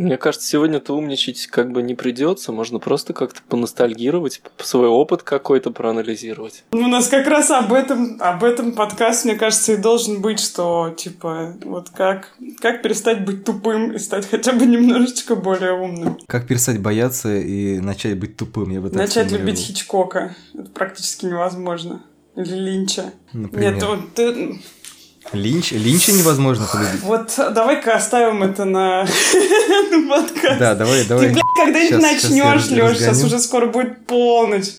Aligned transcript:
Мне 0.00 0.16
кажется, 0.16 0.48
сегодня-то 0.48 0.96
умничать 0.96 1.46
как 1.48 1.72
бы 1.72 1.82
не 1.82 1.94
придется, 1.94 2.52
можно 2.52 2.78
просто 2.78 3.12
как-то 3.12 3.42
поностальгировать, 3.46 4.40
свой 4.56 4.88
опыт 4.88 5.22
какой-то 5.22 5.72
проанализировать. 5.72 6.64
Ну, 6.72 6.86
у 6.86 6.88
нас 6.88 7.08
как 7.08 7.26
раз 7.26 7.50
об 7.50 7.70
этом, 7.74 8.16
об 8.18 8.42
этом 8.42 8.72
подкаст, 8.72 9.26
мне 9.26 9.34
кажется, 9.34 9.72
и 9.72 9.76
должен 9.76 10.22
быть, 10.22 10.40
что, 10.40 10.94
типа, 10.96 11.54
вот 11.64 11.90
как, 11.90 12.32
как 12.62 12.80
перестать 12.80 13.26
быть 13.26 13.44
тупым 13.44 13.92
и 13.92 13.98
стать 13.98 14.26
хотя 14.26 14.52
бы 14.52 14.64
немножечко 14.64 15.36
более 15.36 15.74
умным. 15.74 16.18
Как 16.26 16.46
перестать 16.46 16.80
бояться 16.80 17.36
и 17.36 17.78
начать 17.80 18.18
быть 18.18 18.38
тупым, 18.38 18.70
я 18.70 18.80
бы 18.80 18.88
так 18.88 18.96
Начать 18.96 19.30
любить 19.30 19.58
Хичкока. 19.58 20.34
Это 20.54 20.70
практически 20.70 21.26
невозможно. 21.26 22.02
Или 22.36 22.54
Линча. 22.54 23.12
Например. 23.34 23.74
Нет, 23.74 23.82
вот 23.82 24.14
ты... 24.14 24.60
Линч? 25.32 25.72
Линча 25.72 26.12
невозможно 26.12 26.66
полюбить. 26.66 27.02
Вот 27.02 27.34
давай-ка 27.36 27.94
оставим 27.94 28.42
это 28.42 28.64
на 28.64 29.06
подкаст. 30.08 30.58
Да, 30.58 30.74
давай, 30.74 31.04
давай. 31.04 31.26
Ты, 31.28 31.32
блядь, 31.32 31.42
когда-нибудь 31.56 32.02
начнешь, 32.02 32.70
Лёш, 32.70 32.96
сейчас 32.98 33.22
уже 33.22 33.38
скоро 33.38 33.66
будет 33.66 34.06
полночь. 34.06 34.76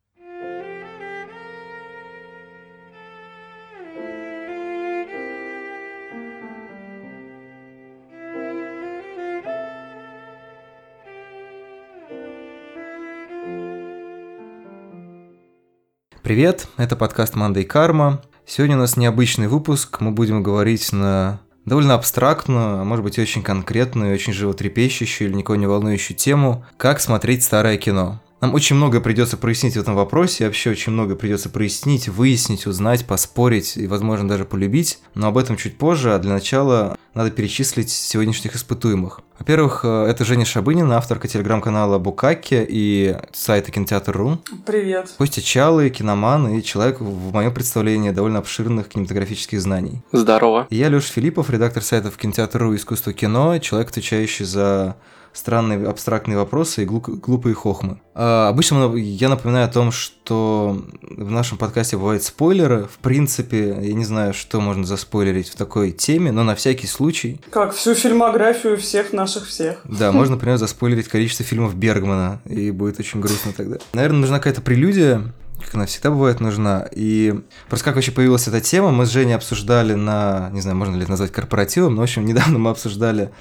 Привет, 16.23 16.67
это 16.77 16.95
подкаст 16.95 17.35
Мандай 17.35 17.63
Карма. 17.63 18.21
Сегодня 18.45 18.75
у 18.75 18.79
нас 18.79 18.97
необычный 18.97 19.47
выпуск. 19.47 20.01
Мы 20.01 20.11
будем 20.11 20.43
говорить 20.43 20.91
на 20.91 21.39
довольно 21.65 21.93
абстрактную, 21.93 22.79
а 22.79 22.83
может 22.83 23.03
быть 23.03 23.19
очень 23.19 23.43
конкретную, 23.43 24.13
очень 24.13 24.33
животрепещущую 24.33 25.29
или 25.29 25.37
никого 25.37 25.55
не 25.55 25.67
волнующую 25.67 26.17
тему 26.17 26.65
«Как 26.77 26.99
смотреть 26.99 27.43
старое 27.43 27.77
кино». 27.77 28.19
Нам 28.41 28.55
очень 28.55 28.75
много 28.75 28.99
придется 29.01 29.37
прояснить 29.37 29.77
в 29.77 29.79
этом 29.79 29.95
вопросе, 29.95 30.45
вообще 30.45 30.71
очень 30.71 30.91
много 30.91 31.15
придется 31.15 31.47
прояснить, 31.47 32.09
выяснить, 32.09 32.65
узнать, 32.65 33.05
поспорить 33.05 33.77
и, 33.77 33.85
возможно, 33.85 34.27
даже 34.27 34.45
полюбить, 34.45 34.97
но 35.13 35.27
об 35.27 35.37
этом 35.37 35.57
чуть 35.57 35.77
позже, 35.77 36.15
а 36.15 36.17
для 36.17 36.33
начала 36.33 36.97
надо 37.13 37.31
перечислить 37.31 37.89
сегодняшних 37.89 38.55
испытуемых. 38.55 39.21
Во-первых, 39.37 39.81
э, 39.83 40.05
это 40.05 40.23
Женя 40.23 40.45
Шабынина, 40.45 40.97
авторка 40.97 41.27
телеграм-канала 41.27 41.97
Букаки 41.99 42.65
и 42.67 43.17
сайта 43.33 43.71
Кинотеатр.ру. 43.71 44.39
Привет. 44.65 45.13
Костя 45.17 45.41
Чалы, 45.41 45.89
киноман 45.89 46.55
и 46.55 46.63
человек, 46.63 47.01
в 47.01 47.33
моем 47.33 47.53
представлении, 47.53 48.11
довольно 48.11 48.39
обширных 48.39 48.87
кинематографических 48.87 49.59
знаний. 49.59 50.01
Здорово. 50.11 50.67
И 50.69 50.75
я 50.75 50.89
Леша 50.89 51.11
Филиппов, 51.11 51.49
редактор 51.49 51.83
сайтов 51.83 52.17
Кинотеатр.ру 52.17 52.75
«Искусство 52.75 53.13
кино», 53.13 53.57
человек, 53.59 53.89
отвечающий 53.89 54.45
за 54.45 54.95
странные 55.33 55.87
абстрактные 55.87 56.37
вопросы 56.37 56.83
и 56.83 56.85
глупые 56.85 57.55
хохмы. 57.55 58.01
А, 58.13 58.49
обычно 58.49 58.93
я 58.95 59.29
напоминаю 59.29 59.65
о 59.65 59.71
том, 59.71 59.91
что 59.91 60.83
в 61.01 61.31
нашем 61.31 61.57
подкасте 61.57 61.97
бывают 61.97 62.23
спойлеры. 62.23 62.85
В 62.85 62.97
принципе, 62.99 63.77
я 63.81 63.93
не 63.93 64.05
знаю, 64.05 64.33
что 64.33 64.59
можно 64.59 64.85
заспойлерить 64.85 65.49
в 65.49 65.55
такой 65.55 65.91
теме, 65.91 66.31
но 66.31 66.43
на 66.43 66.55
всякий 66.55 66.87
случай. 66.87 67.39
Как 67.49 67.73
всю 67.73 67.95
фильмографию 67.95 68.77
всех 68.77 69.13
наших 69.13 69.47
всех. 69.47 69.81
Да, 69.85 70.11
можно, 70.11 70.35
например, 70.35 70.57
заспойлерить 70.57 71.07
количество 71.07 71.45
фильмов 71.45 71.75
Бергмана, 71.75 72.41
и 72.45 72.71
будет 72.71 72.99
очень 72.99 73.21
грустно 73.21 73.53
тогда. 73.55 73.77
Наверное, 73.93 74.19
нужна 74.19 74.37
какая-то 74.37 74.61
прелюдия, 74.61 75.33
как 75.61 75.75
она 75.75 75.85
всегда 75.85 76.09
бывает 76.09 76.39
нужна. 76.39 76.87
И 76.91 77.39
просто 77.69 77.85
как 77.85 77.95
вообще 77.95 78.11
появилась 78.11 78.47
эта 78.47 78.61
тема, 78.61 78.91
мы 78.91 79.05
с 79.05 79.09
Женей 79.09 79.35
обсуждали 79.35 79.93
на, 79.93 80.49
не 80.51 80.61
знаю, 80.61 80.77
можно 80.77 80.95
ли 80.95 81.01
это 81.03 81.11
назвать 81.11 81.31
корпоративом, 81.31 81.95
но, 81.95 82.01
в 82.01 82.03
общем, 82.03 82.25
недавно 82.25 82.59
мы 82.59 82.71
обсуждали 82.71 83.31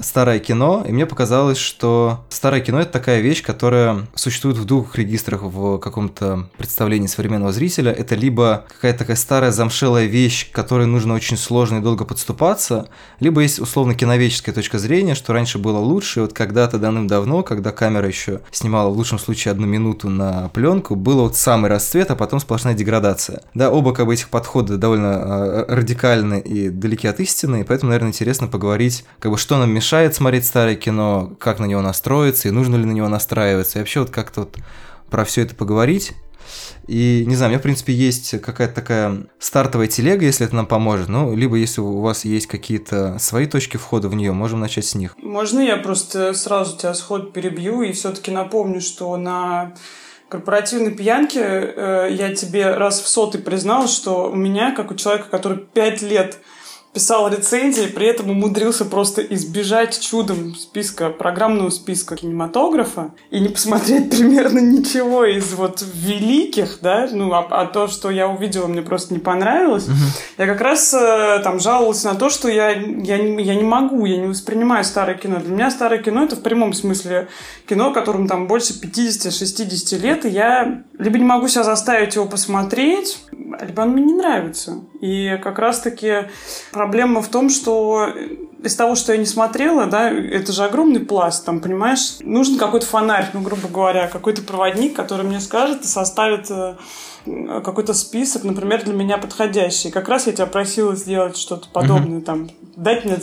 старое 0.00 0.38
кино, 0.38 0.84
и 0.86 0.92
мне 0.92 1.06
показалось, 1.06 1.58
что 1.58 2.24
старое 2.28 2.60
кино 2.60 2.80
это 2.80 2.92
такая 2.92 3.20
вещь, 3.20 3.42
которая 3.42 4.06
существует 4.14 4.56
в 4.56 4.64
двух 4.64 4.96
регистрах 4.96 5.42
в 5.42 5.78
каком-то 5.78 6.48
представлении 6.56 7.06
современного 7.06 7.52
зрителя. 7.52 7.92
Это 7.92 8.14
либо 8.14 8.64
какая-то 8.68 9.00
такая 9.00 9.16
старая 9.16 9.52
замшелая 9.52 10.06
вещь, 10.06 10.50
к 10.50 10.54
которой 10.54 10.86
нужно 10.86 11.14
очень 11.14 11.36
сложно 11.36 11.78
и 11.78 11.80
долго 11.82 12.04
подступаться, 12.04 12.88
либо 13.20 13.42
есть 13.42 13.58
условно 13.58 13.94
киновеческая 13.94 14.54
точка 14.54 14.78
зрения, 14.78 15.14
что 15.14 15.32
раньше 15.32 15.58
было 15.58 15.78
лучше, 15.78 16.20
и 16.20 16.22
вот 16.22 16.32
когда-то 16.32 16.78
давным-давно, 16.78 17.42
когда 17.42 17.70
камера 17.70 18.08
еще 18.08 18.40
снимала 18.50 18.88
в 18.88 18.96
лучшем 18.96 19.18
случае 19.18 19.52
одну 19.52 19.66
минуту 19.66 20.08
на 20.08 20.48
пленку, 20.54 20.96
было 20.96 21.22
вот 21.22 21.36
самый 21.36 21.70
расцвет, 21.70 22.10
а 22.10 22.16
потом 22.16 22.40
сплошная 22.40 22.74
деградация. 22.74 23.42
Да, 23.54 23.70
оба 23.70 23.92
как 23.92 24.06
бы 24.06 24.14
этих 24.14 24.30
подхода 24.30 24.78
довольно 24.78 25.06
э, 25.06 25.64
радикальны 25.68 26.40
и 26.40 26.70
далеки 26.70 27.06
от 27.06 27.20
истины, 27.20 27.60
и 27.60 27.64
поэтому, 27.64 27.90
наверное, 27.90 28.10
интересно 28.10 28.46
поговорить, 28.46 29.04
как 29.18 29.30
бы 29.30 29.38
что 29.38 29.58
нам 29.58 29.70
мешает 29.70 29.81
смотреть 30.14 30.46
старое 30.46 30.76
кино, 30.76 31.32
как 31.38 31.58
на 31.58 31.66
него 31.66 31.82
настроиться, 31.82 32.48
и 32.48 32.50
нужно 32.50 32.76
ли 32.76 32.84
на 32.84 32.92
него 32.92 33.08
настраиваться, 33.08 33.78
и 33.78 33.82
вообще 33.82 34.00
вот 34.00 34.10
как-то 34.10 34.40
вот 34.40 34.56
про 35.10 35.24
все 35.24 35.42
это 35.42 35.54
поговорить. 35.54 36.12
И, 36.88 37.24
не 37.26 37.36
знаю, 37.36 37.50
у 37.50 37.52
меня, 37.52 37.60
в 37.60 37.62
принципе, 37.62 37.92
есть 37.92 38.40
какая-то 38.40 38.74
такая 38.74 39.26
стартовая 39.38 39.86
телега, 39.86 40.24
если 40.24 40.46
это 40.46 40.56
нам 40.56 40.66
поможет. 40.66 41.08
Ну, 41.08 41.34
либо 41.34 41.56
если 41.56 41.80
у 41.80 42.00
вас 42.00 42.24
есть 42.24 42.46
какие-то 42.46 43.18
свои 43.18 43.46
точки 43.46 43.76
входа 43.76 44.08
в 44.08 44.14
нее, 44.14 44.32
можем 44.32 44.60
начать 44.60 44.86
с 44.86 44.94
них. 44.94 45.16
Можно 45.18 45.60
я 45.60 45.76
просто 45.76 46.34
сразу 46.34 46.76
тебя 46.76 46.94
сход 46.94 47.32
перебью 47.32 47.82
и 47.82 47.92
все-таки 47.92 48.30
напомню, 48.30 48.80
что 48.80 49.16
на 49.16 49.74
корпоративной 50.28 50.92
пьянке 50.92 51.40
э, 51.40 52.08
я 52.10 52.34
тебе 52.34 52.74
раз 52.74 53.00
в 53.00 53.08
сотый 53.08 53.40
признал, 53.40 53.86
что 53.86 54.30
у 54.30 54.34
меня, 54.34 54.74
как 54.74 54.90
у 54.90 54.94
человека, 54.94 55.28
который 55.30 55.58
пять 55.58 56.00
лет 56.02 56.38
писал 56.92 57.28
рецензии, 57.28 57.86
при 57.86 58.06
этом 58.06 58.30
умудрился 58.30 58.84
просто 58.84 59.22
избежать 59.22 59.98
чудом 59.98 60.54
списка, 60.54 61.08
программного 61.08 61.70
списка 61.70 62.16
кинематографа 62.16 63.12
и 63.30 63.40
не 63.40 63.48
посмотреть 63.48 64.10
примерно 64.16 64.58
ничего 64.58 65.24
из 65.24 65.54
вот 65.54 65.82
великих, 65.94 66.78
да, 66.82 67.08
ну, 67.10 67.32
а, 67.32 67.46
а 67.50 67.66
то, 67.66 67.88
что 67.88 68.10
я 68.10 68.28
увидела, 68.28 68.66
мне 68.66 68.82
просто 68.82 69.14
не 69.14 69.20
понравилось. 69.20 69.86
Угу. 69.86 69.94
Я 70.38 70.46
как 70.46 70.60
раз 70.60 70.92
э, 70.92 71.40
там 71.42 71.60
жаловалась 71.60 72.04
на 72.04 72.14
то, 72.14 72.28
что 72.28 72.48
я, 72.48 72.70
я, 72.70 73.18
не, 73.18 73.42
я 73.42 73.54
не 73.54 73.62
могу, 73.62 74.04
я 74.04 74.18
не 74.18 74.26
воспринимаю 74.26 74.84
старое 74.84 75.16
кино. 75.16 75.40
Для 75.40 75.50
меня 75.50 75.70
старое 75.70 76.02
кино 76.02 76.24
это 76.24 76.36
в 76.36 76.42
прямом 76.42 76.74
смысле 76.74 77.28
кино, 77.66 77.92
которому 77.92 78.28
там 78.28 78.46
больше 78.46 78.74
50-60 78.74 79.98
лет, 79.98 80.26
и 80.26 80.28
я 80.28 80.82
либо 80.98 81.18
не 81.18 81.24
могу 81.24 81.48
себя 81.48 81.64
заставить 81.64 82.16
его 82.16 82.26
посмотреть, 82.26 83.24
либо 83.32 83.80
он 83.80 83.90
мне 83.90 84.04
не 84.04 84.14
нравится. 84.14 84.82
И 85.02 85.36
как 85.42 85.58
раз-таки 85.58 86.30
проблема 86.70 87.22
в 87.22 87.28
том, 87.28 87.50
что 87.50 88.08
из 88.62 88.76
того, 88.76 88.94
что 88.94 89.12
я 89.12 89.18
не 89.18 89.26
смотрела, 89.26 89.86
да, 89.86 90.10
это 90.10 90.52
же 90.52 90.64
огромный 90.64 91.00
пласт, 91.00 91.44
там, 91.44 91.60
понимаешь, 91.60 92.16
нужен 92.20 92.58
какой-то 92.58 92.86
фонарь, 92.86 93.30
ну, 93.32 93.40
грубо 93.40 93.68
говоря, 93.68 94.08
какой-то 94.08 94.42
проводник, 94.42 94.94
который 94.94 95.26
мне 95.26 95.40
скажет 95.40 95.82
и 95.82 95.86
составит 95.86 96.50
э, 96.50 96.76
какой-то 97.24 97.94
список, 97.94 98.44
например, 98.44 98.84
для 98.84 98.94
меня 98.94 99.18
подходящий. 99.18 99.90
Как 99.90 100.08
раз 100.08 100.26
я 100.26 100.32
тебя 100.32 100.46
просила 100.46 100.96
сделать 100.96 101.36
что-то 101.36 101.68
подобное, 101.72 102.18
угу. 102.18 102.24
там, 102.24 102.50
дать 102.76 103.04
мне 103.04 103.18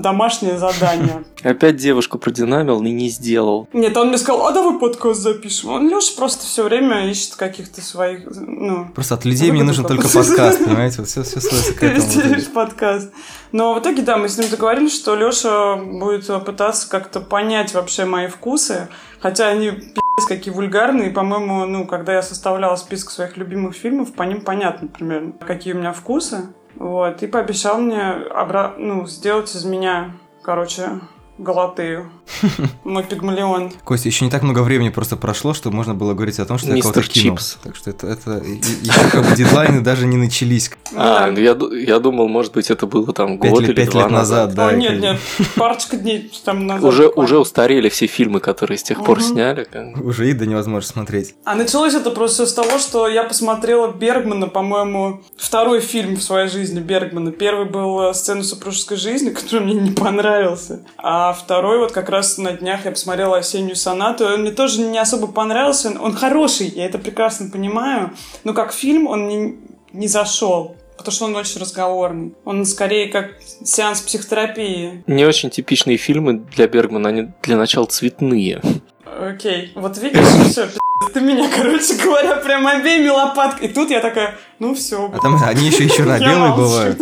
домашнее 0.00 0.58
задание. 0.58 1.24
Опять 1.42 1.76
девушку 1.76 2.18
продинамил 2.18 2.82
и 2.82 2.90
не 2.90 3.08
сделал. 3.08 3.68
Нет, 3.72 3.96
он 3.96 4.08
мне 4.08 4.18
сказал, 4.18 4.46
а 4.46 4.52
давай 4.52 4.78
подкаст 4.78 5.20
запишем. 5.20 5.70
Он 5.70 5.88
Леша 5.88 6.12
просто 6.16 6.46
все 6.46 6.64
время 6.64 7.08
ищет 7.08 7.36
каких-то 7.36 7.80
своих, 7.80 8.26
ну... 8.26 8.88
Просто 8.94 9.14
от 9.14 9.24
людей 9.24 9.50
мне 9.50 9.62
нужен 9.62 9.84
только 9.84 10.08
подкаст, 10.08 10.58
понимаете? 10.64 10.96
Вот 10.98 11.08
все, 11.08 11.22
все 11.22 11.40
сводится 11.40 11.74
к 11.74 11.82
этому. 11.82 12.34
подкаст. 12.54 13.10
Но 13.52 13.74
в 13.74 13.78
итоге, 13.78 14.02
да, 14.02 14.16
мы 14.16 14.28
с 14.28 14.36
ним 14.36 14.48
договорились, 14.50 14.83
что 14.88 15.14
Леша 15.14 15.76
будет 15.76 16.26
пытаться 16.44 16.88
как-то 16.88 17.20
понять 17.20 17.74
вообще 17.74 18.04
мои 18.04 18.26
вкусы, 18.26 18.88
хотя 19.20 19.48
они 19.48 19.70
пи***ц 19.70 20.26
какие 20.28 20.52
вульгарные, 20.52 21.10
по-моему, 21.10 21.66
ну, 21.66 21.86
когда 21.86 22.14
я 22.14 22.22
составляла 22.22 22.76
список 22.76 23.10
своих 23.10 23.36
любимых 23.36 23.74
фильмов, 23.74 24.14
по 24.14 24.22
ним 24.22 24.40
понятно 24.40 24.88
примерно, 24.88 25.32
какие 25.32 25.74
у 25.74 25.78
меня 25.78 25.92
вкусы. 25.92 26.48
Вот, 26.76 27.22
и 27.22 27.26
пообещал 27.26 27.78
мне 27.78 28.02
обра... 28.02 28.74
ну, 28.76 29.06
сделать 29.06 29.54
из 29.54 29.64
меня, 29.64 30.12
короче, 30.42 31.00
Галатею. 31.38 32.10
Мой 32.84 33.02
пигмалион. 33.02 33.72
Костя, 33.84 34.08
еще 34.08 34.24
не 34.24 34.30
так 34.30 34.42
много 34.42 34.60
времени 34.60 34.90
просто 34.90 35.16
прошло, 35.16 35.54
чтобы 35.54 35.76
можно 35.76 35.94
было 35.94 36.14
говорить 36.14 36.38
о 36.38 36.44
том, 36.44 36.58
что 36.58 36.70
Мистер 36.70 36.88
я 36.88 36.92
кого-то 36.92 37.12
кинул. 37.12 37.36
Чипс. 37.36 37.58
Так 37.62 37.76
что 37.76 37.90
это, 37.90 38.06
это 38.06 38.42
еще 38.42 39.08
как 39.10 39.28
бы 39.28 39.36
дедлайны 39.36 39.80
даже 39.80 40.06
не 40.06 40.16
начались. 40.16 40.70
А, 40.94 41.30
ну 41.30 41.38
я, 41.40 41.56
я 41.80 41.98
думал, 41.98 42.28
может 42.28 42.52
быть, 42.52 42.70
это 42.70 42.86
было 42.86 43.12
там 43.12 43.38
год 43.38 43.60
или 43.62 43.72
пять 43.72 43.90
два 43.90 44.02
лет 44.02 44.10
назад. 44.10 44.54
да. 44.54 44.68
О, 44.68 44.72
нет, 44.72 45.00
нет, 45.00 45.18
парочка 45.56 45.96
дней 45.96 46.30
там 46.44 46.66
назад. 46.66 46.84
Уже, 46.84 47.08
уже 47.08 47.38
устарели 47.38 47.88
все 47.88 48.06
фильмы, 48.06 48.40
которые 48.40 48.78
с 48.78 48.82
тех 48.82 49.04
пор 49.04 49.22
сняли. 49.22 49.66
Уже 50.00 50.30
и 50.30 50.32
да 50.32 50.46
невозможно 50.46 50.88
смотреть. 50.88 51.34
А 51.44 51.54
началось 51.54 51.94
это 51.94 52.10
просто 52.10 52.46
с 52.46 52.54
того, 52.54 52.78
что 52.78 53.08
я 53.08 53.24
посмотрела 53.24 53.92
Бергмана, 53.92 54.46
по-моему, 54.46 55.22
второй 55.36 55.80
фильм 55.80 56.16
в 56.16 56.22
своей 56.22 56.48
жизни 56.48 56.80
Бергмана. 56.80 57.32
Первый 57.32 57.66
был 57.66 58.12
«Сцену 58.14 58.42
супружеской 58.42 58.96
жизни», 58.96 59.30
который 59.34 59.64
мне 59.64 59.74
не 59.74 59.90
понравился. 59.90 60.84
А 60.96 61.24
а 61.26 61.32
второй 61.32 61.78
вот 61.78 61.92
как 61.92 62.10
раз 62.14 62.38
на 62.38 62.52
днях 62.52 62.84
я 62.84 62.90
посмотрела 62.90 63.38
«Осеннюю 63.38 63.76
сонату». 63.76 64.24
Он 64.24 64.40
мне 64.40 64.52
тоже 64.52 64.80
не 64.80 64.98
особо 64.98 65.26
понравился. 65.26 65.92
Он 66.00 66.14
хороший, 66.14 66.68
я 66.68 66.86
это 66.86 66.98
прекрасно 66.98 67.50
понимаю. 67.50 68.12
Но 68.44 68.54
как 68.54 68.72
фильм 68.72 69.06
он 69.06 69.28
не, 69.28 69.58
не 69.92 70.08
зашел. 70.08 70.76
Потому 70.96 71.12
что 71.12 71.24
он 71.26 71.36
очень 71.36 71.60
разговорный. 71.60 72.34
Он 72.44 72.64
скорее 72.64 73.08
как 73.08 73.32
сеанс 73.64 74.00
психотерапии. 74.00 75.02
Не 75.06 75.24
очень 75.24 75.50
типичные 75.50 75.96
фильмы 75.96 76.44
для 76.54 76.68
Бергмана, 76.68 77.08
они 77.08 77.28
для 77.42 77.56
начала 77.56 77.86
цветные. 77.86 78.62
Окей, 79.04 79.72
вот 79.74 79.98
видишь, 79.98 80.26
все, 80.50 80.68
ты 81.12 81.20
меня, 81.20 81.48
короче 81.54 81.94
говоря, 82.02 82.36
прям 82.36 82.66
обеими 82.66 83.08
лопатками. 83.08 83.68
И 83.68 83.72
тут 83.72 83.90
я 83.90 84.00
такая, 84.00 84.36
ну 84.58 84.74
все. 84.74 85.10
А 85.12 85.18
там 85.18 85.38
они 85.42 85.66
еще 85.66 85.84
и 85.84 85.90
черно-белые 85.90 86.54
бывают. 86.54 86.98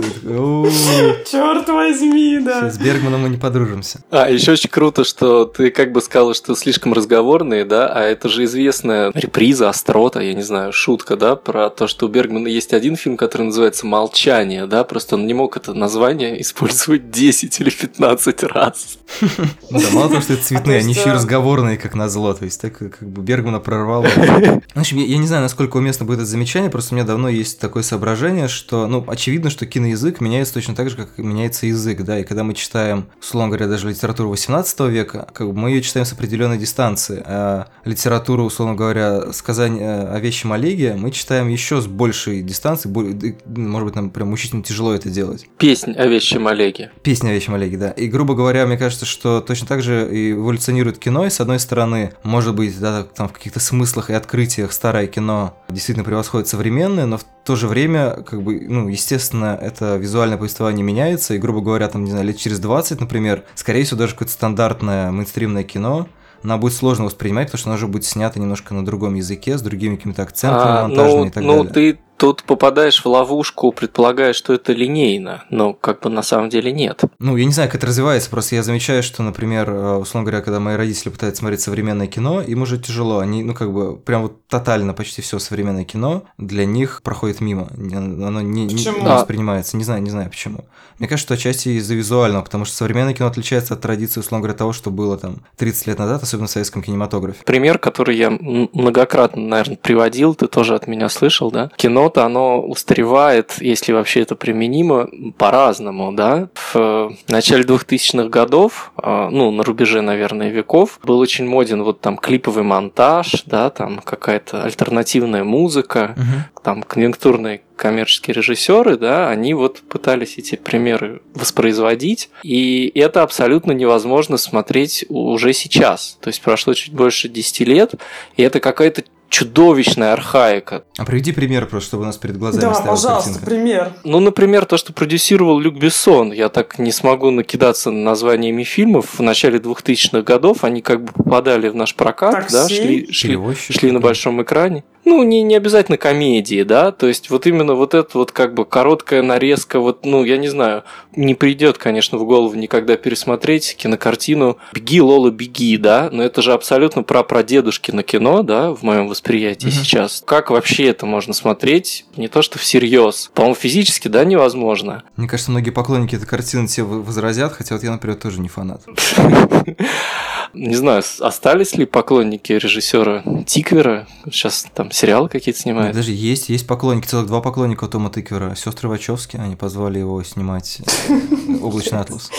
Черт 1.30 1.68
возьми, 1.68 2.38
да. 2.40 2.70
С 2.70 2.78
Бергманом 2.78 3.22
мы 3.22 3.28
не 3.28 3.36
подружимся. 3.36 4.02
А, 4.10 4.30
еще 4.30 4.52
очень 4.52 4.70
круто, 4.70 5.04
что 5.04 5.44
ты 5.44 5.70
как 5.70 5.92
бы 5.92 6.00
сказал, 6.00 6.34
что 6.34 6.54
слишком 6.54 6.92
разговорные, 6.92 7.64
да, 7.64 7.88
а 7.88 8.02
это 8.02 8.28
же 8.28 8.44
известная 8.44 9.10
реприза, 9.14 9.68
острота, 9.68 10.20
я 10.20 10.34
не 10.34 10.42
знаю, 10.42 10.72
шутка, 10.72 11.16
да, 11.16 11.36
про 11.36 11.70
то, 11.70 11.86
что 11.86 12.06
у 12.06 12.08
Бергмана 12.08 12.48
есть 12.48 12.72
один 12.72 12.96
фильм, 12.96 13.16
который 13.16 13.42
называется 13.42 13.86
«Молчание», 13.86 14.66
да, 14.66 14.84
просто 14.84 15.16
он 15.16 15.26
не 15.26 15.34
мог 15.34 15.56
это 15.56 15.74
название 15.74 16.40
использовать 16.40 17.10
10 17.10 17.60
или 17.60 17.70
15 17.70 18.42
раз. 18.44 18.98
Да, 19.70 19.80
мало 19.92 20.08
того, 20.08 20.20
что 20.20 20.34
это 20.34 20.44
цветные, 20.44 20.78
они 20.80 20.92
еще 20.92 21.08
и 21.08 21.12
разговорные, 21.12 21.76
как 21.78 21.94
назло, 21.94 22.34
то 22.34 22.44
есть 22.44 22.60
так 22.60 22.76
как 22.76 23.02
бы 23.02 23.22
Бергмана 23.22 23.60
прорвало. 23.60 24.02
В 24.74 24.78
общем, 24.78 24.98
я 24.98 25.18
не 25.18 25.26
знаю, 25.26 25.42
насколько 25.42 25.76
уместно 25.76 26.04
будет 26.06 26.18
это 26.18 26.26
замечание, 26.26 26.70
просто 26.70 26.94
у 26.94 26.96
меня 26.96 27.06
давно 27.06 27.28
есть 27.28 27.41
такое 27.44 27.82
соображение, 27.82 28.48
что, 28.48 28.86
ну, 28.86 29.04
очевидно, 29.06 29.50
что 29.50 29.66
киноязык 29.66 30.20
меняется 30.20 30.54
точно 30.54 30.74
так 30.74 30.90
же, 30.90 30.96
как 30.96 31.18
меняется 31.18 31.66
язык, 31.66 32.02
да, 32.02 32.18
и 32.18 32.24
когда 32.24 32.44
мы 32.44 32.54
читаем, 32.54 33.06
условно 33.20 33.48
говоря, 33.48 33.66
даже 33.66 33.88
литературу 33.88 34.30
18 34.30 34.80
века, 34.80 35.28
как 35.32 35.46
бы 35.46 35.52
мы 35.52 35.70
ее 35.70 35.82
читаем 35.82 36.06
с 36.06 36.12
определенной 36.12 36.58
дистанции, 36.58 37.22
а 37.24 37.66
литературу, 37.84 38.44
условно 38.44 38.74
говоря, 38.74 39.32
сказание 39.32 40.02
о 40.02 40.18
вещем 40.18 40.52
Олеге 40.52 40.94
мы 40.94 41.10
читаем 41.10 41.48
еще 41.48 41.80
с 41.80 41.86
большей 41.86 42.42
дистанции, 42.42 42.88
может 42.88 43.86
быть, 43.86 43.94
нам 43.96 44.10
прям 44.10 44.28
мучительно 44.30 44.62
тяжело 44.62 44.94
это 44.94 45.10
делать. 45.10 45.46
Песнь 45.58 45.92
о 45.92 46.06
вещем 46.06 46.46
Олеге. 46.46 46.90
Песня 47.02 47.30
о 47.30 47.32
вещем 47.32 47.54
Олеге, 47.54 47.76
да. 47.76 47.90
И, 47.90 48.06
грубо 48.08 48.34
говоря, 48.34 48.66
мне 48.66 48.76
кажется, 48.76 49.06
что 49.06 49.40
точно 49.40 49.66
так 49.66 49.82
же 49.82 50.08
эволюционирует 50.10 50.98
кино, 50.98 51.26
и, 51.26 51.30
с 51.30 51.40
одной 51.40 51.58
стороны, 51.58 52.12
может 52.22 52.54
быть, 52.54 52.78
да, 52.78 53.04
там 53.04 53.28
в 53.28 53.32
каких-то 53.32 53.60
смыслах 53.60 54.10
и 54.10 54.14
открытиях 54.14 54.72
старое 54.72 55.06
кино 55.06 55.56
действительно 55.68 56.04
превосходит 56.04 56.48
современное, 56.48 57.06
но 57.06 57.18
в 57.18 57.24
то 57.44 57.56
же 57.56 57.66
время, 57.66 58.22
как 58.22 58.42
бы, 58.42 58.66
ну, 58.68 58.88
естественно, 58.88 59.58
это 59.60 59.96
визуальное 59.96 60.38
повествование 60.38 60.84
меняется, 60.84 61.34
и, 61.34 61.38
грубо 61.38 61.60
говоря, 61.60 61.88
там, 61.88 62.04
не 62.04 62.10
знаю, 62.10 62.26
лет 62.26 62.36
через 62.36 62.58
20, 62.60 63.00
например, 63.00 63.44
скорее 63.54 63.84
всего, 63.84 63.98
даже 63.98 64.12
какое-то 64.12 64.32
стандартное 64.32 65.10
мейнстримное 65.10 65.64
кино, 65.64 66.08
нам 66.42 66.60
будет 66.60 66.74
сложно 66.74 67.04
воспринимать, 67.04 67.48
потому 67.48 67.58
что 67.58 67.70
оно 67.70 67.76
уже 67.76 67.86
будет 67.86 68.04
снято 68.04 68.40
немножко 68.40 68.74
на 68.74 68.84
другом 68.84 69.14
языке, 69.14 69.58
с 69.58 69.62
другими 69.62 69.96
какими-то 69.96 70.22
акцентами 70.22 70.78
а, 70.78 70.82
монтажными 70.82 71.22
ну, 71.22 71.26
и 71.26 71.30
так 71.30 71.42
ну, 71.42 71.48
далее. 71.48 71.64
Ну, 71.64 71.70
ты 71.70 71.98
тут 72.22 72.44
попадаешь 72.44 73.04
в 73.04 73.06
ловушку, 73.06 73.72
предполагая, 73.72 74.32
что 74.32 74.52
это 74.52 74.72
линейно, 74.72 75.42
но 75.50 75.72
как 75.72 76.02
бы 76.02 76.08
на 76.08 76.22
самом 76.22 76.50
деле 76.50 76.70
нет. 76.70 77.02
Ну, 77.18 77.36
я 77.36 77.44
не 77.44 77.52
знаю, 77.52 77.68
как 77.68 77.78
это 77.78 77.88
развивается, 77.88 78.30
просто 78.30 78.54
я 78.54 78.62
замечаю, 78.62 79.02
что, 79.02 79.24
например, 79.24 79.68
э, 79.68 79.96
условно 79.96 80.30
говоря, 80.30 80.40
когда 80.40 80.60
мои 80.60 80.76
родители 80.76 81.08
пытаются 81.08 81.40
смотреть 81.40 81.62
современное 81.62 82.06
кино, 82.06 82.40
им 82.40 82.62
уже 82.62 82.78
тяжело, 82.78 83.18
они, 83.18 83.42
ну, 83.42 83.54
как 83.54 83.72
бы, 83.72 83.96
прям 83.96 84.22
вот 84.22 84.46
тотально 84.46 84.94
почти 84.94 85.20
все 85.20 85.40
современное 85.40 85.82
кино 85.82 86.22
для 86.38 86.64
них 86.64 87.00
проходит 87.02 87.40
мимо, 87.40 87.66
оно 87.72 88.40
не, 88.40 88.66
не, 88.66 88.74
не 88.74 89.00
воспринимается, 89.00 89.76
не 89.76 89.82
знаю, 89.82 90.00
не 90.00 90.10
знаю 90.10 90.30
почему. 90.30 90.66
Мне 91.00 91.08
кажется, 91.08 91.34
что 91.34 91.34
отчасти 91.34 91.70
из-за 91.70 91.96
визуального, 91.96 92.42
потому 92.42 92.64
что 92.64 92.76
современное 92.76 93.14
кино 93.14 93.26
отличается 93.26 93.74
от 93.74 93.80
традиции, 93.80 94.20
условно 94.20 94.44
говоря, 94.44 94.56
того, 94.56 94.72
что 94.72 94.92
было 94.92 95.18
там 95.18 95.38
30 95.56 95.88
лет 95.88 95.98
назад, 95.98 96.22
особенно 96.22 96.46
в 96.46 96.50
советском 96.52 96.84
кинематографе. 96.84 97.42
Пример, 97.44 97.80
который 97.80 98.16
я 98.16 98.30
многократно, 98.30 99.42
наверное, 99.42 99.76
приводил, 99.76 100.36
ты 100.36 100.46
тоже 100.46 100.76
от 100.76 100.86
меня 100.86 101.08
слышал, 101.08 101.50
да? 101.50 101.72
Кино-то, 102.12 102.26
оно 102.26 102.60
устаревает, 102.60 103.54
если 103.60 103.92
вообще 103.92 104.20
это 104.20 104.36
применимо, 104.36 105.08
по-разному, 105.38 106.12
да. 106.12 106.48
В 106.72 107.12
начале 107.28 107.64
2000-х 107.64 108.28
годов, 108.28 108.92
а, 108.96 109.30
ну, 109.30 109.50
на 109.50 109.62
рубеже, 109.62 110.02
наверное, 110.02 110.50
веков, 110.50 111.00
был 111.02 111.18
очень 111.18 111.46
моден 111.46 111.82
вот 111.82 112.00
там 112.00 112.18
клиповый 112.18 112.64
монтаж, 112.64 113.44
да, 113.46 113.70
там 113.70 113.98
какая-то 113.98 114.62
альтернативная 114.62 115.44
музыка, 115.44 116.14
угу. 116.16 116.62
там 116.62 116.82
конъюнктурные 116.82 117.62
коммерческие 117.76 118.34
режиссеры, 118.34 118.96
да, 118.96 119.28
они 119.28 119.54
вот 119.54 119.80
пытались 119.88 120.38
эти 120.38 120.56
примеры 120.56 121.22
воспроизводить, 121.34 122.30
и 122.44 122.92
это 122.94 123.22
абсолютно 123.22 123.72
невозможно 123.72 124.36
смотреть 124.36 125.04
уже 125.08 125.52
сейчас. 125.52 126.18
То 126.20 126.28
есть 126.28 126.42
прошло 126.42 126.74
чуть 126.74 126.92
больше 126.92 127.28
10 127.28 127.60
лет, 127.66 127.94
и 128.36 128.42
это 128.42 128.60
какая-то 128.60 129.02
чудовищная 129.32 130.12
архаика. 130.12 130.84
А 130.98 131.06
приведи 131.06 131.32
пример 131.32 131.66
просто, 131.66 131.88
чтобы 131.88 132.02
у 132.02 132.06
нас 132.06 132.18
перед 132.18 132.36
глазами 132.36 132.60
Да, 132.60 132.68
пожалуйста, 132.80 133.30
картинка. 133.30 133.46
пример. 133.46 133.92
Ну, 134.04 134.20
например, 134.20 134.66
то, 134.66 134.76
что 134.76 134.92
продюсировал 134.92 135.58
Люк 135.58 135.76
Бессон. 135.78 136.32
Я 136.32 136.50
так 136.50 136.78
не 136.78 136.92
смогу 136.92 137.30
накидаться 137.30 137.90
названиями 137.90 138.62
фильмов. 138.62 139.06
В 139.18 139.22
начале 139.22 139.58
2000-х 139.58 140.20
годов 140.22 140.64
они 140.64 140.82
как 140.82 141.02
бы 141.02 141.12
попадали 141.12 141.70
в 141.70 141.74
наш 141.74 141.94
прокат, 141.94 142.32
Такси. 142.32 142.52
да, 142.54 142.68
шли, 142.68 143.10
шли, 143.10 143.38
шли 143.70 143.90
на 143.90 144.00
большом 144.00 144.42
экране 144.42 144.84
ну, 145.04 145.22
не, 145.22 145.42
не 145.42 145.56
обязательно 145.56 145.98
комедии, 145.98 146.62
да, 146.62 146.92
то 146.92 147.08
есть 147.08 147.30
вот 147.30 147.46
именно 147.46 147.74
вот 147.74 147.94
это 147.94 148.18
вот 148.18 148.32
как 148.32 148.54
бы 148.54 148.64
короткая 148.64 149.22
нарезка, 149.22 149.80
вот, 149.80 150.04
ну, 150.04 150.24
я 150.24 150.36
не 150.36 150.48
знаю, 150.48 150.84
не 151.16 151.34
придет, 151.34 151.78
конечно, 151.78 152.18
в 152.18 152.24
голову 152.24 152.54
никогда 152.54 152.96
пересмотреть 152.96 153.76
кинокартину 153.76 154.58
«Беги, 154.72 155.00
Лола, 155.00 155.30
беги», 155.30 155.76
да, 155.76 156.08
но 156.12 156.22
это 156.22 156.42
же 156.42 156.52
абсолютно 156.52 157.02
про 157.02 157.22
на 157.22 158.02
кино, 158.02 158.42
да, 158.42 158.70
в 158.70 158.82
моем 158.82 159.08
восприятии 159.08 159.68
mm-hmm. 159.68 159.84
сейчас. 159.84 160.22
Как 160.24 160.50
вообще 160.50 160.86
это 160.86 161.06
можно 161.06 161.34
смотреть? 161.34 162.04
Не 162.16 162.28
то, 162.28 162.42
что 162.42 162.58
всерьез. 162.58 163.30
По-моему, 163.34 163.54
физически, 163.54 164.08
да, 164.08 164.24
невозможно. 164.24 165.02
Мне 165.16 165.26
кажется, 165.28 165.50
многие 165.50 165.70
поклонники 165.70 166.14
этой 166.14 166.26
картины 166.26 166.68
тебе 166.68 166.84
возразят, 166.84 167.52
хотя 167.52 167.74
вот 167.74 167.82
я, 167.82 167.90
например, 167.90 168.16
тоже 168.16 168.40
не 168.40 168.48
фанат. 168.48 168.82
Не 170.54 170.74
знаю, 170.74 171.02
остались 171.20 171.74
ли 171.76 171.86
поклонники 171.86 172.52
режиссера 172.52 173.22
Тиквера? 173.46 174.06
Сейчас 174.30 174.66
там 174.74 174.90
сериалы 174.90 175.28
какие-то 175.28 175.58
снимают. 175.58 175.96
Даже 175.96 176.12
есть, 176.12 176.50
есть 176.50 176.66
поклонники, 176.66 177.06
целых 177.06 177.26
два 177.26 177.40
поклонника 177.40 177.86
Тома 177.88 178.10
Тиквера. 178.10 178.54
Сестры 178.54 178.88
Вачовски, 178.88 179.36
они 179.36 179.56
позвали 179.56 179.98
его 179.98 180.22
снимать 180.22 180.80
«Облачный 181.62 182.00
атлас» 182.00 182.30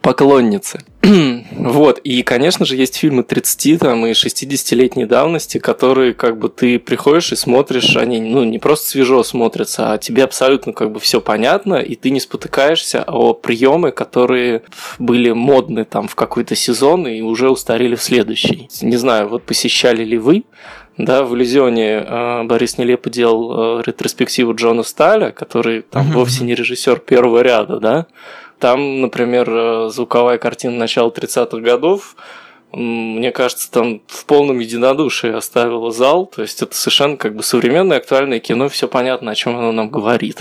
поклонницы. 0.00 0.80
вот, 1.52 1.98
и, 1.98 2.22
конечно 2.22 2.64
же, 2.64 2.76
есть 2.76 2.96
фильмы 2.96 3.22
30 3.22 3.80
там, 3.80 4.06
и 4.06 4.12
60-летней 4.12 5.06
давности, 5.06 5.58
которые 5.58 6.14
как 6.14 6.38
бы 6.38 6.48
ты 6.48 6.78
приходишь 6.78 7.32
и 7.32 7.36
смотришь, 7.36 7.96
они 7.96 8.20
ну, 8.20 8.44
не 8.44 8.58
просто 8.58 8.88
свежо 8.88 9.22
смотрятся, 9.22 9.92
а 9.92 9.98
тебе 9.98 10.24
абсолютно 10.24 10.72
как 10.72 10.92
бы 10.92 11.00
все 11.00 11.20
понятно, 11.20 11.76
и 11.76 11.94
ты 11.94 12.10
не 12.10 12.20
спотыкаешься 12.20 13.04
о 13.06 13.32
приемы, 13.32 13.90
которые 13.92 14.62
были 14.98 15.30
модны 15.30 15.84
там 15.84 16.08
в 16.08 16.14
какой-то 16.14 16.54
сезон 16.54 17.06
и 17.06 17.20
уже 17.20 17.50
устарели 17.50 17.94
в 17.94 18.02
следующий. 18.02 18.68
Не 18.82 18.96
знаю, 18.96 19.28
вот 19.28 19.44
посещали 19.44 20.04
ли 20.04 20.18
вы 20.18 20.44
да, 20.98 21.22
в 21.22 21.34
«Иллюзионе» 21.34 22.04
э, 22.04 22.42
Борис 22.42 22.76
Нелепо 22.76 23.08
делал 23.08 23.78
э, 23.78 23.82
ретроспективу 23.86 24.54
Джона 24.54 24.82
Сталя, 24.82 25.30
который 25.30 25.82
там 25.82 26.10
вовсе 26.10 26.42
не 26.42 26.56
режиссер 26.56 26.98
первого 26.98 27.40
ряда, 27.40 27.78
да, 27.78 28.06
там, 28.58 29.00
например, 29.00 29.48
э, 29.50 29.88
звуковая 29.90 30.38
картина 30.38 30.76
начала 30.76 31.10
30-х 31.10 31.58
годов, 31.58 32.16
мне 32.72 33.32
кажется, 33.32 33.70
там 33.70 34.02
в 34.06 34.26
полном 34.26 34.58
единодушии 34.58 35.32
оставила 35.32 35.90
зал. 35.90 36.26
То 36.26 36.42
есть 36.42 36.60
это 36.60 36.74
совершенно 36.74 37.16
как 37.16 37.34
бы 37.34 37.42
современное 37.42 37.96
актуальное 37.96 38.40
кино, 38.40 38.68
все 38.68 38.88
понятно, 38.88 39.30
о 39.30 39.34
чем 39.34 39.56
оно 39.56 39.72
нам 39.72 39.88
говорит. 39.88 40.38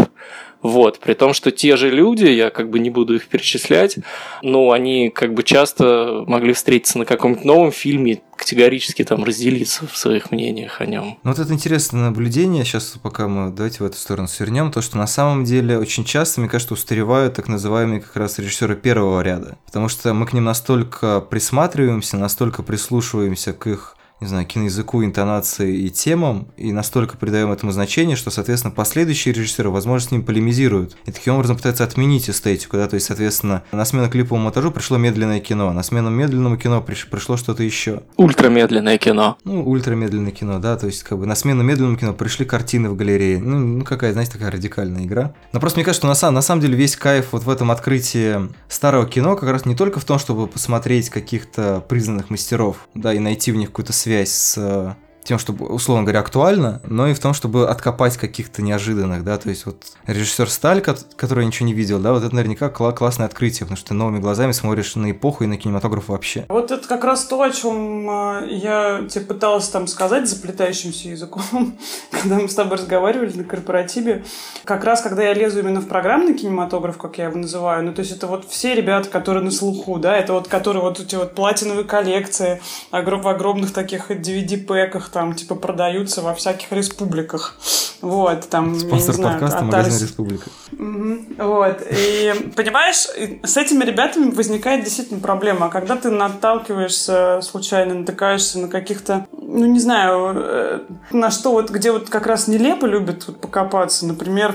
Вот, 0.61 0.99
при 0.99 1.13
том, 1.13 1.33
что 1.33 1.51
те 1.51 1.77
же 1.77 1.89
люди, 1.89 2.25
я 2.25 2.49
как 2.49 2.69
бы 2.69 2.79
не 2.79 2.89
буду 2.89 3.15
их 3.15 3.27
перечислять, 3.27 3.97
но 4.41 4.71
они 4.71 5.09
как 5.09 5.33
бы 5.33 5.43
часто 5.43 6.23
могли 6.27 6.53
встретиться 6.53 6.97
на 6.97 7.05
каком-нибудь 7.05 7.45
новом 7.45 7.71
фильме, 7.71 8.21
категорически 8.35 9.03
там 9.03 9.23
разделиться 9.23 9.87
в 9.87 9.97
своих 9.97 10.31
мнениях 10.31 10.79
о 10.81 10.85
нем. 10.85 11.17
Ну 11.23 11.31
вот 11.31 11.39
это 11.39 11.51
интересное 11.53 12.01
наблюдение, 12.01 12.63
сейчас 12.63 12.97
пока 13.01 13.27
мы 13.27 13.51
давайте 13.51 13.79
в 13.79 13.85
эту 13.85 13.97
сторону 13.97 14.27
свернем, 14.27 14.71
то, 14.71 14.81
что 14.81 14.97
на 14.97 15.07
самом 15.07 15.43
деле 15.43 15.77
очень 15.77 16.05
часто, 16.05 16.41
мне 16.41 16.49
кажется, 16.49 16.73
устаревают 16.73 17.33
так 17.35 17.47
называемые 17.47 18.01
как 18.01 18.15
раз 18.15 18.39
режиссеры 18.39 18.75
первого 18.75 19.21
ряда, 19.21 19.57
потому 19.65 19.89
что 19.89 20.13
мы 20.13 20.25
к 20.25 20.33
ним 20.33 20.43
настолько 20.43 21.19
присматриваемся, 21.21 22.17
настолько 22.17 22.63
прислушиваемся 22.63 23.53
к 23.53 23.67
их 23.67 23.96
не 24.19 24.27
знаю, 24.27 24.45
киноязыку, 24.45 25.03
интонации 25.03 25.77
и 25.77 25.89
темам, 25.89 26.47
и 26.57 26.71
настолько 26.71 27.17
придаем 27.17 27.51
этому 27.51 27.71
значение, 27.71 28.15
что, 28.15 28.31
соответственно, 28.31 28.73
последующие 28.73 29.33
режиссеры, 29.33 29.69
возможно, 29.69 30.07
с 30.07 30.11
ним 30.11 30.23
полемизируют. 30.23 30.97
И 31.05 31.11
таким 31.11 31.35
образом 31.35 31.55
пытаются 31.55 31.83
отменить 31.83 32.29
эстетику, 32.29 32.77
да, 32.77 32.87
то 32.87 32.95
есть, 32.95 33.05
соответственно, 33.05 33.63
на 33.71 33.85
смену 33.85 34.09
клиповому 34.09 34.45
монтажу 34.45 34.71
пришло 34.71 34.97
медленное 34.97 35.39
кино, 35.39 35.71
на 35.71 35.83
смену 35.83 36.09
медленному 36.09 36.57
кино 36.57 36.81
пришло 36.81 37.37
что-то 37.37 37.63
еще. 37.63 38.01
Ультрамедленное 38.15 38.97
кино. 38.97 39.37
Ну, 39.43 39.63
ультрамедленное 39.63 40.31
кино, 40.31 40.59
да, 40.59 40.77
то 40.77 40.87
есть, 40.87 41.03
как 41.03 41.19
бы 41.19 41.25
на 41.27 41.35
смену 41.35 41.63
медленному 41.63 41.97
кино 41.97 42.13
пришли 42.13 42.45
картины 42.45 42.89
в 42.89 42.95
галерее. 42.95 43.39
Ну, 43.39 43.59
ну 43.59 43.85
какая, 43.85 44.13
знаете, 44.13 44.31
такая 44.31 44.51
радикальная 44.51 45.03
игра. 45.03 45.33
Но 45.53 45.59
просто 45.59 45.77
мне 45.77 45.85
кажется, 45.85 46.01
что 46.01 46.07
на, 46.07 46.15
самом, 46.15 46.35
на 46.35 46.41
самом 46.41 46.61
деле 46.61 46.75
весь 46.75 46.95
кайф 46.95 47.27
вот 47.33 47.43
в 47.43 47.49
этом 47.49 47.69
открытии 47.69 48.49
старого 48.67 49.05
кино 49.05 49.35
как 49.35 49.49
раз 49.49 49.65
не 49.65 49.75
только 49.75 49.99
в 49.99 50.05
том, 50.05 50.17
чтобы 50.17 50.47
посмотреть 50.47 51.09
каких-то 51.09 51.83
признанных 51.87 52.31
мастеров, 52.31 52.87
да, 52.95 53.13
и 53.13 53.19
найти 53.19 53.51
в 53.51 53.55
них 53.55 53.69
какую-то 53.69 53.93
связь 53.93 54.06
с 54.11 54.57
э, 54.57 54.93
тем, 55.27 55.39
чтобы, 55.39 55.65
условно 55.65 56.03
говоря, 56.03 56.21
актуально, 56.21 56.81
но 56.85 57.07
и 57.07 57.13
в 57.13 57.19
том, 57.19 57.33
чтобы 57.33 57.67
откопать 57.69 58.15
каких-то 58.15 58.61
неожиданных, 58.61 59.25
да, 59.25 59.37
то 59.37 59.49
есть 59.49 59.65
вот 59.65 59.83
режиссер 60.05 60.49
Сталь, 60.49 60.81
который 60.81 61.45
ничего 61.45 61.67
не 61.67 61.73
видел, 61.73 61.99
да, 61.99 62.13
вот 62.13 62.23
это 62.23 62.33
наверняка 62.33 62.69
кла- 62.69 62.93
классное 62.93 63.25
открытие, 63.25 63.65
потому 63.65 63.75
что 63.75 63.89
ты 63.89 63.93
новыми 63.93 64.19
глазами 64.19 64.53
смотришь 64.53 64.95
на 64.95 65.11
эпоху 65.11 65.43
и 65.43 65.47
на 65.47 65.57
кинематограф 65.57 66.07
вообще. 66.07 66.45
Вот 66.47 66.71
это 66.71 66.87
как 66.87 67.03
раз 67.03 67.25
то, 67.25 67.41
о 67.41 67.51
чем 67.51 68.09
э, 68.09 68.47
я 68.51 69.05
тебе 69.09 69.25
пыталась 69.25 69.67
там 69.67 69.87
сказать 69.87 70.29
заплетающимся 70.29 71.09
языком, 71.09 71.77
когда 72.11 72.37
мы 72.37 72.47
с 72.47 72.55
тобой 72.55 72.77
разговаривали 72.77 73.33
на 73.33 73.43
корпоративе. 73.43 74.23
Как 74.63 74.85
раз, 74.85 75.01
когда 75.01 75.23
я 75.23 75.33
лезу 75.33 75.59
именно 75.59 75.81
в 75.81 75.87
программный 75.87 76.35
кинематограф, 76.35 76.97
как 76.97 77.17
я 77.17 77.25
его 77.25 77.37
называю, 77.37 77.83
ну, 77.83 77.93
то 77.93 77.99
есть 77.99 78.13
это 78.13 78.27
вот 78.27 78.49
все 78.49 78.75
ребята, 78.75 79.09
которые 79.09 79.43
на 79.43 79.51
слуху, 79.51 79.99
да, 79.99 80.15
это 80.15 80.31
вот 80.31 80.47
которые 80.47 80.81
вот 80.81 81.01
эти 81.01 81.15
вот 81.15 81.35
платиновые 81.35 81.83
коллекции 81.83 82.61
в 82.91 83.27
огромных 83.27 83.73
таких 83.73 84.09
DVD-пэках 84.09 85.16
там, 85.17 85.33
типа, 85.33 85.55
продаются 85.55 86.21
во 86.21 86.35
всяких 86.35 86.71
республиках. 86.71 87.55
Вот, 88.01 88.47
там, 88.49 88.75
Спонсор 88.75 88.91
я 88.91 89.17
не 89.17 89.23
знаю, 89.23 89.39
подкаста 89.39 89.65
«Магазин 89.65 90.07
Республика». 90.07 90.49
Угу. 90.73 91.17
Вот, 91.39 91.81
и, 91.89 92.51
понимаешь, 92.55 93.07
с 93.43 93.57
этими 93.57 93.83
ребятами 93.83 94.29
возникает 94.29 94.83
действительно 94.83 95.19
проблема. 95.19 95.65
А 95.65 95.69
когда 95.69 95.95
ты 95.95 96.11
наталкиваешься 96.11 97.39
случайно, 97.41 97.95
натыкаешься 97.95 98.59
на 98.59 98.67
каких-то, 98.67 99.25
ну, 99.31 99.65
не 99.65 99.79
знаю, 99.79 100.33
э, 100.35 100.79
на 101.09 101.31
что 101.31 101.53
вот, 101.53 101.71
где 101.71 101.91
вот 101.91 102.11
как 102.11 102.27
раз 102.27 102.47
нелепо 102.47 102.85
любят 102.85 103.25
вот 103.25 103.41
покопаться, 103.41 104.05
например, 104.05 104.53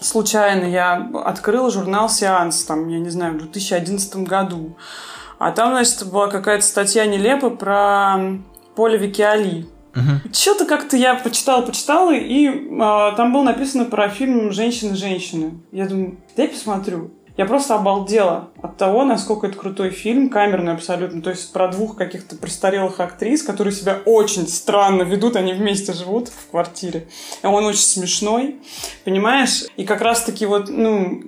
случайно 0.00 0.64
я 0.64 1.08
открыла 1.24 1.70
журнал 1.70 2.08
«Сеанс», 2.08 2.64
там, 2.64 2.88
я 2.88 2.98
не 2.98 3.10
знаю, 3.10 3.34
в 3.34 3.38
2011 3.38 4.16
году. 4.26 4.76
А 5.38 5.52
там, 5.52 5.70
значит, 5.70 6.10
была 6.10 6.26
какая-то 6.26 6.64
статья 6.64 7.06
нелепо 7.06 7.50
про 7.50 8.18
Поле 8.76 8.98
Викиали. 8.98 9.66
Угу. 9.96 10.32
Что-то 10.32 10.66
как-то 10.66 10.96
я 10.96 11.14
почитала, 11.14 11.62
почитала, 11.62 12.14
и 12.14 12.48
э, 12.48 13.12
там 13.16 13.32
было 13.32 13.42
написано 13.42 13.86
про 13.86 14.08
фильм 14.08 14.52
«Женщины-женщины». 14.52 15.54
Я 15.72 15.86
думаю, 15.86 16.18
дай 16.36 16.48
посмотрю. 16.48 17.10
Я 17.36 17.44
просто 17.44 17.74
обалдела 17.74 18.48
от 18.62 18.78
того, 18.78 19.04
насколько 19.04 19.46
это 19.46 19.58
крутой 19.58 19.90
фильм, 19.90 20.30
камерный 20.30 20.72
абсолютно. 20.72 21.20
То 21.20 21.30
есть 21.30 21.52
про 21.52 21.68
двух 21.68 21.96
каких-то 21.96 22.36
престарелых 22.36 22.98
актрис, 22.98 23.42
которые 23.42 23.74
себя 23.74 23.98
очень 24.06 24.48
странно 24.48 25.02
ведут, 25.02 25.36
они 25.36 25.52
вместе 25.52 25.92
живут 25.92 26.28
в 26.28 26.50
квартире. 26.50 27.08
И 27.42 27.46
он 27.46 27.66
очень 27.66 27.82
смешной, 27.82 28.56
понимаешь? 29.04 29.64
И 29.76 29.84
как 29.84 30.00
раз-таки 30.00 30.46
вот, 30.46 30.70
ну, 30.70 31.22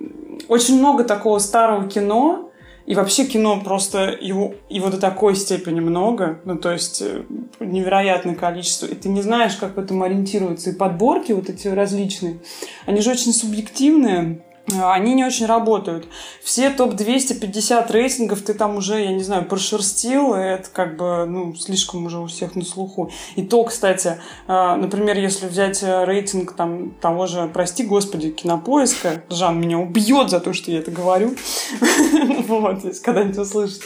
очень 0.47 0.79
много 0.79 1.03
такого 1.03 1.37
старого 1.37 1.87
кино, 1.87 2.48
и 2.89 2.95
вообще 2.95 3.25
кино 3.25 3.61
просто 3.63 4.17
его, 4.19 4.55
его 4.67 4.89
до 4.89 4.99
такой 4.99 5.35
степени 5.35 5.79
много, 5.79 6.39
ну 6.43 6.57
то 6.57 6.71
есть 6.71 7.03
э, 7.03 7.21
невероятное 7.59 8.33
количество, 8.33 8.87
и 8.87 8.95
ты 8.95 9.09
не 9.09 9.21
знаешь, 9.21 9.55
как 9.57 9.75
в 9.75 9.79
этом 9.79 10.01
ориентироваться. 10.01 10.71
И 10.71 10.75
подборки 10.75 11.31
вот 11.31 11.51
эти 11.51 11.67
различные, 11.67 12.39
они 12.87 13.01
же 13.01 13.11
очень 13.11 13.31
субъективные, 13.31 14.41
они 14.83 15.13
не 15.13 15.25
очень 15.25 15.45
работают. 15.45 16.07
Все 16.43 16.69
топ-250 16.69 17.91
рейтингов 17.91 18.41
ты 18.41 18.53
там 18.53 18.77
уже, 18.77 19.01
я 19.01 19.11
не 19.11 19.23
знаю, 19.23 19.45
прошерстил, 19.45 20.35
и 20.35 20.39
это 20.39 20.69
как 20.71 20.97
бы, 20.97 21.25
ну, 21.25 21.55
слишком 21.55 22.05
уже 22.05 22.19
у 22.19 22.27
всех 22.27 22.55
на 22.55 22.63
слуху. 22.63 23.11
И 23.35 23.43
то, 23.43 23.63
кстати, 23.63 24.19
а, 24.47 24.75
например, 24.75 25.17
если 25.17 25.47
взять 25.47 25.83
э, 25.83 26.05
рейтинг 26.05 26.53
там 26.53 26.91
того 27.01 27.27
же, 27.27 27.49
прости 27.53 27.83
господи, 27.83 28.31
кинопоиска, 28.31 29.23
Жан 29.29 29.59
меня 29.59 29.79
убьет 29.79 30.29
за 30.29 30.39
то, 30.39 30.53
что 30.53 30.71
я 30.71 30.79
это 30.79 30.91
говорю, 30.91 31.35
вот, 32.47 32.83
если 32.83 33.03
когда-нибудь 33.03 33.37
услышит. 33.37 33.81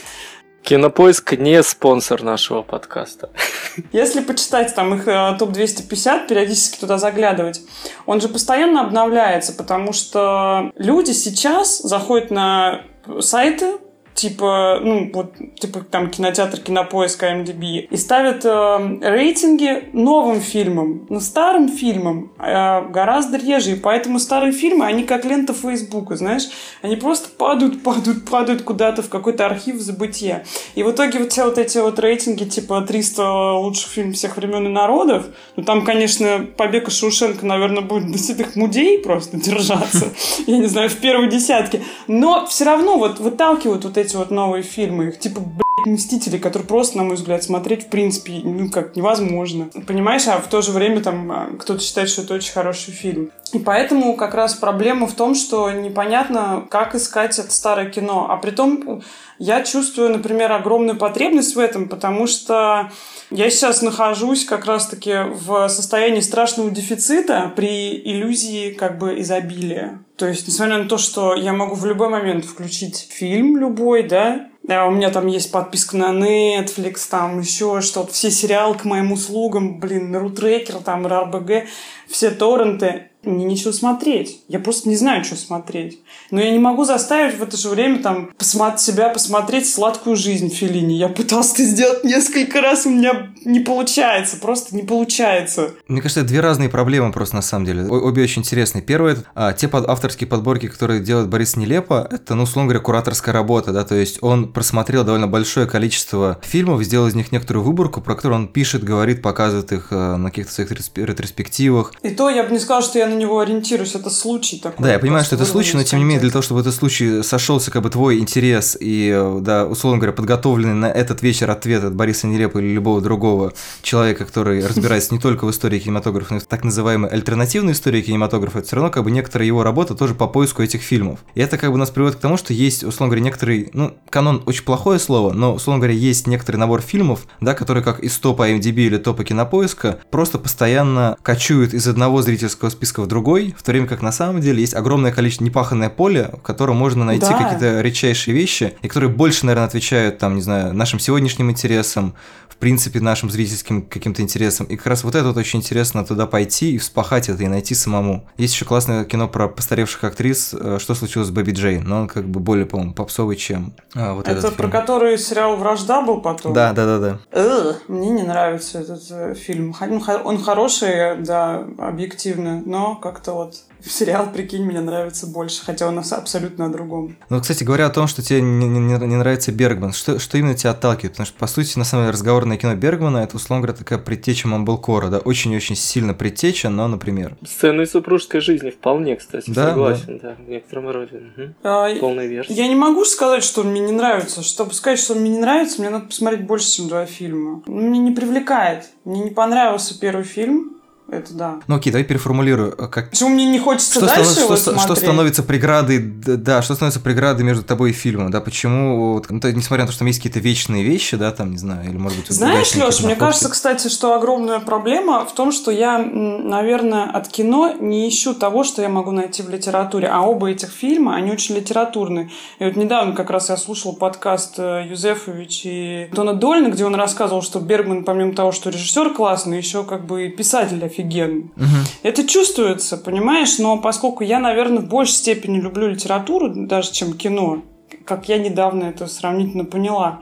Кинопоиск 0.63 1.33
не 1.33 1.61
спонсор 1.61 2.23
нашего 2.23 2.61
подкаста. 2.61 3.29
Если 3.91 4.21
почитать 4.21 4.73
там 4.73 4.93
их 4.95 5.07
э, 5.07 5.35
топ-250, 5.37 6.27
периодически 6.27 6.79
туда 6.79 6.97
заглядывать, 6.97 7.61
он 8.05 8.21
же 8.21 8.29
постоянно 8.29 8.81
обновляется, 8.81 9.51
потому 9.53 9.91
что 9.91 10.71
люди 10.77 11.11
сейчас 11.11 11.79
заходят 11.79 12.31
на 12.31 12.83
сайты 13.19 13.77
типа, 14.13 14.79
ну, 14.81 15.09
вот, 15.13 15.33
типа 15.59 15.81
там 15.89 16.09
кинотеатр, 16.09 16.59
кинопоиск, 16.59 17.23
IMDb, 17.23 17.87
и 17.89 17.97
ставят 17.97 18.45
э, 18.45 18.99
рейтинги 19.01 19.89
новым 19.93 20.39
фильмам, 20.39 21.05
но 21.09 21.19
старым 21.19 21.69
фильмам 21.69 22.31
э, 22.39 22.87
гораздо 22.89 23.37
реже, 23.37 23.71
и 23.71 23.75
поэтому 23.75 24.19
старые 24.19 24.53
фильмы, 24.53 24.85
они 24.85 25.03
как 25.03 25.25
лента 25.25 25.53
Фейсбука, 25.53 26.15
знаешь, 26.15 26.43
они 26.81 26.95
просто 26.95 27.29
падают, 27.29 27.83
падают, 27.83 28.25
падают 28.25 28.61
куда-то 28.61 29.01
в 29.01 29.09
какой-то 29.09 29.45
архив 29.45 29.77
забытия. 29.77 30.45
И 30.75 30.83
в 30.83 30.91
итоге 30.91 31.19
вот 31.19 31.31
все 31.31 31.45
вот 31.45 31.57
эти 31.57 31.77
вот 31.79 31.99
рейтинги, 31.99 32.43
типа 32.43 32.81
300 32.81 33.53
лучших 33.53 33.89
фильмов 33.89 34.15
всех 34.15 34.37
времен 34.37 34.67
и 34.67 34.69
народов, 34.69 35.25
ну, 35.55 35.63
там, 35.63 35.83
конечно, 35.83 36.45
«Побег 36.55 36.87
из 36.87 36.97
Шоушенка», 36.97 37.45
наверное, 37.45 37.81
будет 37.81 38.11
до 38.11 38.17
святых 38.17 38.55
мудей 38.55 38.99
просто 38.99 39.37
держаться, 39.37 40.09
я 40.47 40.57
не 40.57 40.67
знаю, 40.67 40.89
в 40.89 40.97
первой 40.97 41.29
десятке, 41.29 41.83
но 42.07 42.45
все 42.45 42.65
равно 42.65 42.97
вот 42.97 43.19
выталкивают 43.19 43.83
вот 43.83 43.97
эти 43.97 44.02
эти 44.03 44.15
вот 44.15 44.31
новые 44.31 44.63
фильмы, 44.63 45.07
их 45.07 45.19
типа, 45.19 45.41
Мстители, 45.85 46.37
которые 46.37 46.67
просто, 46.67 46.97
на 46.97 47.03
мой 47.03 47.15
взгляд, 47.15 47.43
смотреть 47.43 47.85
в 47.85 47.89
принципе, 47.89 48.41
ну, 48.43 48.69
как 48.69 48.95
невозможно. 48.95 49.69
Понимаешь, 49.85 50.27
а 50.27 50.39
в 50.39 50.47
то 50.47 50.61
же 50.61 50.71
время 50.71 51.01
там 51.01 51.31
а, 51.31 51.49
кто-то 51.59 51.81
считает, 51.81 52.09
что 52.09 52.21
это 52.21 52.33
очень 52.35 52.53
хороший 52.53 52.91
фильм. 52.91 53.31
И 53.51 53.59
поэтому 53.59 54.15
как 54.15 54.33
раз 54.33 54.55
проблема 54.55 55.07
в 55.07 55.13
том, 55.13 55.35
что 55.35 55.69
непонятно, 55.71 56.65
как 56.69 56.95
искать 56.95 57.37
это 57.37 57.51
старое 57.51 57.89
кино. 57.89 58.27
А 58.29 58.37
при 58.37 58.49
том 58.51 59.03
я 59.37 59.61
чувствую, 59.63 60.09
например, 60.09 60.51
огромную 60.51 60.97
потребность 60.97 61.55
в 61.55 61.59
этом, 61.59 61.87
потому 61.87 62.25
что 62.27 62.91
я 63.29 63.49
сейчас 63.49 63.81
нахожусь 63.81 64.45
как 64.45 64.65
раз-таки 64.65 65.25
в 65.25 65.67
состоянии 65.67 66.21
страшного 66.21 66.71
дефицита 66.71 67.51
при 67.55 67.95
иллюзии 67.95 68.71
как 68.71 68.97
бы 68.97 69.19
изобилия. 69.19 70.03
То 70.15 70.27
есть, 70.27 70.47
несмотря 70.47 70.77
на 70.77 70.87
то, 70.87 70.97
что 70.97 71.35
я 71.35 71.53
могу 71.53 71.75
в 71.75 71.85
любой 71.85 72.09
момент 72.09 72.45
включить 72.45 73.07
фильм 73.11 73.57
любой, 73.57 74.03
да, 74.03 74.47
у 74.87 74.91
меня 74.91 75.09
там 75.09 75.27
есть 75.27 75.51
подписка 75.51 75.97
на 75.97 76.11
Netflix, 76.11 77.07
там 77.09 77.41
еще 77.41 77.81
что-то, 77.81 78.13
все 78.13 78.31
сериалы 78.31 78.75
к 78.75 78.85
моим 78.85 79.11
услугам, 79.11 79.79
блин, 79.79 80.15
Рутрекер, 80.15 80.75
там, 80.75 81.05
РБГ, 81.05 81.65
все 82.13 82.29
торренты 82.29 83.09
мне 83.25 83.45
нечего 83.45 83.71
смотреть. 83.71 84.41
Я 84.47 84.59
просто 84.59 84.89
не 84.89 84.95
знаю, 84.95 85.23
что 85.23 85.35
смотреть. 85.35 85.99
Но 86.31 86.41
я 86.41 86.51
не 86.51 86.59
могу 86.59 86.83
заставить 86.83 87.37
в 87.37 87.43
это 87.43 87.57
же 87.57 87.69
время 87.69 87.99
там 87.99 88.31
посмотреть 88.37 88.81
себя 88.81 89.09
посмотреть 89.09 89.69
сладкую 89.69 90.15
жизнь 90.15 90.49
Филини. 90.49 90.93
Я 90.93 91.07
пытался 91.07 91.53
это 91.53 91.63
сделать 91.63 92.03
несколько 92.03 92.61
раз, 92.61 92.85
у 92.85 92.89
меня 92.89 93.33
не 93.45 93.59
получается, 93.59 94.37
просто 94.37 94.75
не 94.75 94.83
получается. 94.83 95.71
Мне 95.87 96.01
кажется, 96.01 96.21
это 96.21 96.29
две 96.29 96.39
разные 96.39 96.69
проблемы 96.69 97.11
просто 97.11 97.35
на 97.35 97.41
самом 97.41 97.65
деле. 97.65 97.85
Обе 97.87 98.23
очень 98.23 98.41
интересные. 98.41 98.81
Первое, 98.81 99.17
а, 99.35 99.53
те 99.53 99.67
под, 99.67 99.87
авторские 99.87 100.27
подборки, 100.27 100.67
которые 100.67 101.01
делает 101.01 101.29
Борис 101.29 101.55
Нелепо, 101.55 102.07
это, 102.09 102.35
ну, 102.35 102.43
условно 102.43 102.69
говоря, 102.69 102.83
кураторская 102.83 103.33
работа, 103.33 103.71
да, 103.71 103.83
то 103.83 103.95
есть 103.95 104.19
он 104.21 104.51
просмотрел 104.51 105.03
довольно 105.03 105.27
большое 105.27 105.65
количество 105.65 106.39
фильмов, 106.41 106.83
сделал 106.83 107.07
из 107.07 107.15
них 107.15 107.31
некоторую 107.31 107.63
выборку, 107.63 108.01
про 108.01 108.15
которую 108.15 108.41
он 108.41 108.47
пишет, 108.47 108.83
говорит, 108.83 109.21
показывает 109.21 109.71
их 109.71 109.87
э, 109.91 110.15
на 110.15 110.29
каких-то 110.29 110.51
своих 110.51 110.71
ретроспективах. 110.71 111.93
И 112.03 112.09
то 112.09 112.29
я 112.29 112.43
бы 112.43 112.51
не 112.51 112.59
сказал, 112.59 112.81
что 112.83 112.99
я 112.99 113.07
на 113.07 113.13
него 113.13 113.39
ориентируюсь, 113.39 113.95
это 113.95 114.09
случай 114.09 114.59
такой. 114.59 114.83
Да, 114.83 114.91
я 114.91 114.99
понимаю, 114.99 115.23
что 115.23 115.35
это 115.35 115.45
случай, 115.45 115.77
но 115.77 115.83
тем 115.83 115.99
не 115.99 116.05
менее, 116.05 116.19
для 116.19 116.31
того, 116.31 116.41
чтобы 116.41 116.59
этот 116.59 116.75
случай 116.75 117.23
сошелся 117.23 117.71
как 117.71 117.81
бы 117.81 117.89
твой 117.89 118.19
интерес 118.19 118.75
и, 118.77 119.37
да, 119.39 119.65
условно 119.65 119.99
говоря, 119.99 120.11
подготовленный 120.11 120.73
на 120.73 120.91
этот 120.91 121.21
вечер 121.21 121.49
ответ 121.49 121.81
от 121.85 121.95
Бориса 121.95 122.27
Нелепа 122.27 122.57
или 122.57 122.73
любого 122.73 122.99
другого 122.99 123.53
человека, 123.81 124.25
который 124.25 124.65
разбирается 124.67 125.13
не 125.13 125.19
только 125.19 125.45
в 125.45 125.51
истории 125.51 125.79
кинематографа, 125.79 126.33
но 126.33 126.39
и 126.39 126.43
в 126.43 126.45
так 126.45 126.65
называемой 126.65 127.09
альтернативной 127.09 127.71
истории 127.71 128.01
кинематографа, 128.01 128.59
это 128.59 128.67
все 128.67 128.75
равно 128.75 128.91
как 128.91 129.05
бы 129.05 129.11
некоторая 129.11 129.47
его 129.47 129.63
работа 129.63 129.95
тоже 129.95 130.13
по 130.13 130.27
поиску 130.27 130.61
этих 130.61 130.81
фильмов. 130.81 131.19
И 131.35 131.41
это 131.41 131.57
как 131.57 131.71
бы 131.71 131.77
нас 131.77 131.89
приводит 131.89 132.17
к 132.17 132.19
тому, 132.19 132.35
что 132.35 132.51
есть, 132.51 132.83
условно 132.83 133.11
говоря, 133.11 133.23
некоторый, 133.23 133.69
ну, 133.71 133.95
канон 134.09 134.43
очень 134.45 134.65
плохое 134.65 134.99
слово, 134.99 135.31
но, 135.31 135.53
условно 135.53 135.79
говоря, 135.79 135.97
есть 135.97 136.27
некоторый 136.27 136.57
набор 136.57 136.81
фильмов, 136.81 137.27
да, 137.39 137.53
которые 137.53 137.81
как 137.81 138.01
из 138.01 138.17
топа 138.17 138.49
IMDb 138.49 138.87
или 138.87 138.97
топа 138.97 139.23
кинопоиска 139.23 139.99
просто 140.11 140.37
постоянно 140.37 141.15
кочуют 141.23 141.73
из 141.73 141.92
одного 141.93 142.21
зрительского 142.21 142.69
списка 142.69 143.01
в 143.01 143.07
другой, 143.07 143.55
в 143.57 143.63
то 143.63 143.71
время 143.71 143.87
как 143.87 144.01
на 144.01 144.11
самом 144.11 144.41
деле 144.41 144.61
есть 144.61 144.73
огромное 144.73 145.11
количество 145.11 145.45
непаханное 145.45 145.89
поле, 145.89 146.29
в 146.33 146.41
котором 146.41 146.75
можно 146.75 147.05
найти 147.05 147.25
да. 147.25 147.37
какие-то 147.37 147.81
редчайшие 147.81 148.35
вещи, 148.35 148.73
и 148.81 148.87
которые 148.87 149.09
больше, 149.09 149.45
наверное, 149.45 149.67
отвечают, 149.67 150.17
там, 150.17 150.35
не 150.35 150.41
знаю, 150.41 150.73
нашим 150.73 150.99
сегодняшним 150.99 151.49
интересам, 151.49 152.13
принципе, 152.63 153.01
нашим 153.01 153.29
зрительским 153.29 153.81
каким-то 153.81 154.21
интересам. 154.21 154.65
И 154.67 154.77
как 154.77 154.87
раз 154.87 155.03
вот 155.03 155.15
это 155.15 155.27
вот 155.27 155.35
очень 155.35 155.59
интересно 155.59 156.05
туда 156.05 156.25
пойти 156.27 156.75
и 156.75 156.77
вспахать 156.77 157.27
это, 157.27 157.43
и 157.43 157.47
найти 157.47 157.75
самому. 157.75 158.25
Есть 158.37 158.53
еще 158.53 158.63
классное 158.63 159.03
кино 159.03 159.27
про 159.27 159.49
постаревших 159.49 160.05
актрис 160.05 160.53
э, 160.53 160.77
«Что 160.79 160.95
случилось 160.95 161.27
с 161.27 161.31
Бэби 161.31 161.51
Джей», 161.51 161.79
но 161.79 162.03
он 162.03 162.07
как 162.07 162.25
бы 162.25 162.39
более, 162.39 162.65
по-моему, 162.65 162.93
попсовый, 162.93 163.35
чем 163.35 163.73
а, 163.93 164.13
вот 164.13 164.29
это 164.29 164.39
этот 164.39 164.55
про 164.55 164.69
который 164.69 165.17
сериал 165.17 165.57
«Вражда» 165.57 166.03
был 166.03 166.21
потом? 166.21 166.53
Да, 166.53 166.71
да, 166.71 166.85
да, 166.85 167.19
да. 167.33 167.75
Мне 167.89 168.11
не 168.11 168.23
нравится 168.23 168.79
этот 168.79 169.03
э, 169.11 169.35
фильм. 169.35 169.75
Он 170.23 170.41
хороший, 170.41 171.17
да, 171.17 171.67
объективно, 171.77 172.63
но 172.65 172.95
как-то 172.95 173.33
вот 173.33 173.55
сериал, 173.89 174.31
прикинь, 174.31 174.63
мне 174.63 174.81
нравится 174.81 175.27
больше, 175.27 175.63
хотя 175.63 175.87
он 175.87 175.99
абсолютно 175.99 176.65
о 176.65 176.69
другом. 176.69 177.17
Ну, 177.29 177.41
кстати, 177.41 177.63
говоря 177.63 177.87
о 177.87 177.89
том, 177.89 178.07
что 178.07 178.21
тебе 178.21 178.41
не, 178.41 178.67
не, 178.67 178.79
не 178.79 179.15
нравится 179.15 179.51
Бергман, 179.51 179.93
что, 179.93 180.19
что 180.19 180.37
именно 180.37 180.55
тебя 180.55 180.71
отталкивает? 180.71 181.13
Потому 181.13 181.27
что, 181.27 181.37
по 181.37 181.47
сути, 181.47 181.77
на 181.77 181.85
самом 181.85 182.03
деле, 182.03 182.13
разговорное 182.13 182.57
кино 182.57 182.75
Бергмана– 182.75 183.17
это, 183.23 183.35
условно 183.35 183.65
говоря, 183.65 183.77
такая 183.77 183.99
предтеча 183.99 184.47
Мамблкора, 184.47 185.09
да, 185.09 185.19
очень-очень 185.19 185.75
сильно 185.75 186.13
предтеча, 186.13 186.69
но, 186.69 186.87
например… 186.87 187.35
Сцены 187.45 187.85
супружеской 187.85 188.41
жизни 188.41 188.69
вполне, 188.69 189.15
кстати, 189.15 189.49
да, 189.49 189.69
согласен, 189.69 190.19
да. 190.21 190.29
да, 190.29 190.35
в 190.43 190.49
некотором 190.49 190.89
роде. 190.89 191.17
Угу. 191.37 191.53
А, 191.63 191.95
Полная 191.99 192.27
версия. 192.27 192.53
Я 192.53 192.67
не 192.67 192.75
могу 192.75 193.05
сказать, 193.05 193.43
что 193.43 193.61
он 193.61 193.67
мне 193.67 193.81
не 193.81 193.91
нравится. 193.91 194.43
Чтобы 194.43 194.73
сказать, 194.73 194.99
что 194.99 195.13
он 195.13 195.19
мне 195.19 195.31
не 195.31 195.39
нравится, 195.39 195.81
мне 195.81 195.89
надо 195.89 196.05
посмотреть 196.05 196.45
больше, 196.45 196.71
чем 196.71 196.87
два 196.87 197.05
фильма. 197.05 197.61
Он 197.67 197.91
меня 197.91 197.99
не 197.99 198.11
привлекает. 198.11 198.89
Мне 199.05 199.21
не 199.21 199.31
понравился 199.31 199.99
первый 199.99 200.23
фильм. 200.23 200.73
Это 201.09 201.33
да. 201.33 201.59
Ну 201.67 201.75
окей, 201.75 201.91
давай 201.91 202.05
переформулирую. 202.05 202.73
А 202.77 202.87
как... 202.87 203.11
Почему 203.11 203.29
мне 203.29 203.45
не 203.45 203.59
хочется 203.59 203.91
что 203.91 204.05
дальше 204.05 204.31
станов... 204.31 204.57
что, 204.57 204.71
смотреть? 204.71 204.83
что 204.83 204.95
становится 204.95 205.43
преградой, 205.43 205.99
да, 205.99 206.61
что 206.61 206.75
становится 206.75 206.99
преградой 206.99 207.43
между 207.43 207.63
тобой 207.63 207.91
и 207.91 207.93
фильмом, 207.93 208.31
да, 208.31 208.41
почему, 208.41 209.13
вот, 209.13 209.29
ну, 209.29 209.39
несмотря 209.51 209.83
на 209.83 209.87
то, 209.87 209.91
что 209.91 209.99
там 209.99 210.07
есть 210.07 210.19
какие-то 210.19 210.39
вечные 210.39 210.83
вещи, 210.83 211.17
да, 211.17 211.31
там, 211.31 211.51
не 211.51 211.57
знаю, 211.57 211.89
или, 211.89 211.97
может 211.97 212.19
быть, 212.19 212.29
Знаешь, 212.29 212.73
Леш, 212.75 213.01
мне 213.01 213.15
кажется, 213.15 213.49
кстати, 213.49 213.89
что 213.89 214.15
огромная 214.15 214.59
проблема 214.59 215.25
в 215.25 215.33
том, 215.33 215.51
что 215.51 215.71
я, 215.71 215.99
наверное, 215.99 217.03
от 217.05 217.27
кино 217.27 217.73
не 217.79 218.07
ищу 218.07 218.33
того, 218.33 218.63
что 218.63 218.81
я 218.81 218.89
могу 218.89 219.11
найти 219.11 219.43
в 219.43 219.49
литературе, 219.49 220.07
а 220.07 220.21
оба 220.21 220.51
этих 220.51 220.69
фильма, 220.69 221.15
они 221.15 221.31
очень 221.31 221.55
литературные. 221.55 222.29
И 222.59 222.63
вот 222.63 222.75
недавно 222.75 223.13
как 223.13 223.29
раз 223.29 223.49
я 223.49 223.57
слушал 223.57 223.93
подкаст 223.93 224.55
э, 224.57 224.85
Юзефович 224.89 225.61
и 225.65 226.09
Дона 226.11 226.33
Дольна, 226.33 226.69
где 226.69 226.85
он 226.85 226.95
рассказывал, 226.95 227.41
что 227.41 227.59
Бергман, 227.59 228.03
помимо 228.03 228.33
того, 228.33 228.51
что 228.51 228.69
режиссер 228.69 229.13
классный, 229.13 229.57
еще 229.57 229.83
как 229.83 230.05
бы 230.05 230.27
и 230.27 230.29
писатель 230.29 230.83
офигенный. 230.93 231.51
Угу. 231.55 231.77
Это 232.03 232.27
чувствуется, 232.27 232.97
понимаешь? 232.97 233.57
Но 233.59 233.77
поскольку 233.77 234.23
я, 234.23 234.39
наверное, 234.39 234.79
в 234.79 234.87
большей 234.87 235.15
степени 235.15 235.59
люблю 235.59 235.87
литературу, 235.87 236.49
даже 236.53 236.91
чем 236.91 237.13
кино, 237.13 237.63
как 238.05 238.29
я 238.29 238.37
недавно 238.37 238.85
это 238.85 239.07
сравнительно 239.07 239.65
поняла, 239.65 240.21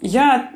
я 0.00 0.50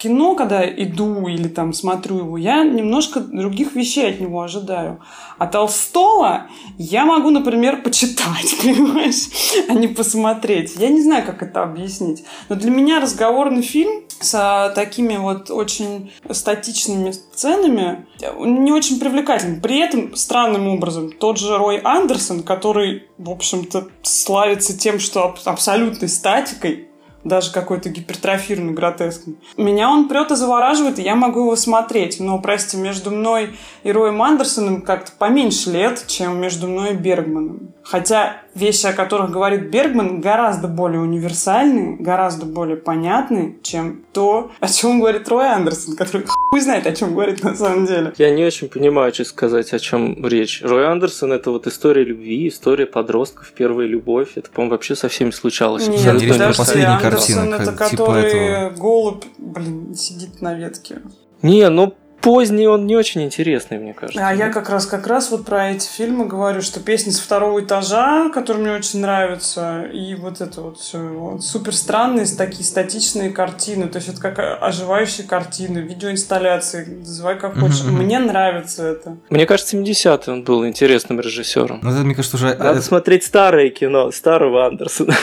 кино, 0.00 0.34
когда 0.34 0.66
иду 0.66 1.28
или 1.28 1.48
там 1.48 1.72
смотрю 1.74 2.18
его, 2.18 2.38
я 2.38 2.64
немножко 2.64 3.20
других 3.20 3.74
вещей 3.74 4.10
от 4.10 4.20
него 4.20 4.40
ожидаю. 4.40 5.00
А 5.38 5.46
Толстого 5.46 6.46
я 6.78 7.04
могу, 7.04 7.30
например, 7.30 7.82
почитать, 7.82 8.56
понимаешь, 8.62 9.28
а 9.68 9.74
не 9.74 9.88
посмотреть. 9.88 10.74
Я 10.76 10.88
не 10.88 11.02
знаю, 11.02 11.24
как 11.26 11.42
это 11.42 11.62
объяснить. 11.62 12.24
Но 12.48 12.56
для 12.56 12.70
меня 12.70 13.00
разговорный 13.00 13.62
фильм 13.62 14.04
с 14.20 14.72
такими 14.74 15.16
вот 15.16 15.50
очень 15.50 16.12
статичными 16.30 17.10
сценами 17.10 18.06
не 18.40 18.72
очень 18.72 18.98
привлекательный. 18.98 19.60
При 19.60 19.80
этом, 19.80 20.16
странным 20.16 20.68
образом, 20.68 21.12
тот 21.12 21.38
же 21.38 21.56
Рой 21.58 21.78
Андерсон, 21.78 22.42
который, 22.42 23.04
в 23.18 23.30
общем-то, 23.30 23.88
славится 24.02 24.76
тем, 24.78 24.98
что 24.98 25.34
абсолютной 25.44 26.08
статикой, 26.08 26.89
даже 27.24 27.52
какой-то 27.52 27.90
гипертрофированный, 27.90 28.72
гротескный. 28.72 29.36
Меня 29.56 29.90
он 29.90 30.08
прет 30.08 30.30
и 30.30 30.36
завораживает, 30.36 30.98
и 30.98 31.02
я 31.02 31.14
могу 31.14 31.40
его 31.40 31.56
смотреть. 31.56 32.20
Но, 32.20 32.38
прости, 32.38 32.76
между 32.76 33.10
мной 33.10 33.56
и 33.82 33.92
Роем 33.92 34.22
Андерсоном 34.22 34.82
как-то 34.82 35.12
поменьше 35.18 35.70
лет, 35.70 36.04
чем 36.06 36.40
между 36.40 36.68
мной 36.68 36.92
и 36.92 36.96
Бергманом. 36.96 37.74
Хотя 37.90 38.42
вещи, 38.54 38.86
о 38.86 38.92
которых 38.92 39.32
говорит 39.32 39.68
Бергман, 39.70 40.20
гораздо 40.20 40.68
более 40.68 41.00
универсальные, 41.00 41.96
гораздо 41.96 42.46
более 42.46 42.76
понятные, 42.76 43.56
чем 43.62 44.04
то, 44.12 44.52
о 44.60 44.68
чем 44.68 45.00
говорит 45.00 45.28
Рой 45.28 45.48
Андерсон, 45.48 45.96
который 45.96 46.24
хуй 46.50 46.60
знает, 46.60 46.86
о 46.86 46.94
чем 46.94 47.14
говорит 47.14 47.42
на 47.42 47.56
самом 47.56 47.86
деле. 47.86 48.12
Я 48.16 48.30
не 48.30 48.44
очень 48.44 48.68
понимаю, 48.68 49.12
что 49.12 49.24
сказать, 49.24 49.72
о 49.72 49.80
чем 49.80 50.24
речь. 50.24 50.62
Рой 50.62 50.86
Андерсон 50.86 51.32
это 51.32 51.50
вот 51.50 51.66
история 51.66 52.04
любви, 52.04 52.46
история 52.46 52.86
подростков, 52.86 53.52
первая 53.56 53.88
любовь. 53.88 54.36
Это, 54.36 54.50
по-моему, 54.50 54.70
вообще 54.70 54.94
со 54.94 55.08
всеми 55.08 55.32
случалось. 55.32 55.88
Нет, 55.88 55.96
Абсолютно 55.96 56.32
подожди, 56.32 56.58
последняя 56.58 56.86
Андерсон 56.96 57.50
картина, 57.50 57.54
это 57.56 57.72
типа 57.72 57.90
который 57.90 58.22
этого. 58.30 58.70
голубь, 58.78 59.24
блин, 59.38 59.96
сидит 59.96 60.40
на 60.40 60.54
ветке. 60.54 61.02
Не, 61.42 61.68
ну 61.70 61.94
поздний 62.20 62.66
он 62.66 62.86
не 62.86 62.96
очень 62.96 63.22
интересный, 63.22 63.78
мне 63.78 63.94
кажется. 63.94 64.26
А 64.26 64.32
я 64.32 64.50
как 64.50 64.68
раз 64.68 64.86
как 64.86 65.06
раз 65.06 65.30
вот 65.30 65.44
про 65.44 65.70
эти 65.70 65.86
фильмы 65.86 66.26
говорю, 66.26 66.62
что 66.62 66.80
песня 66.80 67.12
с 67.12 67.18
второго 67.18 67.60
этажа, 67.60 68.30
которая 68.30 68.62
мне 68.62 68.72
очень 68.72 69.00
нравится, 69.00 69.82
и 69.92 70.14
вот 70.14 70.40
это 70.40 70.60
вот 70.60 70.78
все 70.78 70.98
вот, 70.98 71.42
супер 71.44 71.74
странные 71.74 72.26
такие 72.36 72.64
статичные 72.64 73.30
картины, 73.30 73.88
то 73.88 73.96
есть 73.96 74.08
это 74.08 74.20
как 74.20 74.38
оживающие 74.62 75.26
картины, 75.26 75.78
видеоинсталляции, 75.78 76.84
называй 77.00 77.38
как 77.38 77.58
хочешь. 77.58 77.82
Мгм. 77.82 78.04
Мне 78.04 78.18
нравится 78.18 78.84
это. 78.86 79.16
Мне 79.30 79.46
кажется, 79.46 79.76
70-й 79.76 80.32
он 80.32 80.44
был 80.44 80.66
интересным 80.66 81.20
режиссером. 81.20 81.80
Ну, 81.82 81.90
это, 81.90 82.00
мне 82.00 82.14
кажется, 82.14 82.36
уже... 82.36 82.48
Надо 82.48 82.70
это- 82.70 82.82
смотреть 82.82 83.24
старое 83.24 83.70
кино, 83.70 84.10
старого 84.10 84.66
Андерсона. 84.66 85.14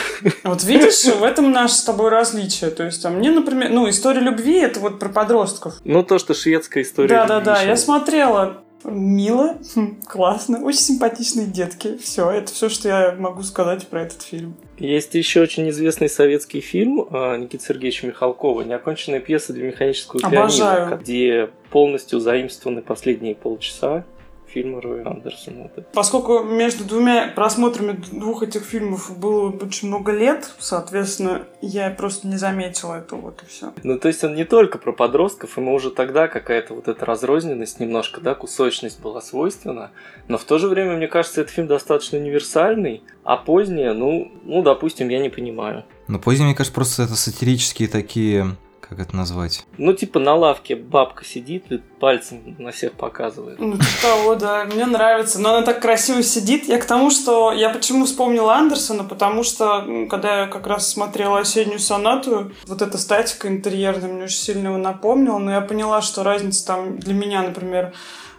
Вот 0.44 0.64
видишь, 0.64 1.04
в 1.04 1.22
этом 1.22 1.52
наше 1.52 1.74
с 1.74 1.82
тобой 1.82 2.10
различие. 2.10 2.70
То 2.70 2.84
есть, 2.84 3.04
а 3.04 3.10
мне, 3.10 3.30
например, 3.30 3.70
ну, 3.70 3.88
история 3.88 4.20
любви 4.20 4.58
это 4.58 4.80
вот 4.80 4.98
про 4.98 5.08
подростков. 5.08 5.74
Ну, 5.84 6.02
то, 6.02 6.18
что 6.18 6.34
шведская 6.34 6.82
история. 6.88 7.08
Да, 7.08 7.26
да, 7.26 7.40
да. 7.40 7.62
Я 7.62 7.76
смотрела. 7.76 8.62
Мило, 8.84 9.58
хм, 9.74 10.00
классно, 10.06 10.62
очень 10.64 10.78
симпатичные 10.78 11.46
детки. 11.46 11.96
Все, 11.98 12.30
это 12.30 12.52
все, 12.52 12.68
что 12.68 12.88
я 12.88 13.16
могу 13.18 13.42
сказать 13.42 13.88
про 13.88 14.02
этот 14.02 14.22
фильм. 14.22 14.54
Есть 14.78 15.14
еще 15.14 15.40
очень 15.40 15.68
известный 15.70 16.08
советский 16.08 16.60
фильм 16.60 17.06
а, 17.10 17.36
Никиты 17.36 17.64
Сергеевича 17.64 18.06
Михалкова 18.06 18.62
«Неоконченная 18.62 19.18
пьеса 19.18 19.52
для 19.52 19.66
механического 19.66 20.24
Обожаю. 20.24 20.76
пианино», 20.78 21.02
где 21.02 21.50
полностью 21.70 22.20
заимствованы 22.20 22.80
последние 22.80 23.34
полчаса 23.34 24.04
фильма 24.48 24.80
Роя 24.80 25.06
Андерсона. 25.06 25.64
Это. 25.64 25.82
Поскольку 25.92 26.42
между 26.42 26.84
двумя 26.84 27.28
просмотрами 27.28 28.00
двух 28.12 28.42
этих 28.42 28.62
фильмов 28.62 29.16
было 29.18 29.50
очень 29.50 29.88
много 29.88 30.12
лет, 30.12 30.50
соответственно, 30.58 31.46
я 31.60 31.90
просто 31.90 32.26
не 32.26 32.36
заметила 32.36 32.96
этого, 32.96 33.20
вот 33.20 33.42
и 33.42 33.46
все. 33.46 33.72
Ну, 33.82 33.98
то 33.98 34.08
есть 34.08 34.24
он 34.24 34.34
не 34.34 34.44
только 34.44 34.78
про 34.78 34.92
подростков, 34.92 35.56
ему 35.56 35.74
уже 35.74 35.90
тогда 35.90 36.28
какая-то 36.28 36.74
вот 36.74 36.88
эта 36.88 37.04
разрозненность 37.04 37.80
немножко, 37.80 38.20
да, 38.20 38.34
кусочность 38.34 39.00
была 39.00 39.20
свойственна, 39.20 39.90
но 40.28 40.38
в 40.38 40.44
то 40.44 40.58
же 40.58 40.68
время, 40.68 40.96
мне 40.96 41.08
кажется, 41.08 41.40
этот 41.40 41.52
фильм 41.52 41.66
достаточно 41.66 42.18
универсальный, 42.18 43.02
а 43.24 43.36
позднее, 43.36 43.92
ну, 43.92 44.30
ну, 44.44 44.62
допустим, 44.62 45.08
я 45.08 45.18
не 45.18 45.28
понимаю. 45.28 45.84
Ну, 46.06 46.18
позднее, 46.18 46.46
мне 46.46 46.54
кажется, 46.54 46.74
просто 46.74 47.02
это 47.02 47.14
сатирические 47.14 47.88
такие... 47.88 48.56
Как 48.88 49.00
это 49.00 49.14
назвать? 49.14 49.66
Ну, 49.76 49.92
типа 49.92 50.18
на 50.18 50.34
лавке 50.34 50.74
бабка 50.74 51.24
сидит 51.24 51.70
и 51.70 51.78
пальцем 51.78 52.56
на 52.58 52.70
всех 52.70 52.94
показывает. 52.94 53.58
Ну, 53.58 53.72
типа 53.72 54.02
того, 54.02 54.34
да, 54.34 54.64
мне 54.64 54.86
нравится. 54.86 55.38
Но 55.40 55.50
она 55.50 55.62
так 55.62 55.82
красиво 55.82 56.22
сидит. 56.22 56.68
Я 56.68 56.78
к 56.78 56.86
тому, 56.86 57.10
что... 57.10 57.52
Я 57.52 57.68
почему 57.68 58.06
вспомнила 58.06 58.54
Андерсона? 58.54 59.04
Потому 59.04 59.42
что, 59.42 60.06
когда 60.08 60.42
я 60.42 60.46
как 60.46 60.66
раз 60.66 60.88
смотрела 60.90 61.40
«Осеннюю 61.40 61.80
сонату», 61.80 62.52
вот 62.66 62.80
эта 62.80 62.96
статика 62.96 63.48
интерьерная 63.48 64.10
мне 64.10 64.24
очень 64.24 64.38
сильно 64.38 64.68
его 64.68 64.78
напомнила. 64.78 65.38
Но 65.38 65.50
я 65.50 65.60
поняла, 65.60 66.00
что 66.00 66.22
разница 66.22 66.66
там 66.66 66.98
для 66.98 67.12
меня, 67.12 67.42
например, 67.42 67.92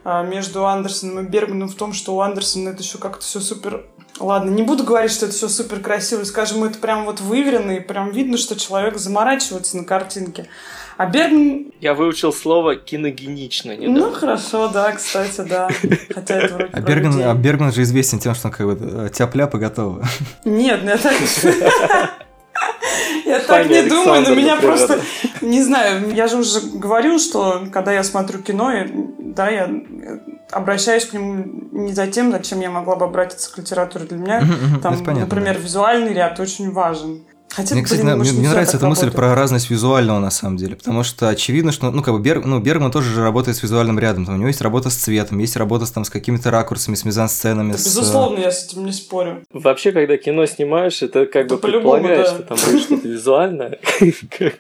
между 0.05 0.65
Андерсоном 0.65 1.25
и 1.25 1.29
Бергманом 1.29 1.69
в 1.69 1.75
том, 1.75 1.93
что 1.93 2.15
у 2.15 2.21
Андерсона 2.21 2.69
это 2.69 2.83
еще 2.83 2.97
как-то 2.97 3.23
все 3.23 3.39
супер... 3.39 3.85
Ладно, 4.19 4.49
не 4.49 4.63
буду 4.63 4.83
говорить, 4.83 5.11
что 5.11 5.27
это 5.27 5.35
все 5.35 5.47
супер 5.47 5.79
красиво. 5.79 6.23
Скажем, 6.23 6.63
это 6.63 6.77
прям 6.77 7.05
вот 7.05 7.21
выверено, 7.21 7.71
и 7.71 7.79
прям 7.79 8.11
видно, 8.11 8.37
что 8.37 8.59
человек 8.59 8.97
заморачивается 8.97 9.77
на 9.77 9.85
картинке. 9.85 10.47
А 10.97 11.05
Бергман 11.05 11.67
Я 11.79 11.93
выучил 11.93 12.33
слово 12.33 12.75
киногенично 12.75 13.73
ну, 13.73 13.93
недавно. 13.93 14.13
хорошо, 14.13 14.67
да, 14.67 14.91
кстати, 14.91 15.39
да. 15.41 15.69
Хотя 16.13 16.35
это 16.35 16.55
вроде 16.55 16.69
А 16.73 16.81
Бергман, 16.81 17.11
людей. 17.13 17.25
а 17.25 17.33
Бергман 17.33 17.71
же 17.71 17.83
известен 17.83 18.19
тем, 18.19 18.35
что 18.35 18.49
он 18.49 18.53
как 18.53 18.67
бы 18.67 18.77
э, 19.05 19.09
тяп-ляп 19.13 19.55
и 19.55 19.57
готово. 19.59 20.05
Нет, 20.43 20.81
ну 20.83 20.89
я 20.89 20.97
так... 20.97 21.13
Я 23.25 23.39
так 23.39 23.67
не 23.69 23.83
думаю, 23.83 24.21
но 24.23 24.35
меня 24.35 24.55
просто... 24.55 24.99
Не 25.41 25.63
знаю, 25.63 26.13
я 26.13 26.27
же 26.27 26.37
уже 26.37 26.59
говорил, 26.61 27.19
что 27.19 27.65
когда 27.71 27.93
я 27.93 28.03
смотрю 28.03 28.39
кино, 28.39 28.71
да, 29.19 29.49
я 29.49 29.69
обращаюсь 30.51 31.05
к 31.05 31.13
нему 31.13 31.45
не 31.71 31.93
за 31.93 32.07
тем, 32.07 32.31
зачем 32.31 32.59
я 32.59 32.69
могла 32.69 32.95
бы 32.95 33.05
обратиться 33.05 33.51
к 33.53 33.57
литературе. 33.57 34.05
Для 34.05 34.17
меня, 34.17 34.43
там, 34.81 35.01
например, 35.03 35.57
визуальный 35.59 36.13
ряд 36.13 36.39
очень 36.39 36.71
важен. 36.71 37.23
Хотя, 37.51 37.73
Мне, 37.75 37.83
кстати, 37.83 38.01
блин, 38.01 38.11
на- 38.11 38.17
может, 38.17 38.33
мне, 38.33 38.41
не 38.41 38.45
мне 38.45 38.53
нравится 38.53 38.77
эта 38.77 38.85
мысль 38.87 39.05
работает. 39.05 39.15
про 39.29 39.35
разность 39.35 39.69
визуального 39.69 40.19
на 40.19 40.29
самом 40.31 40.57
деле, 40.57 40.75
потому 40.75 41.03
что 41.03 41.29
очевидно, 41.29 41.71
что, 41.71 41.89
ну, 41.91 42.03
как 42.03 42.13
бы 42.13 42.19
Берг, 42.19 42.45
ну, 42.45 42.59
Бергман 42.59 42.91
тоже 42.91 43.13
же 43.13 43.21
работает 43.23 43.57
с 43.57 43.63
визуальным 43.63 43.97
рядом, 43.97 44.25
там, 44.25 44.35
у 44.35 44.37
него 44.37 44.47
есть 44.47 44.61
работа 44.61 44.89
с 44.89 44.95
цветом, 44.95 45.39
есть 45.39 45.55
работа 45.55 45.85
с, 45.85 45.91
там, 45.91 46.05
с 46.05 46.09
какими-то 46.09 46.51
ракурсами, 46.51 46.95
с 46.95 47.03
мизансценами. 47.05 47.71
Да, 47.71 47.77
с, 47.77 47.81
э, 47.81 47.89
Безусловно, 47.89 48.39
я 48.39 48.51
с 48.51 48.65
этим 48.65 48.85
не 48.85 48.91
спорю. 48.91 49.43
Вообще, 49.51 49.91
когда 49.91 50.15
кино 50.17 50.45
снимаешь, 50.45 51.01
это 51.01 51.25
как 51.25 51.47
Да 51.47 51.55
бы 51.55 51.61
по-любому, 51.61 52.03
предполагаешь, 52.03 52.29
да. 52.29 52.35
что 52.35 52.43
там 52.43 52.57
будет 52.71 52.81
что-то 52.83 53.07
визуальное. 53.07 53.79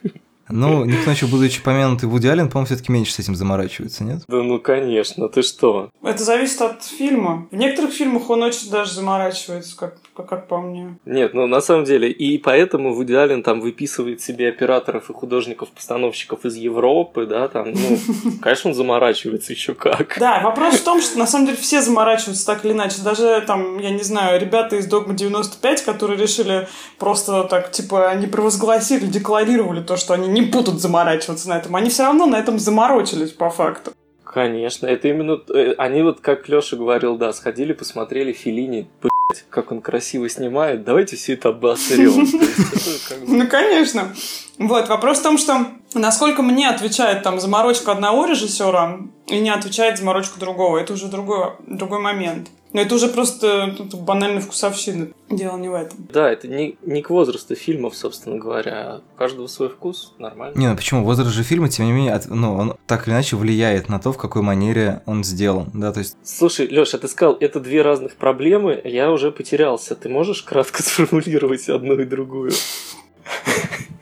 Ну, 0.51 0.83
никто 0.83 1.11
еще, 1.11 1.27
будучи 1.27 1.61
помянутый 1.61 2.09
Вуди 2.09 2.25
Аллен, 2.27 2.49
по-моему, 2.49 2.65
все-таки 2.65 2.91
меньше 2.91 3.13
с 3.13 3.19
этим 3.19 3.35
заморачивается, 3.35 4.03
нет? 4.03 4.23
Да 4.27 4.37
ну, 4.37 4.57
конечно, 4.59 5.29
ты 5.29 5.43
что? 5.43 5.91
Это 6.03 6.23
зависит 6.23 6.59
от 6.61 6.83
фильма. 6.83 7.47
В 7.51 7.55
некоторых 7.55 7.91
фильмах 7.93 8.27
он 8.31 8.41
очень 8.41 8.71
даже 8.71 8.93
заморачивается, 8.93 9.77
как, 9.77 9.97
как, 10.23 10.47
по 10.47 10.59
мне. 10.59 10.97
Нет, 11.05 11.33
ну 11.33 11.47
на 11.47 11.61
самом 11.61 11.85
деле, 11.85 12.09
и 12.11 12.37
поэтому 12.37 12.93
Вуди 12.93 13.13
Аллен 13.13 13.43
там 13.43 13.61
выписывает 13.61 14.21
себе 14.21 14.49
операторов 14.49 15.09
и 15.09 15.13
художников-постановщиков 15.13 16.45
из 16.45 16.55
Европы, 16.55 17.25
да, 17.25 17.47
там, 17.47 17.71
ну, 17.71 17.97
конечно, 18.41 18.71
он 18.71 18.75
заморачивается 18.75 19.53
еще 19.53 19.73
как. 19.73 20.17
Да, 20.19 20.39
вопрос 20.41 20.75
в 20.75 20.83
том, 20.83 21.01
что 21.01 21.17
на 21.17 21.27
самом 21.27 21.47
деле 21.47 21.57
все 21.57 21.81
заморачиваются 21.81 22.45
так 22.45 22.65
или 22.65 22.73
иначе. 22.73 23.01
Даже 23.03 23.43
там, 23.45 23.79
я 23.79 23.91
не 23.91 24.03
знаю, 24.03 24.39
ребята 24.39 24.75
из 24.75 24.87
Догма 24.87 25.13
95, 25.13 25.83
которые 25.83 26.19
решили 26.19 26.67
просто 26.97 27.43
так, 27.43 27.71
типа, 27.71 28.09
они 28.09 28.27
провозгласили, 28.27 29.05
декларировали 29.05 29.81
то, 29.81 29.97
что 29.97 30.13
они 30.13 30.27
не 30.27 30.41
будут 30.41 30.79
заморачиваться 30.79 31.49
на 31.49 31.57
этом. 31.57 31.75
Они 31.75 31.89
все 31.89 32.03
равно 32.03 32.25
на 32.25 32.37
этом 32.37 32.59
заморочились 32.59 33.31
по 33.31 33.49
факту. 33.49 33.91
Конечно, 34.31 34.85
это 34.85 35.07
именно... 35.07 35.39
э, 35.51 35.73
Они 35.79 36.03
вот, 36.03 36.19
как 36.19 36.47
Леша 36.47 36.77
говорил, 36.77 37.17
да, 37.17 37.33
сходили, 37.33 37.73
посмотрели 37.73 38.31
Филини, 38.31 38.87
блядь, 39.01 39.43
как 39.49 39.71
он 39.71 39.81
красиво 39.81 40.29
снимает, 40.29 40.83
давайте 40.83 41.15
все 41.15 41.33
это 41.33 41.49
обосрем. 41.49 42.27
Ну, 43.27 43.47
конечно. 43.47 44.13
Вот, 44.59 44.87
вопрос 44.87 45.19
в 45.19 45.23
том, 45.23 45.37
что 45.39 45.65
насколько 45.95 46.43
мне 46.43 46.69
отвечает 46.69 47.23
там 47.23 47.39
заморочка 47.39 47.91
одного 47.91 48.25
режиссера 48.25 48.99
и 49.27 49.39
не 49.39 49.49
отвечает 49.49 49.97
заморочка 49.97 50.39
другого. 50.39 50.77
Это 50.77 50.93
уже 50.93 51.07
другой, 51.07 51.53
другой 51.65 51.99
момент. 51.99 52.49
Но 52.71 52.81
это 52.81 52.93
уже 52.93 53.07
просто 53.07 53.73
ну, 53.79 53.87
тут 53.87 54.01
банальная 54.01 54.41
вкусовщина. 54.41 55.07
Дело 55.29 55.57
не 55.57 55.69
в 55.69 55.73
этом. 55.73 55.97
Да, 56.13 56.29
это 56.29 56.47
не, 56.47 56.77
не 56.85 57.01
к 57.01 57.09
возрасту 57.09 57.55
фильмов, 57.55 57.95
собственно 57.95 58.37
говоря. 58.37 58.71
а 58.73 59.01
У 59.15 59.17
каждого 59.17 59.47
свой 59.47 59.69
вкус, 59.69 60.13
нормально. 60.19 60.55
Не, 60.57 60.67
ну 60.69 60.75
почему? 60.75 61.03
Возраст 61.03 61.31
же 61.31 61.41
фильма, 61.43 61.69
тем 61.69 61.87
не 61.87 61.91
менее, 61.91 62.13
от- 62.13 62.27
ну, 62.29 62.55
он 62.55 62.75
так 62.85 63.07
или 63.07 63.15
иначе 63.15 63.35
влияет 63.37 63.89
на 63.89 63.99
то, 63.99 64.11
в 64.13 64.17
какой 64.17 64.43
манере 64.43 65.01
он 65.07 65.23
сделан, 65.23 65.71
да, 65.73 65.91
то 65.91 65.99
есть... 65.99 66.15
Слушай, 66.23 66.67
Леша, 66.67 66.99
ты 66.99 67.07
сказал, 67.07 67.35
это 67.39 67.59
две 67.59 67.81
разных 67.81 68.15
проблемы, 68.15 68.79
я 68.83 69.11
уже 69.11 69.31
потерялся. 69.31 69.95
Ты 69.95 70.07
можешь 70.09 70.43
кратко 70.43 70.83
сформулировать 70.83 71.67
одну 71.69 71.95
и 71.99 72.05
другую? 72.05 72.51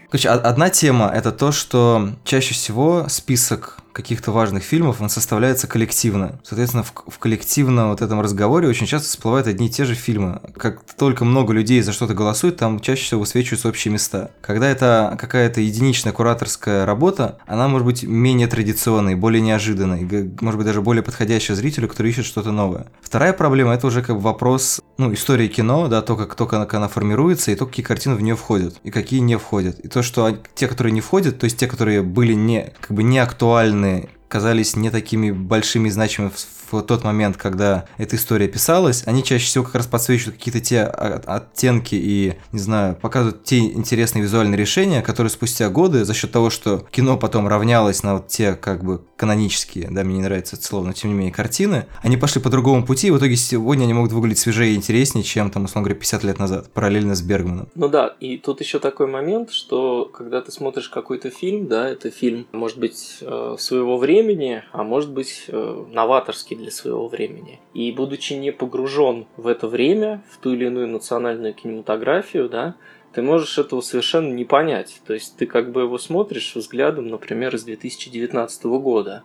Короче, 0.09 0.29
од- 0.29 0.45
одна 0.45 0.69
тема– 0.69 1.11
это 1.15 1.31
то, 1.31 1.51
что 1.51 2.09
чаще 2.23 2.53
всего 2.53 3.05
список 3.09 3.79
каких-то 3.97 4.31
важных 4.31 4.61
фильмов, 4.63 5.01
он 5.01 5.09
составляется 5.09 5.67
коллективно. 5.67 6.39
Соответственно, 6.43 6.83
в, 6.83 6.93
в 7.07 7.17
коллективном 7.17 7.89
вот 7.89 8.03
этом 8.03 8.21
разговоре 8.21 8.67
очень 8.67 8.85
часто 8.85 9.09
всплывают 9.09 9.47
одни 9.47 9.67
и 9.67 9.69
те 9.71 9.85
же 9.85 9.95
фильмы. 9.95 10.39
Как 10.55 10.81
только 10.97 11.25
много 11.25 11.51
людей 11.51 11.81
за 11.81 11.93
что-то 11.93 12.13
голосуют, 12.13 12.57
там 12.57 12.79
чаще 12.79 13.03
всего 13.03 13.21
высвечиваются 13.21 13.67
общие 13.67 13.91
места. 13.91 14.29
Когда 14.41 14.67
это 14.67 15.17
какая-то 15.19 15.61
единичная 15.61 16.13
кураторская 16.13 16.85
работа, 16.85 17.39
она 17.47 17.67
может 17.67 17.85
быть 17.87 18.03
менее 18.03 18.47
традиционной, 18.47 19.15
более 19.15 19.41
неожиданной, 19.41 20.07
может 20.41 20.57
быть 20.59 20.67
даже 20.67 20.83
более 20.83 21.01
подходящая 21.01 21.57
зрителю, 21.57 21.87
который 21.87 22.11
ищет 22.11 22.25
что-то 22.25 22.51
новое. 22.51 22.87
Вторая 23.01 23.33
проблема– 23.33 23.73
это 23.73 23.87
уже 23.87 24.03
как 24.03 24.17
бы 24.17 24.21
вопрос, 24.21 24.79
ну, 24.99 25.11
истории 25.11 25.47
кино, 25.47 25.87
да, 25.87 26.03
то, 26.03 26.15
как 26.15 26.35
только 26.35 26.57
она, 26.57 26.67
она 26.69 26.87
формируется, 26.87 27.49
и 27.49 27.55
то, 27.55 27.65
какие 27.65 27.83
картины 27.83 28.13
в 28.13 28.21
нее 28.21 28.35
входят, 28.35 28.75
и 28.83 28.91
какие 28.91 29.21
не 29.21 29.37
входят. 29.37 29.79
И 29.79 29.87
то, 29.87 30.03
что 30.03 30.37
те, 30.53 30.67
которые 30.67 30.93
не 30.93 31.01
входят, 31.01 31.39
то 31.39 31.45
есть 31.45 31.57
те, 31.57 31.65
которые 31.65 32.03
были 32.03 32.33
не, 32.33 32.73
как 32.79 32.91
бы 32.91 33.01
не 33.01 33.17
актуальны, 33.17 33.86
казались 34.27 34.75
не 34.75 34.89
такими 34.89 35.31
большими 35.31 35.89
значимыми 35.89 36.31
в, 36.71 36.81
тот 36.81 37.03
момент, 37.03 37.37
когда 37.37 37.85
эта 37.97 38.15
история 38.15 38.47
писалась, 38.47 39.03
они 39.05 39.23
чаще 39.23 39.45
всего 39.45 39.63
как 39.63 39.75
раз 39.75 39.87
подсвечивают 39.87 40.37
какие-то 40.37 40.59
те 40.59 40.83
оттенки 40.83 41.95
и, 41.95 42.33
не 42.51 42.59
знаю, 42.59 42.95
показывают 42.95 43.43
те 43.43 43.59
интересные 43.59 44.23
визуальные 44.23 44.57
решения, 44.57 45.01
которые 45.01 45.31
спустя 45.31 45.69
годы, 45.69 46.05
за 46.05 46.13
счет 46.13 46.31
того, 46.31 46.49
что 46.49 46.85
кино 46.91 47.17
потом 47.17 47.47
равнялось 47.47 48.03
на 48.03 48.15
вот 48.15 48.27
те, 48.27 48.53
как 48.53 48.83
бы, 48.83 49.01
канонические, 49.15 49.87
да, 49.89 50.03
мне 50.03 50.17
не 50.17 50.23
нравится 50.23 50.55
это 50.55 50.65
слово, 50.65 50.85
но 50.85 50.93
тем 50.93 51.11
не 51.11 51.15
менее, 51.15 51.33
картины, 51.33 51.87
они 52.01 52.17
пошли 52.17 52.41
по 52.41 52.49
другому 52.49 52.85
пути, 52.85 53.07
и 53.07 53.11
в 53.11 53.17
итоге 53.17 53.35
сегодня 53.35 53.83
они 53.83 53.93
могут 53.93 54.11
выглядеть 54.11 54.39
свежее 54.39 54.73
и 54.73 54.75
интереснее, 54.75 55.23
чем, 55.23 55.49
там, 55.49 55.65
условно 55.65 55.85
говоря, 55.85 55.99
50 55.99 56.23
лет 56.23 56.39
назад, 56.39 56.69
параллельно 56.71 57.15
с 57.15 57.21
Бергманом. 57.21 57.69
Ну 57.75 57.89
да, 57.89 58.15
и 58.19 58.37
тут 58.37 58.61
еще 58.61 58.79
такой 58.79 59.07
момент, 59.07 59.51
что 59.51 60.05
когда 60.05 60.41
ты 60.41 60.51
смотришь 60.51 60.89
какой-то 60.89 61.29
фильм, 61.29 61.67
да, 61.67 61.87
это 61.87 62.11
фильм, 62.11 62.47
может 62.51 62.77
быть, 62.77 63.17
э, 63.21 63.55
своего 63.57 63.97
времени, 63.97 64.63
а 64.71 64.83
может 64.83 65.11
быть, 65.11 65.45
э, 65.47 65.85
новаторский 65.91 66.56
для 66.57 66.71
своего 66.71 67.07
времени. 67.07 67.59
И 67.73 67.91
будучи 67.91 68.33
не 68.33 68.51
погружен 68.51 69.25
в 69.37 69.47
это 69.47 69.67
время, 69.67 70.23
в 70.29 70.37
ту 70.37 70.53
или 70.53 70.65
иную 70.65 70.87
национальную 70.87 71.53
кинематографию, 71.53 72.49
да, 72.49 72.75
ты 73.13 73.21
можешь 73.21 73.57
этого 73.57 73.81
совершенно 73.81 74.31
не 74.33 74.45
понять. 74.45 75.01
То 75.05 75.13
есть 75.13 75.37
ты 75.37 75.45
как 75.45 75.71
бы 75.71 75.81
его 75.81 75.97
смотришь 75.97 76.55
взглядом, 76.55 77.07
например, 77.07 77.55
из 77.55 77.63
2019 77.63 78.65
года. 78.65 79.23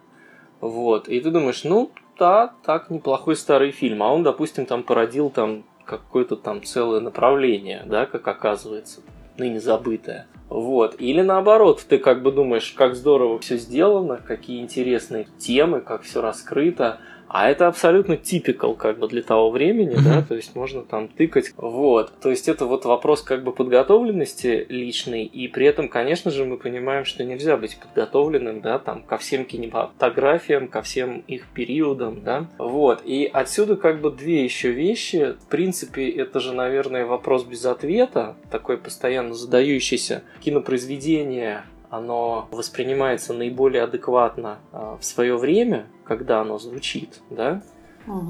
Вот. 0.61 1.09
И 1.09 1.21
ты 1.21 1.31
думаешь, 1.31 1.65
ну, 1.65 1.91
да, 2.19 2.55
так, 2.65 2.91
неплохой 2.91 3.37
старый 3.37 3.73
фильм. 3.73 4.03
А 4.03 4.13
он, 4.13 4.23
допустим, 4.23 4.65
там 4.65 4.83
породил 4.83 5.29
там 5.31 5.65
какое-то 5.85 6.37
там 6.37 6.63
целое 6.63 7.01
направление, 7.01 7.83
да, 7.87 8.07
как 8.07 8.27
оказывается, 8.29 9.01
ныне 9.37 9.61
забытое. 9.61 10.27
Вот. 10.49 11.01
Или 11.01 11.23
наоборот, 11.23 11.85
ты 11.89 11.99
как 11.99 12.23
бы 12.23 12.31
думаешь, 12.31 12.73
как 12.77 12.95
здорово 12.95 13.39
все 13.39 13.57
сделано, 13.57 14.19
какие 14.19 14.61
интересные 14.61 15.27
темы, 15.39 15.81
как 15.81 16.03
все 16.03 16.21
раскрыто. 16.21 17.01
А 17.33 17.49
это 17.51 17.67
абсолютно 17.67 18.19
типикал 18.19 18.75
как 18.75 18.99
бы 18.99 19.09
для 19.09 19.23
того 19.23 19.51
времени, 19.51 19.95
да, 19.95 20.19
Мгм. 20.19 20.25
то 20.27 20.35
есть 20.35 20.55
можно 20.55 20.83
там 20.83 21.09
тыкать. 21.09 21.53
Вот. 21.57 22.13
То 22.21 22.29
есть 22.29 22.47
это 22.47 22.67
вот 22.67 22.85
вопрос 22.85 23.23
как 23.23 23.43
бы 23.43 23.53
подготовленности 23.53 24.67
личной, 24.69 25.25
и 25.25 25.49
при 25.49 25.67
этом, 25.67 25.89
конечно 25.89 26.31
же, 26.31 26.45
мы 26.45 26.59
понимаем, 26.59 27.07
что 27.07 27.25
нельзя 27.25 27.57
быть 27.57 27.79
подготовленным, 27.79 28.61
да, 28.61 28.79
там, 28.79 29.03
ко 29.03 29.17
всем 29.17 29.47
кинематографиям, 29.47 30.69
ко 30.69 30.83
всем 30.83 31.25
их 31.27 31.47
периодам, 31.55 32.23
да. 32.23 32.47
Вот. 32.59 33.01
И 33.05 33.31
отсюда 33.33 33.77
как 33.77 34.03
бы 34.03 34.11
две 34.11 34.45
еще 34.45 34.71
вещи. 34.71 35.35
В 35.41 35.47
принципе, 35.49 36.11
это 36.11 36.39
же, 36.39 36.53
наверное, 36.53 37.07
вопрос 37.07 37.45
без 37.45 37.65
ответа, 37.65 38.37
такой 38.51 38.77
постоянно 38.77 39.33
задающийся. 39.33 40.23
Кинопроизведение 40.41 41.65
оно 41.93 42.49
воспринимается 42.51 43.35
наиболее 43.35 43.83
адекватно 43.83 44.61
а, 44.73 44.97
в 44.99 45.05
свое 45.05 45.37
время, 45.37 45.89
когда 46.17 46.43
оно 46.43 46.59
звучит, 46.59 47.21
да, 47.31 47.63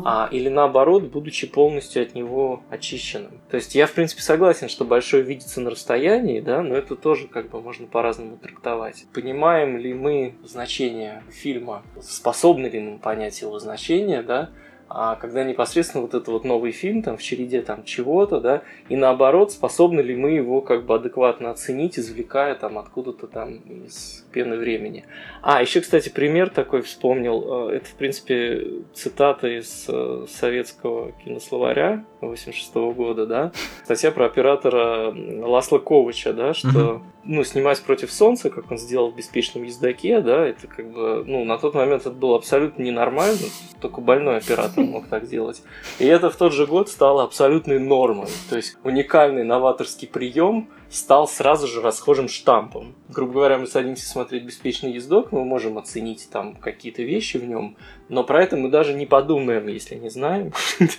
а, 0.05 0.29
или 0.31 0.49
наоборот, 0.49 1.05
будучи 1.05 1.49
полностью 1.49 2.03
от 2.03 2.15
него 2.15 2.63
очищенным. 2.71 3.41
То 3.51 3.57
есть 3.57 3.75
я, 3.75 3.87
в 3.87 3.93
принципе, 3.93 4.23
согласен, 4.23 4.69
что 4.69 4.85
большое 4.85 5.25
видится 5.25 5.61
на 5.61 5.71
расстоянии, 5.71 6.41
да, 6.41 6.63
но 6.63 6.77
это 6.77 6.95
тоже 6.95 7.27
как 7.27 7.49
бы 7.49 7.61
можно 7.61 7.89
по-разному 7.89 8.37
трактовать. 8.37 9.07
Понимаем 9.13 9.79
ли 9.79 9.95
мы 9.95 10.37
значение 10.45 11.25
фильма, 11.31 11.83
способны 12.01 12.67
ли 12.67 12.79
мы 12.79 12.99
понять 12.99 13.41
его 13.41 13.59
значение, 13.59 14.23
да, 14.23 14.51
а 14.95 15.17
когда 15.17 15.43
непосредственно 15.43 16.03
вот 16.03 16.13
это 16.15 16.31
вот 16.31 16.45
новый 16.45 16.73
фильм 16.73 17.03
там 17.03 17.17
в 17.17 17.23
череде 17.23 17.63
там 17.63 17.83
чего-то, 17.85 18.41
да, 18.41 18.63
и 18.89 18.97
наоборот, 18.97 19.51
способны 19.51 20.01
ли 20.01 20.15
мы 20.15 20.33
его 20.33 20.61
как 20.61 20.85
бы 20.85 20.95
адекватно 20.95 21.51
оценить, 21.51 21.99
извлекая 21.99 22.55
там 22.55 22.79
откуда-то 22.79 23.27
там 23.27 23.57
из 23.87 24.27
пены 24.33 24.57
времени. 24.57 25.05
А, 25.41 25.63
еще, 25.63 25.81
кстати, 25.81 26.11
пример 26.11 26.51
такой 26.51 26.83
вспомнил. 26.83 27.71
Э, 27.71 27.77
Это, 27.77 27.87
в 27.87 27.95
принципе, 27.95 28.83
цитата 28.93 29.49
из 29.49 29.87
э, 29.89 30.27
советского 30.29 31.13
кинословаря 31.25 32.05
86 32.29 32.75
года, 32.75 33.27
да. 33.27 33.53
Статья 33.85 34.11
про 34.11 34.27
оператора 34.27 35.15
Ласла 35.45 35.79
Ковача, 35.79 36.33
да, 36.33 36.55
что, 36.55 37.03
ну, 37.25 37.45
снимаясь 37.45 37.81
против 37.81 38.13
солнца, 38.13 38.51
как 38.51 38.71
он 38.71 38.79
сделал 38.79 39.11
в 39.11 39.17
«Беспечном 39.17 39.65
ездаке», 39.65 40.21
да, 40.21 40.47
это 40.47 40.67
как 40.67 40.91
бы, 40.91 41.25
ну, 41.27 41.45
на 41.45 41.59
тот 41.59 41.75
момент 41.75 42.03
это 42.03 42.15
было 42.15 42.37
абсолютно 42.37 42.83
ненормально, 42.83 43.39
только 43.81 44.01
больной 44.01 44.39
оператор 44.39 44.85
мог 44.85 45.07
так 45.09 45.29
делать. 45.29 45.63
И 45.99 46.07
это 46.07 46.31
в 46.31 46.37
тот 46.37 46.53
же 46.53 46.67
год 46.67 46.89
стало 46.89 47.25
абсолютной 47.25 47.79
нормой. 47.79 48.29
То 48.49 48.57
есть 48.57 48.77
уникальный 48.85 49.45
новаторский 49.45 50.09
прием 50.09 50.69
стал 50.93 51.27
сразу 51.27 51.67
же 51.67 51.81
расхожим 51.81 52.29
штампом. 52.29 52.95
Грубо 53.09 53.33
говоря, 53.33 53.59
мы 53.59 53.67
садимся 53.67 54.07
смотреть 54.07 54.45
«Беспечный 54.45 54.93
ездок», 54.93 55.33
мы 55.33 55.45
можем 55.45 55.79
оценить 55.79 56.29
там 56.31 56.55
какие-то 56.55 57.03
вещи 57.03 57.39
в 57.39 57.45
нем, 57.45 57.77
но 58.09 58.25
про 58.25 58.43
это 58.43 58.57
мы 58.57 58.69
даже 58.69 58.93
не 58.93 59.07
подумаем, 59.07 59.69
если 59.69 59.95
не 59.95 60.11
знаем, 60.11 60.53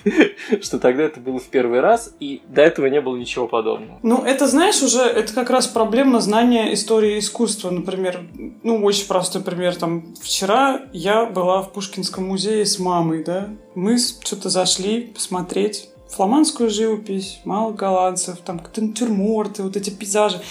что 0.62 0.79
тогда 0.79 1.03
это 1.03 1.19
было 1.19 1.38
в 1.38 1.45
первый 1.45 1.79
раз, 1.79 2.15
и 2.19 2.41
до 2.47 2.63
этого 2.63 2.88
не 2.88 3.01
было 3.01 3.15
ничего 3.15 3.47
подобного. 3.47 3.99
Ну, 4.01 4.23
это, 4.23 4.47
знаешь, 4.47 4.82
уже 4.82 5.01
это 5.01 5.32
как 5.34 5.51
раз 5.51 5.67
проблема 5.67 6.21
знания 6.21 6.73
истории 6.73 7.19
искусства. 7.19 7.69
Например, 7.69 8.21
ну, 8.63 8.84
очень 8.84 9.08
простой 9.08 9.43
пример. 9.43 9.75
Там, 9.75 10.15
вчера 10.21 10.82
я 10.91 11.25
была 11.25 11.62
в 11.62 11.71
Пушкинском 11.71 12.27
музее 12.27 12.65
с 12.65 12.79
мамой, 12.79 13.23
да. 13.23 13.49
Мы 13.75 13.97
что-то 13.99 14.49
зашли 14.49 15.01
посмотреть 15.01 15.92
фламандскую 16.15 16.69
живопись, 16.69 17.39
мало 17.43 17.71
голландцев, 17.71 18.38
там 18.45 18.62
натюрморты, 18.76 19.63
вот 19.63 19.76
эти 19.76 19.89
пейзажи. 19.89 20.41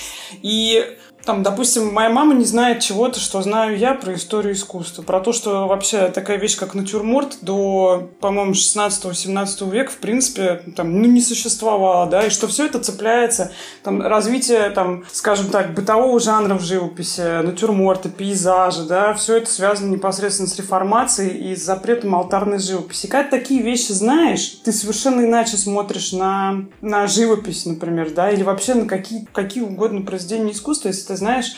И 0.42 0.84
там, 1.24 1.42
допустим, 1.42 1.92
моя 1.92 2.08
мама 2.08 2.34
не 2.34 2.44
знает 2.44 2.80
чего-то, 2.80 3.20
что 3.20 3.42
знаю 3.42 3.78
я 3.78 3.94
про 3.94 4.14
историю 4.14 4.54
искусства. 4.54 5.02
Про 5.02 5.20
то, 5.20 5.32
что 5.32 5.68
вообще 5.68 6.08
такая 6.08 6.38
вещь, 6.38 6.56
как 6.56 6.74
натюрморт, 6.74 7.38
до, 7.42 8.10
по-моему, 8.20 8.52
16-17 8.52 9.70
века, 9.70 9.90
в 9.90 9.98
принципе, 9.98 10.62
там, 10.76 11.00
ну, 11.00 11.06
не 11.06 11.20
существовало, 11.20 12.06
да, 12.06 12.26
и 12.26 12.30
что 12.30 12.48
все 12.48 12.66
это 12.66 12.80
цепляется, 12.80 13.52
там, 13.84 14.02
развитие, 14.02 14.70
там, 14.70 15.04
скажем 15.12 15.48
так, 15.48 15.74
бытового 15.74 16.18
жанра 16.18 16.54
в 16.54 16.62
живописи, 16.62 17.42
натюрморта, 17.42 18.08
пейзажа, 18.08 18.84
да, 18.84 19.14
все 19.14 19.36
это 19.36 19.50
связано 19.50 19.92
непосредственно 19.92 20.48
с 20.48 20.56
реформацией 20.56 21.52
и 21.52 21.56
с 21.56 21.64
запретом 21.64 22.14
алтарной 22.14 22.58
живописи. 22.58 23.06
Когда 23.06 23.30
такие 23.30 23.62
вещи 23.62 23.92
знаешь, 23.92 24.60
ты 24.64 24.72
совершенно 24.72 25.24
иначе 25.24 25.56
смотришь 25.56 26.12
на, 26.12 26.64
на 26.80 27.06
живопись, 27.06 27.64
например, 27.66 28.10
да, 28.10 28.30
или 28.30 28.42
вообще 28.42 28.74
на 28.74 28.86
какие, 28.86 29.26
какие 29.32 29.62
угодно 29.62 30.02
произведения 30.02 30.52
искусства, 30.52 30.88
если 30.88 31.11
ты 31.12 31.16
знаешь 31.16 31.54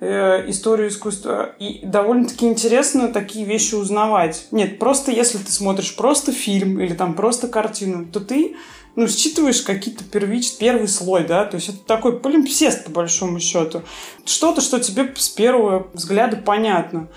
э, 0.00 0.48
историю 0.48 0.88
искусства. 0.88 1.54
И 1.58 1.80
довольно-таки 1.84 2.46
интересно 2.46 3.08
такие 3.08 3.44
вещи 3.44 3.74
узнавать. 3.74 4.46
Нет, 4.50 4.78
просто 4.78 5.12
если 5.12 5.38
ты 5.38 5.52
смотришь 5.52 5.94
просто 5.94 6.32
фильм 6.32 6.80
или 6.80 6.94
там 6.94 7.14
просто 7.14 7.48
картину, 7.48 8.06
то 8.06 8.20
ты 8.20 8.56
ну, 8.96 9.08
считываешь 9.08 9.62
какие-то 9.62 10.04
первич, 10.04 10.56
первый 10.56 10.88
слой, 10.88 11.24
да, 11.24 11.44
то 11.44 11.56
есть 11.56 11.68
это 11.68 11.78
такой 11.78 12.20
полимпсест, 12.20 12.84
по 12.84 12.90
большому 12.92 13.40
счету. 13.40 13.82
Что-то, 14.24 14.60
что 14.60 14.78
тебе 14.78 15.12
с 15.16 15.28
первого 15.28 15.88
взгляда 15.92 16.36
понятно. 16.36 17.08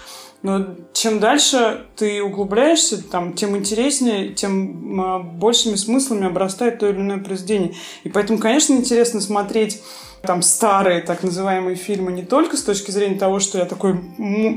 Но 0.44 0.76
чем 0.94 1.20
дальше 1.20 1.88
ты 1.96 2.22
углубляешься, 2.22 3.02
там, 3.04 3.34
тем 3.34 3.58
интереснее, 3.58 4.34
тем 4.34 5.02
а, 5.02 5.20
большими 5.20 5.76
смыслами 5.76 6.28
обрастает 6.28 6.80
то 6.80 6.88
или 6.88 6.98
иное 6.98 7.18
произведение. 7.18 7.74
И 8.04 8.10
поэтому, 8.10 8.40
конечно, 8.40 8.74
интересно 8.74 9.20
смотреть 9.20 9.82
там 10.22 10.42
старые 10.42 11.02
так 11.02 11.24
называемые 11.24 11.76
фильмы 11.76 12.12
не 12.12 12.24
только 12.24 12.58
с 12.58 12.64
точки 12.64 12.92
зрения 12.92 13.18
того, 13.18 13.40
что 13.40 13.58
я 13.58 13.66
такой 13.66 14.00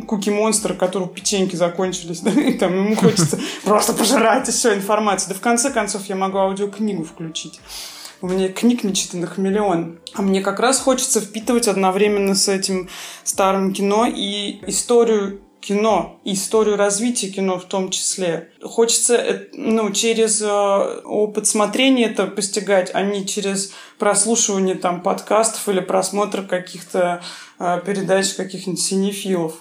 куки-монстр, 0.06 0.74
которого 0.74 1.08
печеньки 1.08 1.56
закончились, 1.56 2.20
да, 2.22 2.30
и 2.30 2.54
там 2.54 2.74
ему 2.74 2.96
хочется 2.96 3.38
просто 3.64 3.92
пожирать 3.92 4.48
и 4.48 4.52
все 4.52 4.74
информацию. 4.74 5.30
Да 5.30 5.34
в 5.34 5.40
конце 5.40 5.70
концов 5.70 6.06
я 6.06 6.16
могу 6.16 6.38
аудиокнигу 6.38 7.04
включить. 7.04 7.60
У 8.22 8.28
меня 8.28 8.50
книг 8.50 8.84
нечитанных 8.84 9.38
миллион. 9.38 9.98
А 10.14 10.20
мне 10.20 10.42
как 10.42 10.60
раз 10.60 10.78
хочется 10.78 11.20
впитывать 11.20 11.68
одновременно 11.68 12.34
с 12.34 12.48
этим 12.48 12.90
старым 13.24 13.72
кино 13.72 14.06
и 14.06 14.58
историю 14.66 15.40
кино, 15.60 16.20
историю 16.24 16.76
развития 16.76 17.28
кино 17.28 17.58
в 17.58 17.64
том 17.64 17.90
числе. 17.90 18.50
Хочется 18.62 19.14
э, 19.14 19.46
ну, 19.52 19.90
через 19.92 20.40
э, 20.42 20.46
опыт 20.46 21.46
смотрения 21.46 22.06
это 22.06 22.26
постигать, 22.26 22.90
а 22.94 23.02
не 23.02 23.26
через 23.26 23.72
прослушивание 23.98 24.74
там 24.74 25.02
подкастов 25.02 25.68
или 25.68 25.80
просмотр 25.80 26.42
каких-то 26.42 27.22
э, 27.58 27.80
передач 27.84 28.34
каких-нибудь 28.34 28.80
синефилов. 28.80 29.54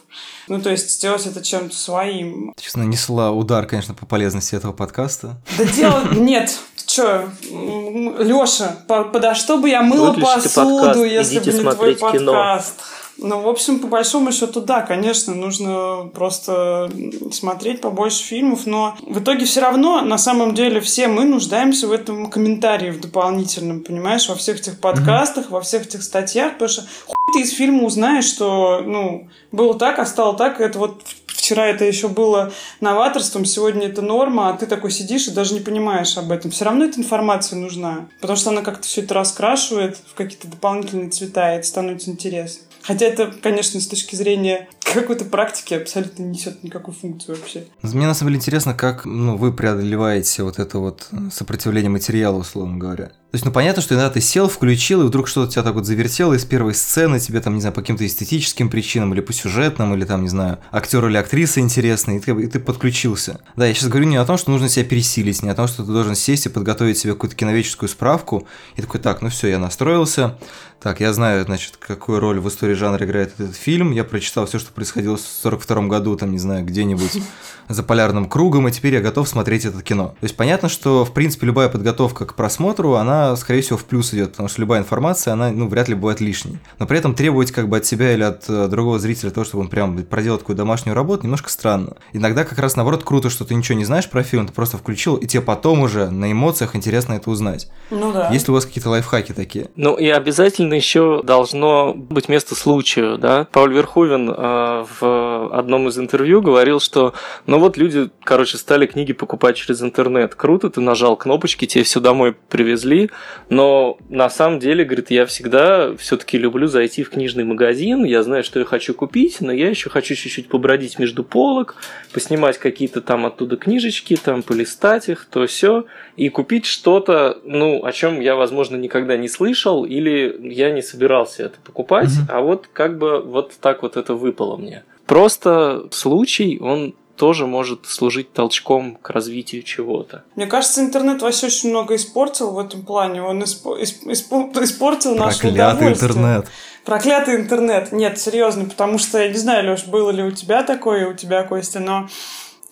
Ну, 0.47 0.61
то 0.61 0.69
есть 0.69 0.89
сделать 0.91 1.25
это 1.25 1.43
чем-то 1.43 1.75
своим. 1.75 2.53
Честно, 2.59 2.83
несла 2.83 3.31
удар, 3.31 3.65
конечно, 3.65 3.93
по 3.93 4.05
полезности 4.05 4.55
этого 4.55 4.73
подкаста. 4.73 5.41
Да 5.57 5.65
дело... 5.65 6.07
Нет, 6.13 6.57
Че, 6.89 7.29
Лёша, 7.51 8.77
подо 8.87 9.35
что 9.35 9.59
бы 9.59 9.69
я 9.69 9.83
мыла 9.83 10.07
Выключите 10.07 10.41
посуду, 10.41 10.85
подкаст, 10.85 11.05
если 11.05 11.39
бы 11.39 11.63
не 11.63 11.71
твой 11.71 11.95
подкаст? 11.95 12.73
Ну, 13.21 13.41
в 13.41 13.47
общем, 13.47 13.79
по 13.79 13.87
большому 13.87 14.31
счету, 14.31 14.61
да, 14.61 14.81
конечно, 14.81 15.35
нужно 15.35 16.09
просто 16.13 16.89
смотреть 17.31 17.81
побольше 17.81 18.23
фильмов, 18.23 18.65
но 18.65 18.95
в 19.01 19.19
итоге 19.19 19.45
все 19.45 19.61
равно, 19.61 20.01
на 20.01 20.17
самом 20.17 20.53
деле, 20.53 20.79
все 20.79 21.07
мы 21.07 21.25
нуждаемся 21.25 21.87
в 21.87 21.91
этом 21.91 22.29
комментарии 22.29 22.91
в 22.91 23.01
дополнительном, 23.01 23.81
понимаешь, 23.81 24.29
во 24.29 24.35
всех 24.35 24.59
этих 24.59 24.79
подкастах, 24.79 25.47
mm-hmm. 25.47 25.51
во 25.51 25.61
всех 25.61 25.85
этих 25.85 26.03
статьях, 26.03 26.53
потому 26.53 26.69
что 26.69 26.83
хуй 27.05 27.15
ты 27.33 27.41
из 27.41 27.51
фильма 27.51 27.83
узнаешь, 27.83 28.25
что, 28.25 28.81
ну, 28.85 29.27
было 29.51 29.77
так, 29.77 29.99
а 29.99 30.05
стало 30.05 30.35
так, 30.35 30.61
это 30.61 30.79
вот 30.79 31.03
вчера 31.49 31.65
это 31.67 31.85
еще 31.85 32.07
было 32.07 32.51
новаторством, 32.79 33.45
сегодня 33.45 33.87
это 33.87 34.01
норма, 34.01 34.49
а 34.49 34.53
ты 34.53 34.65
такой 34.65 34.91
сидишь 34.91 35.27
и 35.27 35.31
даже 35.31 35.53
не 35.53 35.59
понимаешь 35.61 36.17
об 36.17 36.31
этом. 36.31 36.51
Все 36.51 36.65
равно 36.65 36.85
эта 36.85 36.99
информация 36.99 37.57
нужна, 37.57 38.07
потому 38.21 38.37
что 38.37 38.51
она 38.51 38.61
как-то 38.61 38.83
все 38.83 39.01
это 39.01 39.13
раскрашивает 39.15 39.97
в 39.97 40.13
какие-то 40.13 40.47
дополнительные 40.47 41.09
цвета, 41.09 41.53
и 41.53 41.57
это 41.57 41.67
становится 41.67 42.11
интересно. 42.11 42.68
Хотя 42.89 43.05
это, 43.05 43.31
конечно, 43.43 43.79
с 43.79 43.87
точки 43.87 44.15
зрения 44.15 44.67
какой-то 44.79 45.23
практики 45.23 45.75
абсолютно 45.75 46.23
не 46.23 46.29
несет 46.29 46.63
никакой 46.63 46.91
функции 46.91 47.33
вообще. 47.33 47.65
Мне 47.83 48.07
на 48.07 48.15
самом 48.15 48.31
деле 48.31 48.37
интересно, 48.37 48.73
как 48.73 49.05
ну, 49.05 49.37
вы 49.37 49.53
преодолеваете 49.53 50.41
вот 50.41 50.57
это 50.57 50.79
вот 50.79 51.07
сопротивление 51.31 51.91
материала, 51.91 52.37
условно 52.37 52.79
говоря. 52.79 53.11
То 53.31 53.35
есть, 53.35 53.45
ну, 53.45 53.51
понятно, 53.51 53.83
что 53.83 53.93
иногда 53.93 54.09
ты 54.09 54.21
сел, 54.21 54.49
включил, 54.49 55.03
и 55.03 55.05
вдруг 55.05 55.27
что-то 55.27 55.51
тебя 55.51 55.61
так 55.61 55.75
вот 55.75 55.85
завертело 55.85 56.33
из 56.33 56.45
первой 56.45 56.73
сцены, 56.73 57.19
тебе 57.19 57.39
там, 57.41 57.53
не 57.53 57.61
знаю, 57.61 57.75
по 57.75 57.81
каким-то 57.81 58.03
эстетическим 58.03 58.71
причинам, 58.71 59.13
или 59.13 59.21
по 59.21 59.33
сюжетным, 59.33 59.93
или 59.93 60.03
там, 60.03 60.23
не 60.23 60.29
знаю, 60.29 60.57
актер 60.71 61.05
или 61.07 61.15
актриса 61.15 61.59
интересный, 61.59 62.17
и 62.17 62.19
ты, 62.19 62.31
и 62.31 62.47
ты 62.47 62.59
подключился. 62.59 63.39
Да, 63.55 63.67
я 63.67 63.73
сейчас 63.75 63.89
говорю 63.89 64.07
не 64.07 64.17
о 64.17 64.25
том, 64.25 64.39
что 64.39 64.49
нужно 64.49 64.67
себя 64.67 64.83
пересилить, 64.83 65.43
не 65.43 65.49
о 65.49 65.53
том, 65.53 65.67
что 65.67 65.85
ты 65.85 65.91
должен 65.91 66.15
сесть 66.15 66.47
и 66.47 66.49
подготовить 66.49 66.97
себе 66.97 67.13
какую-то 67.13 67.35
киноведческую 67.35 67.87
справку, 67.87 68.47
и 68.75 68.81
такой, 68.81 68.99
так, 68.99 69.21
ну 69.21 69.29
все, 69.29 69.49
я 69.49 69.59
настроился, 69.59 70.35
так, 70.79 71.01
я 71.01 71.11
знаю, 71.11 71.43
значит, 71.43 71.75
какую 71.75 72.21
роль 72.21 72.39
в 72.39 72.47
истории 72.47 72.73
жанра 72.73 73.05
играет 73.05 73.33
этот 73.37 73.55
фильм, 73.55 73.91
я 73.91 74.05
прочитал 74.05 74.45
все, 74.45 74.59
что 74.59 74.71
происходило 74.71 75.17
в 75.17 75.21
42 75.21 75.87
году, 75.87 76.15
там, 76.15 76.31
не 76.31 76.39
знаю, 76.39 76.65
где-нибудь 76.65 77.21
за 77.67 77.83
полярным 77.83 78.29
кругом, 78.29 78.67
и 78.67 78.71
теперь 78.71 78.93
я 78.93 79.01
готов 79.01 79.27
смотреть 79.27 79.65
это 79.65 79.81
кино. 79.81 80.15
То 80.19 80.23
есть 80.23 80.37
понятно, 80.37 80.69
что, 80.69 81.03
в 81.03 81.13
принципе, 81.13 81.47
любая 81.47 81.67
подготовка 81.67 82.25
к 82.25 82.33
просмотру, 82.33 82.93
она, 82.93 83.18
скорее 83.35 83.61
всего, 83.61 83.77
в 83.77 83.85
плюс 83.85 84.13
идет, 84.13 84.31
потому 84.31 84.49
что 84.49 84.61
любая 84.61 84.81
информация, 84.81 85.33
она, 85.33 85.51
ну, 85.51 85.67
вряд 85.67 85.87
ли 85.87 85.95
бывает 85.95 86.21
лишней. 86.21 86.59
Но 86.77 86.85
при 86.85 86.97
этом 86.97 87.15
требовать 87.15 87.51
как 87.51 87.69
бы 87.69 87.77
от 87.77 87.85
себя 87.85 88.13
или 88.13 88.23
от 88.23 88.45
э, 88.49 88.67
другого 88.67 88.99
зрителя 88.99 89.31
того, 89.31 89.45
чтобы 89.45 89.63
он 89.63 89.69
прям 89.69 89.97
проделал 90.03 90.37
такую 90.37 90.55
домашнюю 90.55 90.95
работу, 90.95 91.23
немножко 91.23 91.49
странно. 91.49 91.97
Иногда 92.13 92.43
как 92.43 92.59
раз 92.59 92.75
наоборот 92.75 93.03
круто, 93.03 93.29
что 93.29 93.45
ты 93.45 93.55
ничего 93.55 93.77
не 93.77 93.85
знаешь 93.85 94.09
про 94.09 94.23
фильм, 94.23 94.47
ты 94.47 94.53
просто 94.53 94.77
включил, 94.77 95.15
и 95.15 95.27
тебе 95.27 95.41
потом 95.41 95.81
уже 95.81 96.09
на 96.09 96.31
эмоциях 96.31 96.75
интересно 96.75 97.13
это 97.13 97.29
узнать. 97.29 97.69
Ну 97.89 98.11
да. 98.11 98.29
Есть 98.29 98.47
ли 98.47 98.51
у 98.51 98.55
вас 98.55 98.65
какие-то 98.65 98.89
лайфхаки 98.89 99.33
такие? 99.33 99.69
Ну 99.75 99.95
и 99.95 100.07
обязательно 100.07 100.73
еще 100.73 101.21
должно 101.23 101.93
быть 101.93 102.29
место 102.29 102.55
случаю, 102.55 103.17
да. 103.17 103.47
Пауль 103.51 103.73
Верховен 103.73 104.29
э, 104.29 104.85
в 104.99 105.57
одном 105.57 105.87
из 105.87 105.97
интервью 105.97 106.41
говорил, 106.41 106.79
что, 106.79 107.13
ну 107.45 107.59
вот 107.59 107.77
люди, 107.77 108.09
короче, 108.23 108.57
стали 108.57 108.85
книги 108.85 109.13
покупать 109.13 109.57
через 109.57 109.81
интернет. 109.81 110.35
Круто, 110.35 110.69
ты 110.69 110.81
нажал 110.81 111.15
кнопочки, 111.15 111.65
тебе 111.65 111.83
все 111.83 111.99
домой 111.99 112.35
привезли, 112.49 113.08
но 113.49 113.97
на 114.09 114.29
самом 114.29 114.59
деле, 114.59 114.85
говорит, 114.85 115.11
я 115.11 115.25
всегда 115.25 115.95
все-таки 115.97 116.37
люблю 116.37 116.67
зайти 116.67 117.03
в 117.03 117.09
книжный 117.09 117.43
магазин, 117.43 118.03
я 118.03 118.23
знаю, 118.23 118.43
что 118.43 118.59
я 118.59 118.65
хочу 118.65 118.93
купить, 118.93 119.41
но 119.41 119.51
я 119.51 119.69
еще 119.69 119.89
хочу 119.89 120.15
чуть-чуть 120.15 120.49
побродить 120.49 120.99
между 120.99 121.23
полок, 121.23 121.75
поснимать 122.13 122.57
какие-то 122.57 123.01
там 123.01 123.25
оттуда 123.25 123.57
книжечки, 123.57 124.15
там 124.15 124.43
полистать 124.43 125.09
их, 125.09 125.25
то 125.31 125.45
все, 125.47 125.85
и 126.15 126.29
купить 126.29 126.65
что-то, 126.65 127.39
ну, 127.43 127.83
о 127.83 127.91
чем 127.91 128.19
я, 128.19 128.35
возможно, 128.35 128.75
никогда 128.75 129.17
не 129.17 129.27
слышал, 129.27 129.85
или 129.85 130.35
я 130.43 130.71
не 130.71 130.81
собирался 130.81 131.43
это 131.43 131.59
покупать, 131.63 132.09
mm-hmm. 132.09 132.31
а 132.31 132.41
вот 132.41 132.67
как 132.71 132.97
бы 132.97 133.21
вот 133.21 133.53
так 133.59 133.81
вот 133.83 133.97
это 133.97 134.13
выпало 134.13 134.57
мне. 134.57 134.83
Просто 135.05 135.87
случай, 135.91 136.59
он 136.61 136.93
тоже 137.19 137.45
может 137.45 137.85
служить 137.85 138.31
толчком 138.31 138.95
к 138.95 139.09
развитию 139.09 139.61
чего-то. 139.63 140.23
Мне 140.37 140.47
кажется, 140.47 140.79
интернет 140.79 141.21
вообще 141.21 141.47
очень 141.47 141.69
много 141.69 141.95
испортил 141.95 142.51
в 142.51 142.57
этом 142.57 142.83
плане. 142.83 143.21
Он 143.21 143.43
испо- 143.43 143.77
испо- 143.77 144.63
испортил 144.63 145.15
наше 145.15 145.41
Проклятый 145.41 145.89
интернет. 145.89 146.47
Проклятый 146.85 147.35
интернет. 147.35 147.91
Нет, 147.91 148.17
серьезно, 148.17 148.63
потому 148.63 148.97
что, 148.97 149.21
я 149.21 149.27
не 149.27 149.37
знаю, 149.37 149.69
Леш, 149.69 149.83
было 149.83 150.11
ли 150.11 150.23
у 150.23 150.31
тебя 150.31 150.63
такое, 150.63 151.09
у 151.09 151.13
тебя, 151.13 151.43
Костя, 151.43 151.81
но 151.81 152.07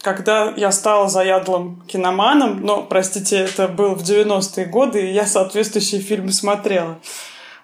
когда 0.01 0.53
я 0.55 0.71
стала 0.71 1.09
заядлым 1.09 1.83
киноманом, 1.85 2.61
но, 2.61 2.83
простите, 2.83 3.39
это 3.39 3.67
было 3.67 3.95
в 3.95 4.01
90-е 4.01 4.65
годы, 4.65 5.09
и 5.09 5.13
я 5.13 5.25
соответствующие 5.25 5.99
фильмы 5.99 6.31
смотрела. 6.31 6.99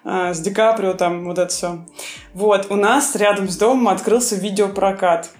А, 0.04 0.34
с 0.34 0.40
Ди 0.40 0.50
Каприо, 0.50 0.92
там 0.92 1.24
вот 1.24 1.38
это 1.38 1.48
все. 1.48 1.86
Вот, 2.34 2.66
у 2.68 2.76
нас 2.76 3.16
рядом 3.16 3.48
с 3.48 3.56
домом 3.56 3.88
открылся 3.88 4.36
видеопрокат. 4.36 5.30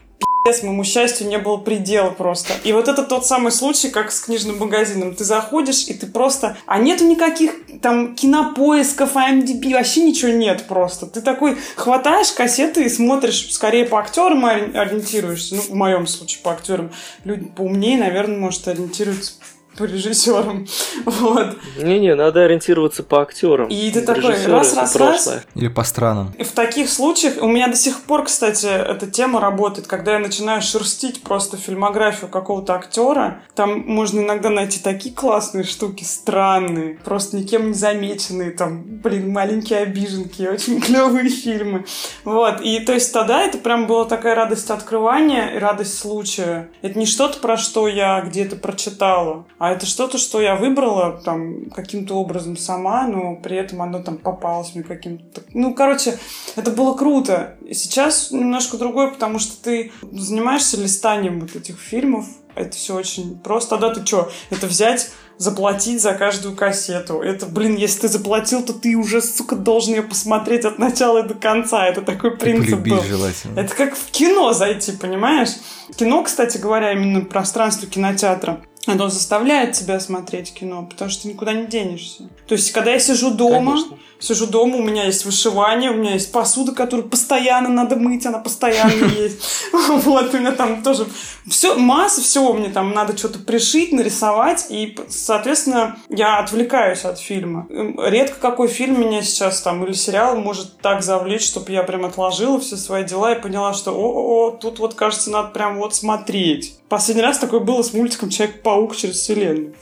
Моему 0.44 0.84
счастью 0.84 1.28
не 1.28 1.38
было 1.38 1.56
предела 1.56 2.10
просто. 2.10 2.52
И 2.64 2.72
вот 2.74 2.86
это 2.86 3.02
тот 3.02 3.24
самый 3.24 3.50
случай, 3.50 3.88
как 3.88 4.12
с 4.12 4.20
книжным 4.20 4.58
магазином. 4.58 5.14
Ты 5.14 5.24
заходишь, 5.24 5.88
и 5.88 5.94
ты 5.94 6.06
просто... 6.06 6.54
А 6.66 6.78
нету 6.78 7.06
никаких 7.06 7.52
там 7.80 8.14
кинопоисков, 8.14 9.16
IMDb, 9.16 9.72
вообще 9.72 10.04
ничего 10.04 10.32
нет 10.32 10.66
просто. 10.68 11.06
Ты 11.06 11.22
такой 11.22 11.56
хватаешь 11.76 12.30
кассеты 12.30 12.84
и 12.84 12.90
смотришь 12.90 13.54
скорее 13.54 13.86
по 13.86 13.98
актерам 13.98 14.44
ориентируешься. 14.44 15.54
Ну, 15.54 15.62
в 15.62 15.70
моем 15.70 16.06
случае 16.06 16.42
по 16.42 16.52
актерам. 16.52 16.92
Люди 17.24 17.46
поумнее, 17.46 17.96
наверное, 17.96 18.36
может, 18.36 18.68
ориентируются 18.68 19.32
по 19.78 19.84
режиссерам. 19.84 20.66
Вот. 21.04 21.56
Не-не, 21.76 22.14
надо 22.14 22.44
ориентироваться 22.44 23.02
по 23.02 23.22
актерам. 23.22 23.68
И 23.68 23.90
ты 23.90 24.02
такой 24.02 24.44
раз, 24.46 24.76
раз, 24.76 24.96
раз. 24.96 25.44
Или 25.54 25.68
по 25.68 25.84
странам. 25.84 26.34
И 26.38 26.44
в 26.44 26.52
таких 26.52 26.88
случаях, 26.90 27.42
у 27.42 27.48
меня 27.48 27.68
до 27.68 27.76
сих 27.76 28.02
пор, 28.02 28.24
кстати, 28.24 28.66
эта 28.66 29.06
тема 29.06 29.40
работает, 29.40 29.86
когда 29.86 30.14
я 30.14 30.18
начинаю 30.18 30.62
шерстить 30.62 31.22
просто 31.22 31.56
фильмографию 31.56 32.30
какого-то 32.30 32.74
актера, 32.74 33.42
там 33.54 33.80
можно 33.80 34.20
иногда 34.20 34.50
найти 34.50 34.80
такие 34.80 35.14
классные 35.14 35.64
штуки, 35.64 36.04
странные, 36.04 36.98
просто 37.04 37.36
никем 37.36 37.68
не 37.68 37.74
замеченные, 37.74 38.50
там, 38.50 38.82
блин, 38.84 39.32
маленькие 39.32 39.80
обиженки, 39.80 40.42
очень 40.52 40.80
клевые 40.80 41.28
фильмы. 41.28 41.84
Вот, 42.24 42.60
и 42.60 42.80
то 42.80 42.92
есть 42.92 43.12
тогда 43.12 43.42
это 43.42 43.58
прям 43.58 43.86
была 43.86 44.04
такая 44.04 44.34
радость 44.34 44.70
открывания 44.70 45.54
и 45.54 45.58
радость 45.58 45.98
случая. 45.98 46.68
Это 46.82 46.98
не 46.98 47.06
что-то, 47.06 47.38
про 47.38 47.56
что 47.56 47.88
я 47.88 48.20
где-то 48.20 48.56
прочитала, 48.56 49.46
а 49.64 49.70
это 49.70 49.86
что-то, 49.86 50.18
что 50.18 50.42
я 50.42 50.56
выбрала 50.56 51.22
там 51.24 51.70
каким-то 51.70 52.16
образом 52.16 52.56
сама, 52.56 53.06
но 53.06 53.36
при 53.36 53.56
этом 53.56 53.80
оно 53.80 54.02
там 54.02 54.18
попалось 54.18 54.74
мне 54.74 54.84
каким-то... 54.84 55.40
Ну, 55.54 55.74
короче, 55.74 56.18
это 56.54 56.70
было 56.70 56.94
круто. 56.94 57.56
Сейчас 57.72 58.30
немножко 58.30 58.76
другое, 58.76 59.10
потому 59.10 59.38
что 59.38 59.62
ты 59.62 59.90
занимаешься 60.12 60.78
листанием 60.78 61.40
вот 61.40 61.56
этих 61.56 61.78
фильмов, 61.78 62.26
это 62.54 62.76
все 62.76 62.94
очень 62.94 63.38
просто. 63.38 63.70
Тогда 63.70 63.94
ты 63.94 64.04
что? 64.04 64.30
Это 64.50 64.66
взять 64.66 65.10
заплатить 65.38 66.02
за 66.02 66.12
каждую 66.12 66.54
кассету. 66.54 67.20
Это, 67.20 67.46
блин, 67.46 67.76
если 67.76 68.02
ты 68.02 68.08
заплатил, 68.08 68.62
то 68.62 68.72
ты 68.72 68.94
уже, 68.96 69.20
сука, 69.22 69.56
должен 69.56 69.94
ее 69.94 70.02
посмотреть 70.02 70.64
от 70.64 70.78
начала 70.78 71.22
до 71.22 71.34
конца. 71.34 71.86
Это 71.86 72.02
такой 72.02 72.36
принцип 72.36 72.80
был. 72.80 73.02
желательно. 73.02 73.58
Это 73.58 73.74
как 73.74 73.96
в 73.96 74.10
кино 74.10 74.52
зайти, 74.52 74.92
понимаешь? 74.92 75.50
Кино, 75.96 76.22
кстати 76.22 76.58
говоря, 76.58 76.92
именно 76.92 77.22
пространство 77.22 77.88
кинотеатра 77.88 78.60
оно 78.86 79.08
заставляет 79.08 79.72
тебя 79.72 79.98
смотреть 80.00 80.52
кино, 80.52 80.86
потому 80.90 81.10
что 81.10 81.22
ты 81.22 81.28
никуда 81.28 81.52
не 81.52 81.66
денешься. 81.66 82.28
То 82.46 82.54
есть, 82.54 82.72
когда 82.72 82.92
я 82.92 82.98
сижу 82.98 83.30
дома, 83.30 83.72
Конечно. 83.72 83.98
сижу 84.18 84.46
дома, 84.46 84.76
у 84.76 84.82
меня 84.82 85.04
есть 85.04 85.24
вышивание, 85.24 85.90
у 85.90 85.94
меня 85.94 86.12
есть 86.14 86.32
посуда, 86.32 86.72
которую 86.72 87.08
постоянно 87.08 87.68
надо 87.68 87.96
мыть, 87.96 88.26
она 88.26 88.38
постоянно 88.38 89.04
есть. 89.18 89.40
Вот, 89.72 90.34
у 90.34 90.38
меня 90.38 90.52
там 90.52 90.82
тоже 90.82 91.06
все, 91.48 91.74
масса 91.74 92.22
всего 92.22 92.52
мне 92.52 92.68
там 92.68 92.92
надо 92.92 93.16
что-то 93.16 93.38
пришить, 93.38 93.92
нарисовать, 93.92 94.66
и, 94.70 94.96
соответственно, 95.08 95.96
я 96.08 96.38
отвлекаюсь 96.38 97.04
от 97.04 97.18
фильма. 97.18 97.66
Редко 97.70 98.36
какой 98.40 98.68
фильм 98.68 99.00
меня 99.00 99.22
сейчас 99.22 99.60
там 99.62 99.84
или 99.84 99.92
сериал 99.92 100.36
может 100.36 100.78
так 100.78 101.02
завлечь, 101.02 101.44
чтобы 101.44 101.72
я 101.72 101.82
прям 101.82 102.04
отложила 102.04 102.60
все 102.60 102.76
свои 102.76 103.04
дела 103.04 103.32
и 103.32 103.40
поняла, 103.40 103.72
что 103.74 103.92
о, 103.92 104.50
-о, 104.50 104.54
-о 104.54 104.58
тут 104.58 104.78
вот, 104.78 104.94
кажется, 104.94 105.30
надо 105.30 105.48
прям 105.48 105.78
вот 105.78 105.94
смотреть. 105.94 106.78
Последний 106.88 107.22
раз 107.22 107.38
такое 107.38 107.60
было 107.60 107.82
с 107.82 107.92
мультиком 107.92 108.30
«Человек-паук 108.30 108.73
через 108.96 109.16
вселенную». 109.16 109.74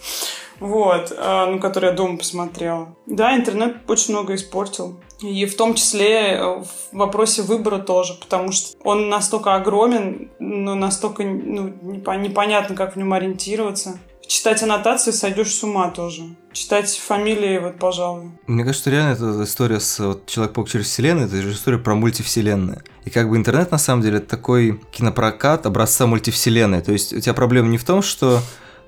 Вот, 0.61 1.13
ну, 1.19 1.59
который 1.59 1.87
я 1.87 1.93
дома 1.93 2.19
посмотрела. 2.19 2.95
Да, 3.07 3.35
интернет 3.35 3.79
очень 3.89 4.15
много 4.15 4.37
испортил. 4.37 5.01
И 5.23 5.47
в 5.47 5.57
том 5.57 5.75
числе 5.75 6.33
э, 6.33 6.63
в 6.63 6.97
вопросе 6.97 7.43
выбора 7.43 7.79
тоже, 7.79 8.15
потому 8.15 8.51
что 8.53 8.77
он 8.83 9.09
настолько 9.09 9.55
огромен, 9.55 10.31
но 10.41 10.75
настолько 10.75 11.23
ну, 11.23 11.73
непонятно, 11.83 12.75
как 12.75 12.95
в 12.95 12.99
нем 12.99 13.13
ориентироваться. 13.13 13.99
Читать 14.27 14.63
аннотации 14.63 15.11
сойдешь 15.11 15.55
с 15.55 15.63
ума 15.63 15.91
тоже. 15.91 16.23
Читать 16.53 16.97
фамилии, 16.97 17.59
вот, 17.59 17.79
пожалуй. 17.79 18.31
Мне 18.47 18.65
кажется, 18.65 18.91
реально 18.91 19.13
эта 19.13 19.45
история 19.45 19.79
с 19.79 19.99
вот, 19.99 20.27
Человек-паук 20.27 20.69
через 20.69 20.87
вселенную, 20.87 21.27
это 21.27 21.37
же 21.37 21.53
история 21.53 21.79
про 21.79 21.95
мультивселенные. 21.95 22.83
И 23.05 23.11
как 23.11 23.29
бы 23.29 23.37
интернет, 23.37 23.71
на 23.71 23.79
самом 23.79 24.03
деле, 24.03 24.19
это 24.19 24.29
такой 24.29 24.81
кинопрокат 24.93 25.67
образца 25.67 26.07
мультивселенной. 26.07 26.83
То 26.83 26.93
есть 26.93 27.13
у 27.13 27.21
тебя 27.21 27.35
проблема 27.35 27.69
не 27.69 27.79
в 27.79 27.85
том, 27.85 28.03
что 28.03 28.41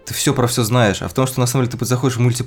ты 0.06 0.14
все 0.14 0.34
про 0.34 0.46
все 0.46 0.64
знаешь, 0.64 1.02
а 1.02 1.08
в 1.08 1.14
том, 1.14 1.26
что 1.26 1.40
на 1.40 1.46
самом 1.46 1.66
деле 1.66 1.78
ты 1.78 1.84
заходишь 1.84 2.16
в, 2.16 2.20
мульти... 2.20 2.44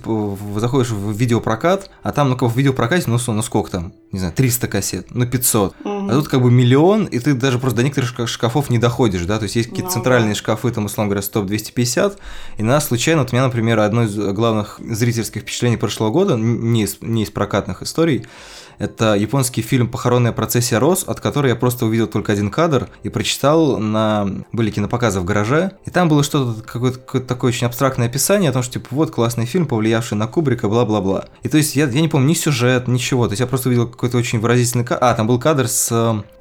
заходишь 0.59 0.91
в 0.91 1.11
видеопрокат, 1.11 1.89
а 2.03 2.11
там, 2.11 2.29
ну, 2.29 2.37
как 2.37 2.51
в 2.51 2.57
видеопрокате, 2.57 3.05
ну, 3.07 3.17
ну 3.27 3.41
сколько 3.41 3.71
там, 3.71 3.93
не 4.11 4.19
знаю, 4.19 4.33
300 4.33 4.67
кассет, 4.67 5.07
ну, 5.09 5.25
500. 5.25 5.75
Угу. 5.83 6.07
А 6.09 6.11
тут 6.11 6.27
как 6.27 6.41
бы 6.41 6.51
миллион, 6.51 7.05
и 7.05 7.19
ты 7.19 7.33
даже 7.33 7.59
просто 7.59 7.77
до 7.77 7.83
некоторых 7.83 8.27
шкафов 8.27 8.69
не 8.69 8.77
доходишь, 8.77 9.25
да, 9.25 9.37
то 9.37 9.43
есть 9.43 9.55
есть 9.55 9.69
какие-то 9.69 9.89
ну, 9.89 9.93
центральные 9.93 10.33
да. 10.33 10.39
шкафы, 10.39 10.71
там, 10.71 10.85
условно 10.85 11.09
говоря, 11.09 11.21
стоп 11.21 11.45
250, 11.45 12.19
и 12.57 12.63
на 12.63 12.73
нас 12.73 12.87
случайно, 12.87 13.21
вот 13.21 13.31
у 13.31 13.35
меня, 13.35 13.45
например, 13.45 13.79
одно 13.79 14.03
из 14.03 14.15
главных 14.15 14.79
зрительских 14.79 15.41
впечатлений 15.41 15.77
прошлого 15.77 16.11
года, 16.11 16.35
не 16.35 16.83
из, 16.83 16.97
не 17.01 17.23
из 17.23 17.31
прокатных 17.31 17.81
историй, 17.81 18.27
это 18.79 19.15
японский 19.15 19.61
фильм 19.61 19.87
«Похоронная 19.87 20.31
процессия 20.31 20.77
Рос», 20.77 21.03
от 21.07 21.19
которой 21.19 21.47
я 21.47 21.55
просто 21.55 21.85
увидел 21.85 22.07
только 22.07 22.31
один 22.31 22.51
кадр 22.51 22.89
и 23.03 23.09
прочитал 23.09 23.77
на... 23.77 24.43
Были 24.51 24.69
кинопоказы 24.69 25.19
в 25.19 25.25
гараже, 25.25 25.71
и 25.85 25.89
там 25.89 26.07
было 26.09 26.23
что-то, 26.23 26.61
какое-то, 26.61 26.99
какое-то 26.99 27.27
такое 27.27 27.46
очень 27.47 27.67
абстрактное 27.67 28.07
описание 28.07 28.49
о 28.49 28.53
том, 28.53 28.63
что, 28.63 28.73
типа, 28.73 28.87
вот 28.91 29.11
классный 29.11 29.45
фильм, 29.45 29.65
повлиявший 29.65 30.17
на 30.17 30.27
Кубрика, 30.27 30.67
бла-бла-бла. 30.67 31.25
И 31.43 31.49
то 31.49 31.57
есть 31.57 31.75
я, 31.75 31.85
я 31.87 32.01
не 32.01 32.07
помню 32.07 32.27
ни 32.27 32.33
сюжет, 32.33 32.87
ничего, 32.87 33.27
то 33.27 33.33
есть 33.33 33.41
я 33.41 33.47
просто 33.47 33.69
увидел 33.69 33.87
какой-то 33.87 34.17
очень 34.17 34.39
выразительный 34.39 34.83
кадр. 34.83 35.03
А, 35.03 35.13
там 35.13 35.27
был 35.27 35.39
кадр 35.39 35.67
с, 35.67 35.89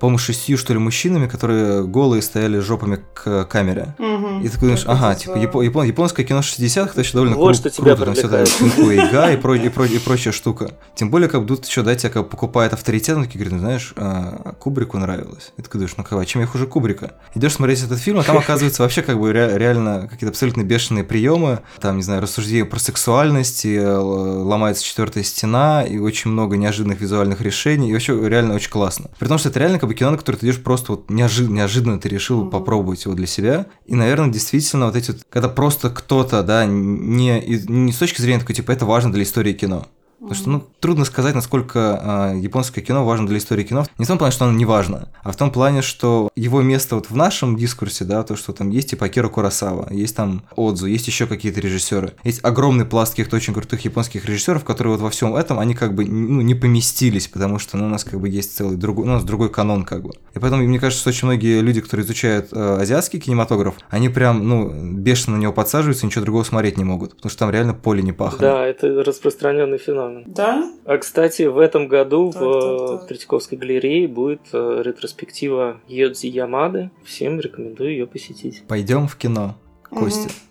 по-моему, 0.00 0.18
шестью, 0.18 0.58
что 0.58 0.72
ли, 0.72 0.78
мужчинами, 0.78 1.26
которые 1.26 1.84
голые 1.84 2.22
стояли 2.22 2.58
жопами 2.58 3.00
к 3.14 3.44
камере. 3.44 3.94
Угу. 3.98 4.40
И 4.44 4.48
ты 4.48 4.58
думаешь, 4.58 4.84
ага, 4.86 5.14
типа, 5.14 5.36
япон, 5.36 5.64
япон, 5.64 5.84
японское 5.86 6.24
кино 6.24 6.40
60-х, 6.40 6.90
это 6.92 7.00
еще 7.00 7.12
довольно 7.12 7.36
вот 7.36 7.50
кру- 7.50 7.58
что 7.58 7.70
тебя 7.70 7.96
круто, 7.96 8.28
там 8.28 8.44
все 8.44 8.90
и 8.90 8.96
га 9.10 9.30
и, 9.30 9.36
про, 9.40 9.54
и, 9.54 9.68
про, 9.68 9.86
и 9.86 9.98
прочая 9.98 10.32
штука. 10.32 10.70
Тем 10.94 11.10
более, 11.10 11.28
как 11.28 11.42
будут 11.42 11.66
еще 11.66 11.82
дать 11.82 12.02
тебе 12.02 12.10
как 12.10 12.28
покупает 12.28 12.72
авторитет, 12.72 13.16
он 13.16 13.24
такие 13.24 13.38
говорит, 13.38 13.52
ну 13.54 13.58
знаешь, 13.60 13.92
а, 13.96 14.54
Кубрику 14.58 14.98
нравилось. 14.98 15.52
И 15.56 15.62
ты 15.62 15.70
думаешь, 15.70 15.94
ну 15.96 16.04
как, 16.04 16.18
а 16.18 16.24
чем 16.24 16.40
я 16.40 16.46
хуже 16.46 16.66
Кубрика? 16.66 17.14
Идешь 17.34 17.52
смотреть 17.54 17.82
этот 17.82 17.98
фильм, 17.98 18.18
а 18.18 18.22
там 18.22 18.38
оказывается 18.38 18.82
вообще 18.82 19.02
как 19.02 19.18
бы 19.18 19.32
ре- 19.32 19.56
реально 19.58 20.08
какие-то 20.10 20.28
абсолютно 20.30 20.62
бешеные 20.62 20.95
приемы, 21.04 21.60
там, 21.80 21.96
не 21.96 22.02
знаю, 22.02 22.22
рассуждения 22.22 22.64
про 22.64 22.78
сексуальность, 22.78 23.64
и 23.64 23.74
э, 23.74 23.96
ломается 23.96 24.84
четвертая 24.84 25.24
стена, 25.24 25.82
и 25.82 25.98
очень 25.98 26.30
много 26.30 26.56
неожиданных 26.56 27.00
визуальных 27.00 27.40
решений, 27.40 27.90
и 27.90 27.92
вообще 27.92 28.18
реально 28.28 28.54
очень 28.54 28.70
классно. 28.70 29.10
При 29.18 29.28
том, 29.28 29.38
что 29.38 29.48
это 29.48 29.58
реально 29.58 29.78
как 29.78 29.88
бы 29.88 29.94
кино, 29.94 30.10
на 30.10 30.18
которое 30.18 30.38
ты 30.38 30.46
идешь 30.46 30.62
просто 30.62 30.92
вот 30.92 31.10
неожиданно, 31.10 31.56
неожиданно 31.56 31.98
ты 31.98 32.08
решил 32.08 32.44
mm-hmm. 32.44 32.50
попробовать 32.50 33.04
его 33.04 33.14
для 33.14 33.26
себя. 33.26 33.66
И, 33.86 33.94
наверное, 33.94 34.30
действительно 34.30 34.86
вот 34.86 34.96
эти 34.96 35.10
вот, 35.10 35.20
когда 35.30 35.48
просто 35.48 35.90
кто-то, 35.90 36.42
да, 36.42 36.64
не, 36.66 37.40
не 37.68 37.92
с 37.92 37.96
точки 37.96 38.20
зрения 38.20 38.40
такой, 38.40 38.54
типа, 38.54 38.72
это 38.72 38.86
важно 38.86 39.12
для 39.12 39.22
истории 39.22 39.52
кино. 39.52 39.86
Потому 40.18 40.34
что, 40.34 40.50
ну, 40.50 40.64
трудно 40.80 41.04
сказать, 41.04 41.34
насколько 41.34 42.32
э, 42.34 42.38
японское 42.40 42.80
кино 42.80 43.04
важно 43.04 43.26
для 43.26 43.36
истории 43.36 43.64
кино. 43.64 43.86
Не 43.98 44.06
в 44.06 44.08
том 44.08 44.16
плане, 44.16 44.32
что 44.32 44.46
оно 44.46 44.56
не 44.56 44.64
важно, 44.64 45.08
а 45.22 45.30
в 45.30 45.36
том 45.36 45.50
плане, 45.50 45.82
что 45.82 46.30
его 46.34 46.62
место 46.62 46.94
вот 46.96 47.10
в 47.10 47.16
нашем 47.16 47.56
дискурсе, 47.56 48.04
да, 48.04 48.22
то, 48.22 48.34
что 48.34 48.52
там 48.52 48.70
есть 48.70 48.90
типа 48.90 49.06
Акира 49.06 49.28
Курасава, 49.28 49.92
есть 49.92 50.16
там 50.16 50.42
Отзу, 50.56 50.86
есть 50.86 51.06
еще 51.06 51.26
какие-то 51.26 51.60
режиссеры. 51.60 52.14
Есть 52.24 52.42
огромный 52.44 52.86
пласт 52.86 53.12
каких-то 53.12 53.36
очень 53.36 53.52
крутых 53.52 53.82
японских 53.82 54.24
режиссеров, 54.24 54.64
которые 54.64 54.94
вот 54.94 55.02
во 55.02 55.10
всем 55.10 55.36
этом, 55.36 55.58
они 55.58 55.74
как 55.74 55.94
бы 55.94 56.06
ну, 56.06 56.40
не 56.40 56.54
поместились, 56.54 57.28
потому 57.28 57.58
что 57.58 57.76
ну, 57.76 57.86
у 57.86 57.88
нас 57.88 58.04
как 58.04 58.18
бы 58.18 58.28
есть 58.28 58.56
целый 58.56 58.76
другой, 58.76 59.04
ну, 59.04 59.12
у 59.12 59.14
нас 59.16 59.24
другой 59.24 59.50
канон 59.50 59.84
как 59.84 60.02
бы. 60.02 60.12
И 60.34 60.38
поэтому 60.38 60.62
мне 60.62 60.80
кажется, 60.80 61.02
что 61.02 61.10
очень 61.10 61.26
многие 61.26 61.60
люди, 61.60 61.82
которые 61.82 62.06
изучают 62.06 62.48
э, 62.52 62.78
азиатский 62.80 63.20
кинематограф, 63.20 63.74
они 63.90 64.08
прям, 64.08 64.48
ну, 64.48 64.70
бешено 64.94 65.36
на 65.36 65.40
него 65.42 65.52
подсаживаются 65.52 66.06
ничего 66.06 66.24
другого 66.24 66.42
смотреть 66.42 66.78
не 66.78 66.84
могут, 66.84 67.16
потому 67.16 67.30
что 67.30 67.40
там 67.40 67.50
реально 67.50 67.74
поле 67.74 68.02
не 68.02 68.12
пахнет. 68.12 68.40
Да, 68.40 68.64
это 68.64 68.88
распространенный 69.04 69.78
феномен 69.78 70.05
феномен. 70.06 70.24
Да? 70.26 70.70
А, 70.84 70.98
кстати, 70.98 71.42
в 71.42 71.58
этом 71.58 71.88
году 71.88 72.32
так, 72.32 72.42
в 72.42 72.60
так, 72.60 72.98
так. 73.00 73.08
Третьяковской 73.08 73.56
галерее 73.56 74.08
будет 74.08 74.42
э, 74.52 74.82
ретроспектива 74.84 75.80
Йодзи 75.88 76.26
Ямады. 76.26 76.90
Всем 77.04 77.40
рекомендую 77.40 77.90
ее 77.90 78.06
посетить. 78.06 78.62
Пойдем 78.68 79.08
в 79.08 79.16
кино, 79.16 79.56
Костя. 79.90 80.28
Угу 80.28 80.46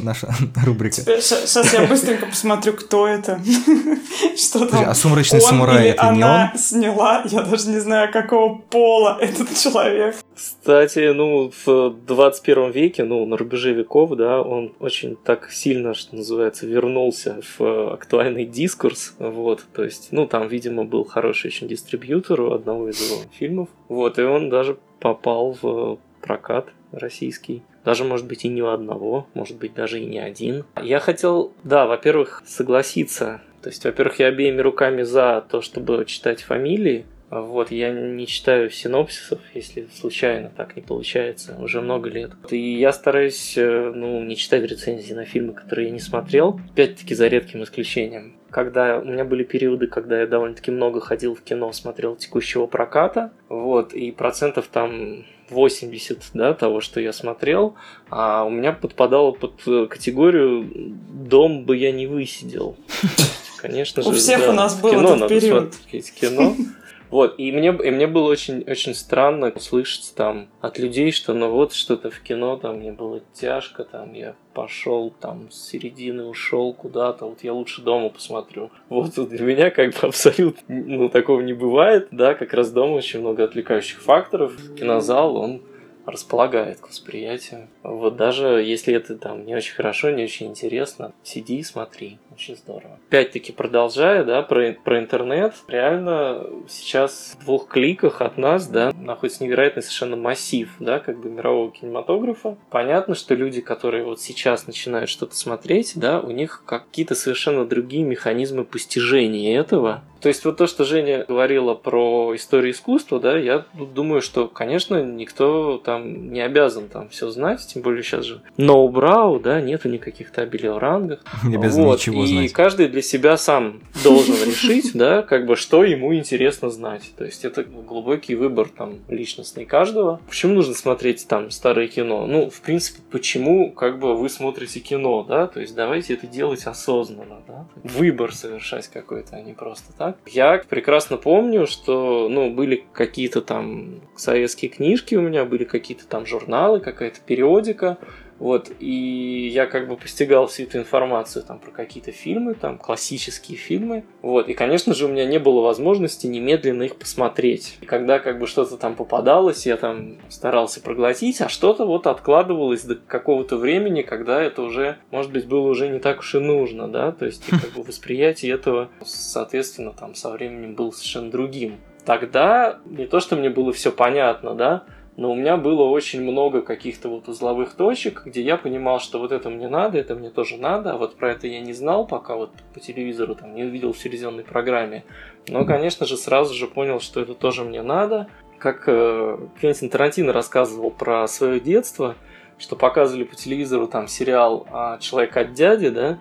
наша 0.00 0.28
рубрика. 0.64 1.02
Сейчас 1.02 1.72
я 1.72 1.86
быстренько 1.86 2.26
посмотрю, 2.26 2.74
кто 2.74 3.06
это. 3.06 3.40
Что 4.36 4.66
там? 4.66 4.88
А 4.88 4.94
сумрачный 4.94 5.40
самурай 5.40 5.88
это 5.88 6.10
не 6.12 6.24
он? 6.24 6.58
сняла, 6.58 7.22
я 7.26 7.42
даже 7.42 7.68
не 7.68 7.80
знаю, 7.80 8.12
какого 8.12 8.58
пола 8.58 9.18
этот 9.20 9.56
человек. 9.56 10.16
Кстати, 10.40 11.12
ну, 11.12 11.52
в 11.66 11.90
21 12.06 12.70
веке, 12.70 13.04
ну, 13.04 13.26
на 13.26 13.36
рубеже 13.36 13.74
веков, 13.74 14.16
да, 14.16 14.40
он 14.40 14.72
очень 14.80 15.14
так 15.14 15.50
сильно, 15.50 15.92
что 15.92 16.16
называется, 16.16 16.66
вернулся 16.66 17.42
в 17.58 17.92
актуальный 17.92 18.46
дискурс, 18.46 19.14
вот, 19.18 19.66
то 19.74 19.84
есть, 19.84 20.08
ну, 20.12 20.26
там, 20.26 20.48
видимо, 20.48 20.86
был 20.86 21.04
хороший 21.04 21.48
очень 21.48 21.68
дистрибьютор 21.68 22.40
у 22.40 22.52
одного 22.52 22.88
из 22.88 22.98
его 23.02 23.20
фильмов, 23.38 23.68
вот, 23.90 24.18
и 24.18 24.22
он 24.22 24.48
даже 24.48 24.78
попал 24.98 25.58
в 25.60 25.98
прокат 26.22 26.68
российский. 26.90 27.62
Даже, 27.84 28.04
может 28.04 28.26
быть, 28.26 28.46
и 28.46 28.48
не 28.48 28.62
у 28.62 28.68
одного, 28.68 29.26
может 29.34 29.58
быть, 29.58 29.74
даже 29.74 30.00
и 30.00 30.06
не 30.06 30.20
один. 30.20 30.64
Я 30.82 31.00
хотел, 31.00 31.52
да, 31.64 31.86
во-первых, 31.86 32.42
согласиться. 32.46 33.42
То 33.60 33.68
есть, 33.68 33.84
во-первых, 33.84 34.18
я 34.20 34.28
обеими 34.28 34.62
руками 34.62 35.02
за 35.02 35.44
то, 35.50 35.60
чтобы 35.60 36.02
читать 36.06 36.42
фамилии, 36.42 37.04
Вот, 37.30 37.70
я 37.70 37.92
не 37.92 38.26
читаю 38.26 38.70
синопсисов, 38.70 39.38
если 39.54 39.86
случайно 39.94 40.50
так 40.54 40.74
не 40.74 40.82
получается, 40.82 41.56
уже 41.60 41.80
много 41.80 42.10
лет. 42.10 42.32
И 42.50 42.78
я 42.78 42.92
стараюсь, 42.92 43.56
э, 43.56 43.92
ну, 43.94 44.20
не 44.24 44.36
читать 44.36 44.64
рецензии 44.64 45.14
на 45.14 45.24
фильмы, 45.24 45.52
которые 45.52 45.88
я 45.88 45.92
не 45.92 46.00
смотрел, 46.00 46.60
опять-таки 46.72 47.14
за 47.14 47.28
редким 47.28 47.62
исключением. 47.62 48.34
Когда 48.50 48.98
у 48.98 49.04
меня 49.04 49.24
были 49.24 49.44
периоды, 49.44 49.86
когда 49.86 50.20
я 50.20 50.26
довольно-таки 50.26 50.72
много 50.72 51.00
ходил 51.00 51.36
в 51.36 51.42
кино, 51.42 51.70
смотрел 51.72 52.16
текущего 52.16 52.66
проката, 52.66 53.32
вот, 53.48 53.94
и 53.94 54.10
процентов 54.10 54.66
там 54.66 55.24
80 55.50 56.30
да, 56.34 56.54
того, 56.54 56.80
что 56.80 57.00
я 57.00 57.12
смотрел, 57.12 57.76
а 58.08 58.42
у 58.42 58.50
меня 58.50 58.72
подпадало 58.72 59.30
под 59.30 59.52
э, 59.68 59.86
категорию 59.86 60.68
«дом 60.74 61.64
бы 61.64 61.76
я 61.76 61.92
не 61.92 62.08
высидел». 62.08 62.76
Конечно 63.58 64.02
же, 64.02 64.08
у 64.08 64.12
всех 64.12 64.40
да, 64.40 64.50
у 64.50 64.52
нас 64.52 64.80
был 64.80 64.90
кино 64.90 65.16
этот 65.16 65.28
период. 65.28 65.74
кино. 66.18 66.56
Вот, 67.10 67.34
и 67.38 67.50
мне, 67.52 67.68
и 67.68 67.90
мне 67.90 68.06
было 68.06 68.30
очень, 68.30 68.62
очень 68.66 68.94
странно 68.94 69.52
слышать 69.58 70.12
там 70.14 70.48
от 70.60 70.78
людей, 70.78 71.10
что 71.12 71.34
ну 71.34 71.50
вот 71.50 71.72
что-то 71.72 72.10
в 72.10 72.20
кино, 72.20 72.56
там 72.56 72.78
мне 72.78 72.92
было 72.92 73.20
тяжко, 73.32 73.84
там 73.84 74.12
я 74.12 74.36
пошел 74.54 75.10
там 75.10 75.50
с 75.50 75.68
середины 75.68 76.24
ушел 76.24 76.72
куда-то, 76.72 77.26
вот 77.26 77.42
я 77.42 77.52
лучше 77.52 77.82
дома 77.82 78.10
посмотрю. 78.10 78.70
Вот 78.88 79.14
для 79.14 79.44
меня 79.44 79.70
как 79.70 79.92
бы 79.92 79.98
абсолютно 80.02 80.62
ну, 80.68 81.08
такого 81.08 81.40
не 81.40 81.52
бывает, 81.52 82.08
да, 82.10 82.34
как 82.34 82.54
раз 82.54 82.70
дома 82.70 82.94
очень 82.94 83.20
много 83.20 83.44
отвлекающих 83.44 84.00
факторов. 84.00 84.56
Кинозал, 84.76 85.36
он 85.36 85.62
располагает 86.06 86.80
к 86.80 86.88
восприятию. 86.88 87.68
Вот 87.82 88.16
даже 88.16 88.62
если 88.62 88.94
это 88.94 89.16
там 89.16 89.44
не 89.44 89.54
очень 89.54 89.74
хорошо, 89.74 90.10
не 90.10 90.24
очень 90.24 90.48
интересно, 90.48 91.12
сиди 91.22 91.58
и 91.58 91.62
смотри. 91.62 92.18
Очень 92.40 92.56
здорово. 92.56 92.98
Опять-таки, 93.08 93.52
продолжая, 93.52 94.24
да, 94.24 94.40
про, 94.40 94.72
про 94.72 94.98
интернет, 94.98 95.52
реально 95.68 96.46
сейчас 96.70 97.36
в 97.38 97.44
двух 97.44 97.68
кликах 97.68 98.22
от 98.22 98.38
нас, 98.38 98.66
да, 98.66 98.94
находится 98.98 99.44
невероятный 99.44 99.82
совершенно 99.82 100.16
массив, 100.16 100.70
да, 100.78 101.00
как 101.00 101.20
бы 101.20 101.28
мирового 101.28 101.70
кинематографа. 101.70 102.56
Понятно, 102.70 103.14
что 103.14 103.34
люди, 103.34 103.60
которые 103.60 104.04
вот 104.04 104.22
сейчас 104.22 104.66
начинают 104.66 105.10
что-то 105.10 105.36
смотреть, 105.36 105.92
да, 105.96 106.18
у 106.18 106.30
них 106.30 106.62
какие-то 106.64 107.14
совершенно 107.14 107.66
другие 107.66 108.04
механизмы 108.04 108.64
постижения 108.64 109.60
этого. 109.60 110.02
То 110.20 110.28
есть 110.28 110.44
вот 110.44 110.58
то, 110.58 110.66
что 110.66 110.84
Женя 110.84 111.24
говорила 111.26 111.74
про 111.74 112.34
историю 112.36 112.72
искусства, 112.72 113.18
да, 113.20 113.38
я 113.38 113.64
думаю, 113.72 114.20
что, 114.20 114.48
конечно, 114.48 115.02
никто 115.02 115.78
там 115.78 116.30
не 116.32 116.40
обязан 116.40 116.88
там 116.88 117.08
все 117.08 117.30
знать, 117.30 117.66
тем 117.66 117.82
более 117.82 118.02
сейчас 118.02 118.26
же 118.26 118.42
ноу-брау, 118.58 119.40
да, 119.40 119.60
нету 119.60 119.88
никаких 119.88 120.30
табелей 120.30 120.70
о 120.70 120.78
рангах. 120.78 121.20
Не 121.44 121.56
обязан 121.56 121.84
Вот, 121.84 121.98
ничего 121.98 122.24
и 122.24 122.29
знать. 122.30 122.52
каждый 122.52 122.88
для 122.88 123.02
себя 123.02 123.36
сам 123.36 123.80
должен 124.02 124.34
решить, 124.46 124.92
да, 124.94 125.22
как 125.22 125.46
бы, 125.46 125.56
что 125.56 125.84
ему 125.84 126.14
интересно 126.14 126.70
знать. 126.70 127.12
То 127.16 127.24
есть 127.24 127.44
это 127.44 127.64
глубокий 127.64 128.34
выбор 128.34 128.68
там 128.68 128.98
личностный 129.08 129.64
каждого. 129.64 130.20
Почему 130.28 130.54
нужно 130.54 130.74
смотреть 130.74 131.26
там 131.28 131.50
старое 131.50 131.88
кино? 131.88 132.26
Ну, 132.26 132.50
в 132.50 132.60
принципе, 132.60 133.00
почему 133.10 133.70
как 133.72 133.98
бы 133.98 134.16
вы 134.16 134.28
смотрите 134.28 134.80
кино, 134.80 135.22
да? 135.22 135.46
То 135.46 135.60
есть 135.60 135.74
давайте 135.74 136.14
это 136.14 136.26
делать 136.26 136.64
осознанно, 136.64 137.42
да? 137.46 137.66
Выбор 137.82 138.34
совершать 138.34 138.88
какой-то, 138.88 139.36
а 139.36 139.40
не 139.40 139.52
просто 139.52 139.92
так. 139.96 140.16
Я 140.26 140.62
прекрасно 140.68 141.16
помню, 141.16 141.66
что, 141.66 142.28
ну, 142.28 142.50
были 142.50 142.84
какие-то 142.92 143.40
там 143.40 144.00
советские 144.16 144.70
книжки 144.70 145.14
у 145.14 145.20
меня, 145.20 145.44
были 145.44 145.64
какие-то 145.64 146.06
там 146.06 146.26
журналы, 146.26 146.80
какая-то 146.80 147.20
периодика, 147.20 147.98
вот, 148.40 148.72
и 148.80 149.50
я 149.52 149.66
как 149.66 149.86
бы 149.86 149.96
постигал 149.96 150.46
всю 150.46 150.62
эту 150.62 150.78
информацию 150.78 151.44
там 151.44 151.60
про 151.60 151.70
какие-то 151.70 152.10
фильмы, 152.10 152.54
там 152.54 152.78
классические 152.78 153.58
фильмы. 153.58 154.04
Вот, 154.22 154.48
и, 154.48 154.54
конечно 154.54 154.94
же, 154.94 155.04
у 155.04 155.08
меня 155.08 155.26
не 155.26 155.38
было 155.38 155.60
возможности 155.60 156.26
немедленно 156.26 156.84
их 156.84 156.96
посмотреть. 156.96 157.76
И 157.82 157.86
когда 157.86 158.18
как 158.18 158.38
бы 158.38 158.46
что-то 158.46 158.78
там 158.78 158.96
попадалось, 158.96 159.66
я 159.66 159.76
там 159.76 160.16
старался 160.30 160.80
проглотить, 160.80 161.42
а 161.42 161.50
что-то 161.50 161.84
вот 161.84 162.06
откладывалось 162.06 162.82
до 162.82 162.96
какого-то 162.96 163.58
времени, 163.58 164.00
когда 164.00 164.42
это 164.42 164.62
уже, 164.62 164.96
может 165.10 165.30
быть, 165.30 165.46
было 165.46 165.68
уже 165.68 165.88
не 165.88 165.98
так 165.98 166.20
уж 166.20 166.34
и 166.34 166.38
нужно, 166.38 166.88
да, 166.88 167.12
то 167.12 167.26
есть 167.26 167.46
и 167.46 167.50
как 167.50 167.72
бы 167.72 167.82
восприятие 167.82 168.54
этого, 168.54 168.88
соответственно, 169.04 169.92
там 169.92 170.14
со 170.14 170.30
временем 170.30 170.74
было 170.74 170.90
совершенно 170.92 171.30
другим. 171.30 171.76
Тогда 172.06 172.78
не 172.86 173.06
то, 173.06 173.20
что 173.20 173.36
мне 173.36 173.50
было 173.50 173.72
все 173.74 173.92
понятно, 173.92 174.54
да, 174.54 174.84
но 175.20 175.30
у 175.30 175.34
меня 175.34 175.58
было 175.58 175.82
очень 175.82 176.22
много 176.22 176.62
каких-то 176.62 177.10
вот 177.10 177.28
узловых 177.28 177.74
точек, 177.74 178.22
где 178.24 178.40
я 178.40 178.56
понимал, 178.56 179.00
что 179.00 179.18
вот 179.18 179.32
это 179.32 179.50
мне 179.50 179.68
надо, 179.68 179.98
это 179.98 180.14
мне 180.14 180.30
тоже 180.30 180.56
надо, 180.56 180.94
а 180.94 180.96
вот 180.96 181.16
про 181.16 181.32
это 181.32 181.46
я 181.46 181.60
не 181.60 181.74
знал, 181.74 182.06
пока 182.06 182.36
вот 182.36 182.52
по 182.72 182.80
телевизору 182.80 183.34
там 183.34 183.54
не 183.54 183.64
увидел 183.64 183.92
в 183.92 183.98
телевизионной 183.98 184.44
программе. 184.44 185.04
Но, 185.46 185.66
конечно 185.66 186.06
же, 186.06 186.16
сразу 186.16 186.54
же 186.54 186.66
понял, 186.66 187.00
что 187.00 187.20
это 187.20 187.34
тоже 187.34 187.64
мне 187.64 187.82
надо. 187.82 188.28
Как 188.58 188.84
э, 188.86 189.36
Квентин 189.60 189.90
Тарантино 189.90 190.32
рассказывал 190.32 190.90
про 190.90 191.28
свое 191.28 191.60
детство, 191.60 192.16
что 192.60 192.76
показывали 192.76 193.24
по 193.24 193.34
телевизору 193.34 193.88
там 193.88 194.06
сериал 194.06 194.66
а, 194.70 194.98
«Человек 194.98 195.36
от 195.36 195.54
дяди», 195.54 195.88
да, 195.88 196.18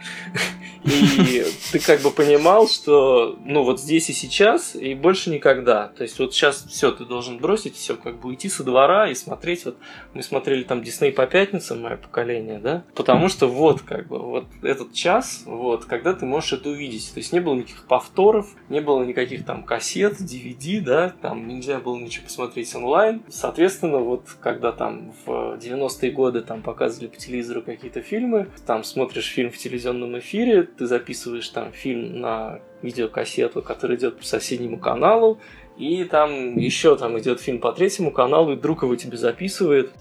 и 0.85 1.43
ты 1.71 1.79
как 1.79 2.01
бы 2.01 2.11
понимал, 2.11 2.67
что 2.67 3.37
ну 3.43 3.63
вот 3.63 3.79
здесь 3.79 4.09
и 4.09 4.13
сейчас, 4.13 4.75
и 4.75 4.95
больше 4.95 5.29
никогда. 5.29 5.89
То 5.89 6.03
есть 6.03 6.17
вот 6.19 6.33
сейчас 6.33 6.65
все, 6.69 6.91
ты 6.91 7.05
должен 7.05 7.37
бросить 7.37 7.75
все, 7.75 7.95
как 7.95 8.19
бы 8.19 8.29
уйти 8.29 8.49
со 8.49 8.63
двора 8.63 9.09
и 9.09 9.15
смотреть. 9.15 9.65
Вот 9.65 9.77
мы 10.13 10.23
смотрели 10.23 10.63
там 10.63 10.81
Дисней 10.81 11.11
по 11.11 11.27
пятницам, 11.27 11.81
мое 11.81 11.97
поколение, 11.97 12.59
да, 12.59 12.83
потому 12.95 13.27
что 13.27 13.47
вот 13.47 13.81
как 13.81 14.07
бы 14.07 14.19
вот 14.19 14.45
этот 14.61 14.93
час, 14.93 15.43
вот, 15.45 15.85
когда 15.85 16.13
ты 16.13 16.25
можешь 16.25 16.53
это 16.53 16.69
увидеть. 16.69 17.11
То 17.13 17.19
есть 17.19 17.33
не 17.33 17.41
было 17.41 17.55
никаких 17.55 17.85
повторов, 17.85 18.47
не 18.69 18.79
было 18.79 19.03
никаких 19.03 19.45
там 19.45 19.63
кассет, 19.63 20.19
DVD, 20.19 20.79
да, 20.79 21.13
там 21.21 21.47
нельзя 21.47 21.79
было 21.79 21.97
ничего 21.97 22.25
посмотреть 22.25 22.73
онлайн. 22.75 23.23
Соответственно, 23.27 23.99
вот 23.99 24.25
когда 24.39 24.71
там 24.71 25.13
в 25.25 25.57
90-е 25.57 26.11
годы 26.11 26.28
там 26.41 26.61
показывали 26.61 27.07
по 27.07 27.17
телевизору 27.17 27.61
какие-то 27.61 28.01
фильмы, 28.01 28.47
там 28.65 28.83
смотришь 28.83 29.27
фильм 29.27 29.51
в 29.51 29.57
телевизионном 29.57 30.17
эфире, 30.19 30.63
ты 30.63 30.85
записываешь 30.85 31.49
там 31.49 31.71
фильм 31.71 32.19
на 32.21 32.59
видеокассету, 32.81 33.61
который 33.61 33.97
идет 33.97 34.17
по 34.17 34.25
соседнему 34.25 34.77
каналу, 34.77 35.39
и 35.77 36.03
там 36.03 36.57
еще 36.57 36.97
там 36.97 37.17
идет 37.19 37.39
фильм 37.39 37.59
по 37.59 37.71
третьему 37.71 38.11
каналу, 38.11 38.53
и 38.53 38.57
друг 38.57 38.83
его 38.83 38.95
тебе 38.95 39.17
записывает, 39.17 39.91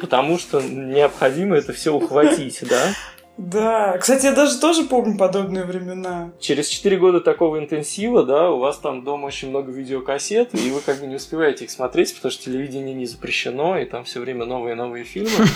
потому 0.00 0.38
что 0.38 0.60
необходимо 0.60 1.56
это 1.56 1.72
все 1.72 1.94
ухватить, 1.94 2.62
да? 2.68 2.92
Да, 3.36 3.96
кстати, 3.98 4.26
я 4.26 4.32
даже 4.32 4.58
тоже 4.58 4.84
помню 4.84 5.16
подобные 5.16 5.64
времена. 5.64 6.30
Через 6.40 6.68
4 6.68 6.98
года 6.98 7.20
такого 7.20 7.58
интенсива, 7.58 8.22
да, 8.22 8.50
у 8.50 8.58
вас 8.58 8.78
там 8.78 9.02
дома 9.02 9.26
очень 9.26 9.48
много 9.48 9.72
видеокассет, 9.72 10.54
и 10.54 10.70
вы 10.70 10.80
как 10.80 11.00
бы 11.00 11.06
не 11.06 11.16
успеваете 11.16 11.64
их 11.64 11.70
смотреть, 11.70 12.14
потому 12.14 12.32
что 12.32 12.44
телевидение 12.44 12.94
не 12.94 13.06
запрещено, 13.06 13.78
и 13.78 13.86
там 13.86 14.04
все 14.04 14.20
время 14.20 14.44
новые 14.44 14.74
и 14.74 14.76
новые 14.76 15.04
фильмы. 15.04 15.30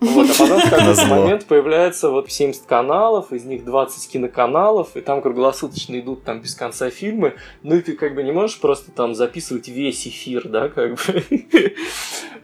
Вот, 0.00 0.28
а 0.28 0.34
потом 0.38 0.60
в 0.60 0.70
какой-то 0.70 1.06
момент 1.06 1.46
появляется 1.46 2.10
вот 2.10 2.30
70 2.30 2.66
каналов, 2.66 3.32
из 3.32 3.44
них 3.44 3.64
20 3.64 4.12
киноканалов, 4.12 4.96
и 4.96 5.00
там 5.00 5.22
круглосуточно 5.22 5.98
идут 5.98 6.24
там 6.24 6.42
без 6.42 6.54
конца 6.54 6.90
фильмы, 6.90 7.36
ну 7.62 7.76
и 7.76 7.80
ты 7.80 7.94
как 7.94 8.14
бы 8.14 8.22
не 8.22 8.30
можешь 8.30 8.60
просто 8.60 8.90
там 8.90 9.14
записывать 9.14 9.68
весь 9.68 10.06
эфир, 10.06 10.46
да, 10.48 10.68
как 10.68 10.96
бы. 10.96 10.98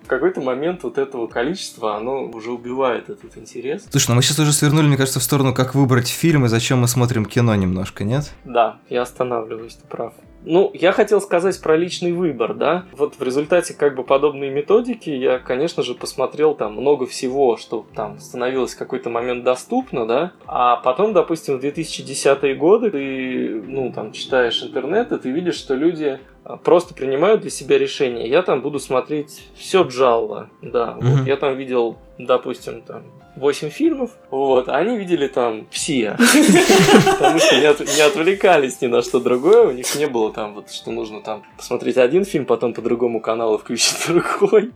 В 0.02 0.06
какой-то 0.10 0.40
момент 0.40 0.82
вот 0.82 0.98
этого 0.98 1.26
количества, 1.28 1.96
оно 1.96 2.24
уже 2.24 2.50
убивает 2.50 3.10
этот 3.10 3.36
интерес. 3.36 3.86
Слушай, 3.90 4.08
ну 4.08 4.14
мы 4.16 4.22
сейчас 4.22 4.38
уже 4.40 4.52
свернули, 4.52 4.86
мне 4.90 4.98
кажется, 4.98 5.20
в 5.20 5.22
сторону, 5.22 5.54
как 5.54 5.74
выбрать 5.74 6.08
фильм 6.08 6.44
и 6.44 6.48
зачем 6.48 6.80
мы 6.80 6.88
смотрим 6.88 7.24
кино 7.24 7.54
немножко, 7.54 8.04
нет? 8.04 8.32
Да, 8.44 8.78
я 8.88 9.02
останавливаюсь, 9.02 9.74
ты 9.74 9.86
прав. 9.86 10.12
Ну, 10.42 10.70
я 10.72 10.92
хотел 10.92 11.20
сказать 11.20 11.60
про 11.60 11.76
личный 11.76 12.12
выбор, 12.12 12.54
да. 12.54 12.84
Вот 12.92 13.16
в 13.18 13.22
результате 13.22 13.74
как 13.74 13.94
бы 13.94 14.04
подобной 14.04 14.48
методики 14.48 15.10
я, 15.10 15.38
конечно 15.38 15.82
же, 15.82 15.94
посмотрел 15.94 16.54
там 16.54 16.72
много 16.74 17.06
всего, 17.06 17.58
что 17.58 17.86
там 17.94 18.18
становилось 18.18 18.74
в 18.74 18.78
какой-то 18.78 19.10
момент 19.10 19.44
доступно, 19.44 20.06
да. 20.06 20.32
А 20.46 20.76
потом, 20.76 21.12
допустим, 21.12 21.58
в 21.58 21.62
2010-е 21.62 22.54
годы 22.54 22.90
ты, 22.90 23.62
ну, 23.66 23.92
там, 23.92 24.12
читаешь 24.12 24.62
интернет, 24.62 25.12
и 25.12 25.18
ты 25.18 25.30
видишь, 25.30 25.56
что 25.56 25.74
люди 25.74 26.18
а, 26.44 26.56
просто 26.56 26.94
принимают 26.94 27.42
для 27.42 27.50
себя 27.50 27.76
решение. 27.78 28.26
Я 28.26 28.40
там 28.40 28.62
буду 28.62 28.78
смотреть 28.78 29.46
все 29.56 29.82
Джалла, 29.82 30.48
да. 30.62 30.92
Вот 30.98 31.04
Мгм. 31.04 31.24
я 31.26 31.36
там 31.36 31.54
видел, 31.58 31.98
допустим, 32.16 32.80
там 32.80 33.02
8 33.36 33.70
фильмов, 33.70 34.10
вот, 34.30 34.68
а 34.68 34.76
они 34.76 34.96
видели 34.98 35.26
там 35.28 35.66
все. 35.70 36.16
Потому 37.06 37.38
что 37.38 37.56
не, 37.58 37.64
от- 37.66 37.80
не 37.80 38.00
отвлекались 38.02 38.80
ни 38.80 38.86
на 38.86 39.02
что 39.02 39.20
другое, 39.20 39.68
у 39.68 39.70
них 39.70 39.86
не 39.96 40.06
было 40.06 40.32
там 40.32 40.54
вот, 40.54 40.70
что 40.70 40.90
нужно 40.90 41.20
там 41.22 41.42
посмотреть 41.56 41.96
один 41.96 42.24
фильм, 42.24 42.44
потом 42.44 42.74
по 42.74 42.82
другому 42.82 43.20
каналу 43.20 43.56
включить 43.58 43.96
другой. 44.08 44.72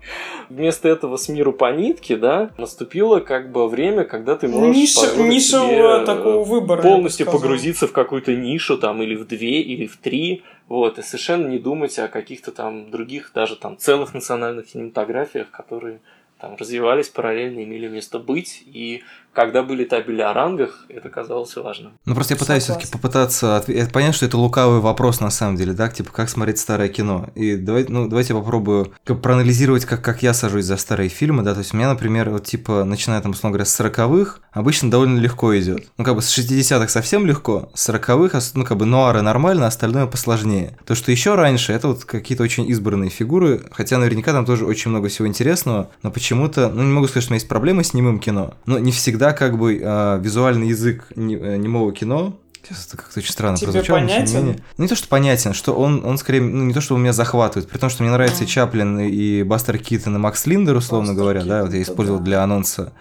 Вместо 0.49 0.89
этого 0.89 1.17
с 1.17 1.29
миру 1.29 1.53
по 1.53 1.73
нитке, 1.73 2.17
да, 2.17 2.51
наступило 2.57 3.21
как 3.21 3.51
бы 3.53 3.69
время, 3.69 4.05
когда 4.05 4.37
ты 4.37 4.49
можешь 4.49 4.77
Ниша- 4.77 6.01
э, 6.03 6.07
такого 6.07 6.45
выбора. 6.45 6.83
полностью 6.83 7.27
погрузиться 7.27 7.87
в 7.87 7.93
какую-то 7.93 8.35
нишу 8.35 8.79
там 8.79 9.03
или 9.03 9.15
в 9.17 9.27
две, 9.27 9.61
или 9.61 9.87
в 9.87 9.97
три, 9.97 10.43
вот, 10.69 10.99
и 10.99 11.03
совершенно 11.03 11.49
не 11.49 11.59
думать 11.59 11.99
о 11.99 12.09
каких-то 12.09 12.51
там 12.53 12.91
других, 12.91 13.33
даже 13.35 13.57
там 13.57 13.77
целых 13.77 14.15
национальных 14.15 14.67
кинематографиях, 14.67 15.51
которые 15.51 16.01
там 16.45 16.57
развивались 16.57 17.09
параллельно, 17.09 17.65
имели 17.65 17.89
место 17.89 18.19
быть, 18.19 18.63
и 18.67 19.03
когда 19.35 19.63
были 19.63 19.85
табели 19.85 20.23
о 20.23 20.33
рангах, 20.33 20.87
это 20.89 21.09
казалось 21.09 21.55
важным. 21.57 21.93
Ну 22.07 22.15
просто 22.15 22.35
я 22.35 22.39
пытаюсь 22.39 22.63
все-таки 22.63 22.91
попытаться 22.91 23.57
ответить. 23.57 23.93
Понятно, 23.93 24.15
что 24.15 24.27
это 24.27 24.39
лукавый 24.39 24.81
вопрос 24.81 25.21
на 25.21 25.31
самом 25.31 25.57
деле, 25.57 25.73
да, 25.73 25.89
типа 25.89 26.11
как 26.13 26.31
смотреть 26.31 26.59
старое 26.59 26.89
кино. 26.89 27.29
И 27.35 27.57
давай, 27.57 27.85
ну, 27.89 28.09
давайте 28.09 28.33
я 28.33 28.39
попробую 28.39 28.93
проанализировать, 29.05 29.85
как, 29.85 30.03
как 30.03 30.23
я 30.23 30.33
сажусь 30.35 30.65
за 30.65 30.77
старые 30.77 31.09
фильмы, 31.09 31.43
да. 31.43 31.53
То 31.53 31.61
есть 31.61 31.75
у 31.75 31.77
меня, 31.77 31.89
например, 31.89 32.31
вот 32.31 32.45
типа, 32.45 32.85
начиная 32.85 33.21
там, 33.21 33.33
условно 33.33 33.59
говоря, 33.59 33.65
с 33.65 33.81
40-х, 33.81 34.39
обычно 34.53 34.91
довольно 34.91 35.19
легко 35.19 35.57
идет. 35.59 35.89
Ну, 35.99 36.05
как 36.05 36.15
бы 36.15 36.23
с 36.23 36.39
60-х 36.39 36.89
совсем 36.89 37.27
легко, 37.27 37.71
с 37.75 37.89
40-х, 37.89 38.41
ну, 38.55 38.65
как 38.65 38.77
бы 38.77 38.87
нуары 38.87 39.23
нормально, 39.23 39.67
остальное 39.67 40.07
посложнее. 40.07 40.79
То, 40.87 40.95
что 40.95 41.11
еще 41.11 41.35
раньше, 41.35 41.73
это 41.73 41.89
вот 41.89 42.05
какие-то 42.05 42.45
очень 42.45 42.69
избранные 42.69 43.11
фигуры, 43.11 43.65
хотя 43.73 43.99
наверняка 43.99 44.33
там 44.33 44.45
тоже 44.45 44.65
очень 44.65 44.91
много 44.91 45.09
всего 45.09 45.27
интересного, 45.27 45.91
но 46.03 46.11
почему-то, 46.13 46.69
ну, 46.69 46.83
не 46.83 46.93
могу 46.93 47.09
сказать, 47.09 47.25
что 47.25 47.31
у 47.31 47.33
меня 47.33 47.39
есть 47.39 47.49
проблемы 47.49 47.83
с 47.83 47.95
немым 47.95 48.21
кино, 48.21 48.55
но 48.67 48.79
не 48.79 48.93
всегда 48.93 49.24
как 49.33 49.59
бы 49.59 49.81
э, 49.83 50.19
визуальный 50.21 50.69
язык 50.69 51.07
э, 51.15 51.21
немого 51.21 51.93
кино 51.93 52.39
Сейчас 52.65 52.87
это 52.87 52.97
как-то 52.97 53.21
очень 53.21 53.31
странно 53.33 53.59
Тебе 53.59 53.73
прозвучало. 53.73 53.99
понятен? 53.99 54.47
Не, 54.47 54.53
ну, 54.53 54.85
не 54.85 54.89
то, 54.89 54.97
что 54.97 55.07
понятен, 55.09 55.53
что 55.53 55.75
он, 55.75 56.03
он 56.05 56.17
скорее, 56.17 56.41
ну, 56.41 56.65
не 56.65 56.73
то, 56.73 56.81
что 56.81 56.95
он 56.95 57.03
меня 57.03 57.13
захватывает, 57.13 57.69
при 57.69 57.77
том, 57.77 57.91
что 57.91 58.03
мне 58.03 58.11
нравится 58.11 58.45
и 58.45 58.47
Чаплин, 58.47 59.01
и 59.01 59.43
Бастер 59.43 59.77
Киттон, 59.77 60.17
и 60.17 60.19
Макс 60.19 60.47
Линдер, 60.47 60.75
условно 60.75 61.09
Бастер 61.09 61.23
говоря, 61.23 61.41
Киттон, 61.41 61.59
да, 61.59 61.65
вот 61.65 61.75
я 61.75 61.83
использовал 61.83 62.21
да. 62.21 62.25
для 62.25 62.43
анонса 62.43 62.95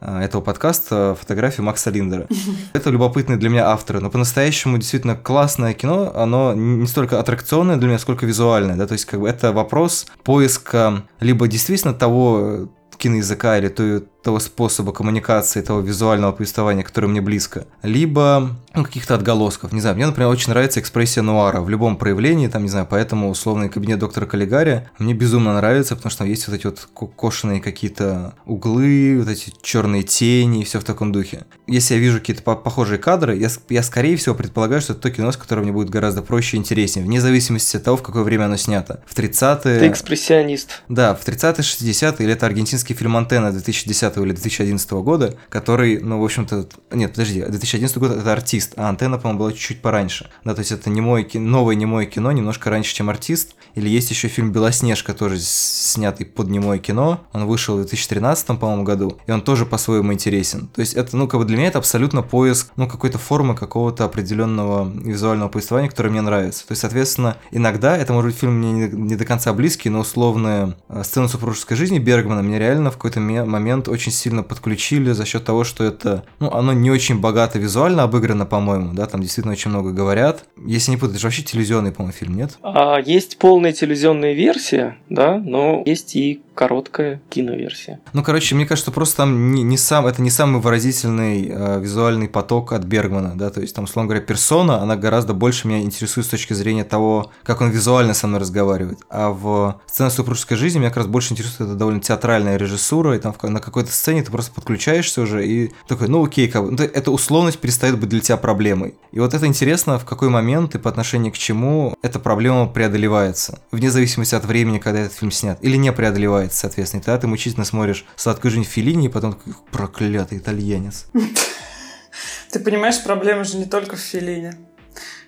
а, 0.00 0.22
этого 0.22 0.40
подкаста 0.40 1.14
фотографию 1.20 1.66
Макса 1.66 1.90
Линдера. 1.90 2.26
Это 2.72 2.88
любопытные 2.88 3.36
для 3.36 3.50
меня 3.50 3.68
авторы, 3.68 4.00
но 4.00 4.08
по-настоящему 4.08 4.78
действительно 4.78 5.14
классное 5.14 5.74
кино, 5.74 6.10
оно 6.14 6.54
не 6.54 6.86
столько 6.86 7.20
аттракционное 7.20 7.76
для 7.76 7.88
меня, 7.88 7.98
сколько 7.98 8.24
визуальное, 8.24 8.76
да, 8.76 8.86
то 8.86 8.94
есть 8.94 9.04
как 9.04 9.20
бы 9.20 9.28
это 9.28 9.52
вопрос 9.52 10.06
поиска 10.24 11.02
либо 11.20 11.48
действительно 11.48 11.92
того 11.92 12.70
киноязыка 12.96 13.58
или 13.58 13.68
той, 13.68 14.04
того 14.22 14.38
способа 14.38 14.92
коммуникации, 14.92 15.60
того 15.60 15.80
визуального 15.80 16.32
повествования, 16.32 16.84
которое 16.84 17.08
мне 17.08 17.20
близко, 17.20 17.66
либо 17.82 18.50
ну, 18.74 18.84
каких-то 18.84 19.14
отголосков. 19.14 19.72
Не 19.72 19.80
знаю, 19.80 19.96
мне, 19.96 20.06
например, 20.06 20.30
очень 20.30 20.50
нравится 20.50 20.80
экспрессия 20.80 21.22
нуара 21.22 21.60
в 21.60 21.68
любом 21.68 21.96
проявлении, 21.96 22.48
там, 22.48 22.62
не 22.62 22.68
знаю, 22.68 22.86
поэтому 22.88 23.30
условный 23.30 23.68
кабинет 23.68 23.98
доктора 23.98 24.26
Каллигари 24.26 24.88
мне 24.98 25.14
безумно 25.14 25.54
нравится, 25.54 25.96
потому 25.96 26.10
что 26.10 26.18
там 26.20 26.28
есть 26.28 26.46
вот 26.48 26.54
эти 26.54 26.66
вот 26.66 26.88
кошеные 27.16 27.60
какие-то 27.60 28.34
углы, 28.46 29.16
вот 29.18 29.28
эти 29.28 29.52
черные 29.62 30.02
тени 30.02 30.62
и 30.62 30.64
все 30.64 30.80
в 30.80 30.84
таком 30.84 31.12
духе. 31.12 31.44
Если 31.66 31.94
я 31.94 32.00
вижу 32.00 32.18
какие-то 32.18 32.42
похожие 32.42 32.98
кадры, 32.98 33.36
я, 33.36 33.48
я 33.68 33.82
скорее 33.82 34.16
всего 34.16 34.34
предполагаю, 34.34 34.80
что 34.80 34.92
это 34.92 35.02
то 35.02 35.10
кино, 35.10 35.32
с 35.32 35.36
которым 35.36 35.64
мне 35.64 35.72
будет 35.72 35.90
гораздо 35.90 36.22
проще 36.22 36.56
и 36.56 36.60
интереснее, 36.60 37.04
вне 37.04 37.20
зависимости 37.20 37.76
от 37.76 37.84
того, 37.84 37.96
в 37.96 38.02
какое 38.02 38.22
время 38.22 38.44
оно 38.44 38.56
снято. 38.56 39.02
В 39.06 39.16
30-е... 39.16 39.80
Ты 39.80 39.88
экспрессионист. 39.88 40.82
Да, 40.88 41.14
в 41.14 41.26
30-е, 41.26 41.60
60-е, 41.60 42.24
или 42.24 42.32
это 42.32 42.46
аргентинский 42.46 42.94
фильм 42.94 43.16
«Антенна» 43.16 43.52
2010 43.52 44.11
или 44.20 44.32
2011 44.32 44.90
года, 44.92 45.36
который, 45.48 46.00
ну, 46.00 46.20
в 46.20 46.24
общем-то... 46.24 46.68
Нет, 46.92 47.12
подожди, 47.12 47.42
2011 47.42 47.98
год— 47.98 48.10
это 48.12 48.32
артист, 48.32 48.74
а 48.76 48.88
«Антенна», 48.88 49.18
по-моему, 49.18 49.38
была 49.40 49.52
чуть-чуть 49.52 49.80
пораньше. 49.80 50.30
Да, 50.44 50.54
то 50.54 50.60
есть 50.60 50.72
это 50.72 50.90
немое, 50.90 51.26
новое 51.34 51.74
немое 51.74 52.06
кино, 52.06 52.32
немножко 52.32 52.70
раньше, 52.70 52.94
чем 52.94 53.10
«Артист». 53.10 53.54
Или 53.74 53.88
есть 53.88 54.10
еще 54.10 54.28
фильм 54.28 54.52
«Белоснежка», 54.52 55.14
тоже 55.14 55.38
снятый 55.40 56.26
под 56.26 56.48
немое 56.48 56.78
кино. 56.78 57.20
Он 57.32 57.46
вышел 57.46 57.76
в 57.76 57.78
2013, 57.78 58.46
по-моему, 58.58 58.84
году, 58.84 59.18
и 59.26 59.32
он 59.32 59.40
тоже 59.40 59.66
по-своему 59.66 60.12
интересен. 60.12 60.68
То 60.68 60.80
есть 60.80 60.94
это, 60.94 61.16
ну, 61.16 61.28
как 61.28 61.40
бы 61.40 61.46
для 61.46 61.56
меня 61.56 61.68
это 61.68 61.78
абсолютно 61.78 62.22
поиск, 62.22 62.70
ну, 62.76 62.88
какой-то 62.88 63.18
формы 63.18 63.54
какого-то 63.54 64.04
определенного 64.04 64.90
визуального 64.92 65.48
повествования, 65.48 65.88
которое 65.88 66.10
мне 66.10 66.20
нравится. 66.20 66.66
То 66.66 66.72
есть, 66.72 66.82
соответственно, 66.82 67.36
иногда 67.50 67.96
это 67.96 68.12
может 68.12 68.30
быть 68.32 68.40
фильм 68.40 68.58
мне 68.58 68.72
не, 68.72 68.88
не 68.88 69.16
до 69.16 69.24
конца 69.24 69.52
близкий, 69.52 69.88
но 69.88 70.00
условная 70.00 70.76
э, 70.88 71.02
сцена 71.04 71.28
супружеской 71.28 71.76
жизни 71.76 71.98
Бергмана 71.98 72.42
мне 72.42 72.58
реально 72.58 72.90
в 72.90 72.94
какой-то 72.94 73.20
момент 73.20 73.88
очень 73.88 74.01
сильно 74.10 74.42
подключили 74.42 75.12
за 75.12 75.24
счет 75.24 75.44
того, 75.44 75.64
что 75.64 75.84
это, 75.84 76.24
ну, 76.40 76.50
оно 76.50 76.72
не 76.72 76.90
очень 76.90 77.20
богато 77.20 77.58
визуально 77.58 78.02
обыграно, 78.02 78.46
по-моему, 78.46 78.92
да, 78.94 79.06
там 79.06 79.20
действительно 79.20 79.52
очень 79.52 79.70
много 79.70 79.92
говорят. 79.92 80.44
Если 80.64 80.90
не 80.90 80.96
путать, 80.96 81.14
это 81.14 81.20
же 81.20 81.26
вообще 81.28 81.42
телевизионный, 81.42 81.92
по-моему, 81.92 82.12
фильм, 82.12 82.36
нет? 82.36 82.58
А, 82.62 82.98
есть 82.98 83.38
полная 83.38 83.72
телевизионная 83.72 84.32
версия, 84.32 84.96
да, 85.08 85.38
но 85.38 85.82
есть 85.84 86.16
и 86.16 86.42
короткая 86.54 87.20
киноверсия. 87.30 88.00
Ну, 88.12 88.22
короче, 88.22 88.54
мне 88.54 88.66
кажется, 88.66 88.90
просто 88.90 89.18
там 89.18 89.52
не, 89.52 89.62
не 89.62 89.78
сам, 89.78 90.06
это 90.06 90.20
не 90.22 90.30
самый 90.30 90.60
выразительный 90.60 91.48
э, 91.48 91.80
визуальный 91.80 92.28
поток 92.28 92.72
от 92.72 92.84
Бергмана, 92.84 93.32
да, 93.36 93.50
то 93.50 93.60
есть 93.60 93.74
там, 93.74 93.84
условно 93.84 94.08
говоря, 94.08 94.24
персона, 94.24 94.80
она 94.82 94.96
гораздо 94.96 95.34
больше 95.34 95.66
меня 95.66 95.80
интересует 95.80 96.26
с 96.26 96.30
точки 96.30 96.52
зрения 96.52 96.84
того, 96.84 97.32
как 97.42 97.60
он 97.60 97.70
визуально 97.70 98.14
со 98.14 98.26
мной 98.26 98.40
разговаривает, 98.40 98.98
а 99.08 99.30
в 99.30 99.80
сцене 99.86 100.10
супружеской 100.10 100.56
жизни 100.56 100.78
меня 100.78 100.90
как 100.90 100.98
раз 100.98 101.06
больше 101.06 101.32
интересует 101.32 101.70
это 101.70 101.74
довольно 101.74 102.00
театральная 102.00 102.56
режиссура, 102.56 103.16
и 103.16 103.18
там 103.18 103.34
на 103.42 103.60
какой-то 103.60 103.91
сцене 103.92 104.22
ты 104.22 104.30
просто 104.30 104.52
подключаешься 104.52 105.22
уже 105.22 105.46
и 105.46 105.72
такой, 105.86 106.08
ну 106.08 106.24
окей, 106.24 106.48
как 106.48 106.64
бы, 106.64 106.70
ну, 106.70 106.82
эта 106.82 107.10
условность 107.10 107.58
перестает 107.58 107.98
быть 107.98 108.08
для 108.08 108.20
тебя 108.20 108.36
проблемой. 108.36 108.94
И 109.12 109.20
вот 109.20 109.34
это 109.34 109.46
интересно, 109.46 109.98
в 109.98 110.04
какой 110.04 110.28
момент 110.28 110.74
и 110.74 110.78
по 110.78 110.90
отношению 110.90 111.32
к 111.32 111.38
чему 111.38 111.94
эта 112.02 112.18
проблема 112.18 112.66
преодолевается, 112.66 113.60
вне 113.70 113.90
зависимости 113.90 114.34
от 114.34 114.44
времени, 114.44 114.78
когда 114.78 115.00
этот 115.00 115.14
фильм 115.14 115.30
снят, 115.30 115.58
или 115.62 115.76
не 115.76 115.92
преодолевается 115.92 116.58
соответственно. 116.58 117.00
И 117.00 117.04
тогда 117.04 117.20
ты 117.20 117.26
мучительно 117.26 117.64
смотришь 117.64 118.04
«Сладкую 118.16 118.50
жизнь 118.50 118.64
Филини», 118.64 119.06
и 119.06 119.08
потом 119.08 119.34
такой 119.34 119.54
проклятый 119.70 120.38
итальянец. 120.38 121.06
Ты 122.50 122.60
понимаешь, 122.60 123.02
проблема 123.02 123.44
же 123.44 123.56
не 123.56 123.64
только 123.64 123.96
в 123.96 124.00
Филине 124.00 124.58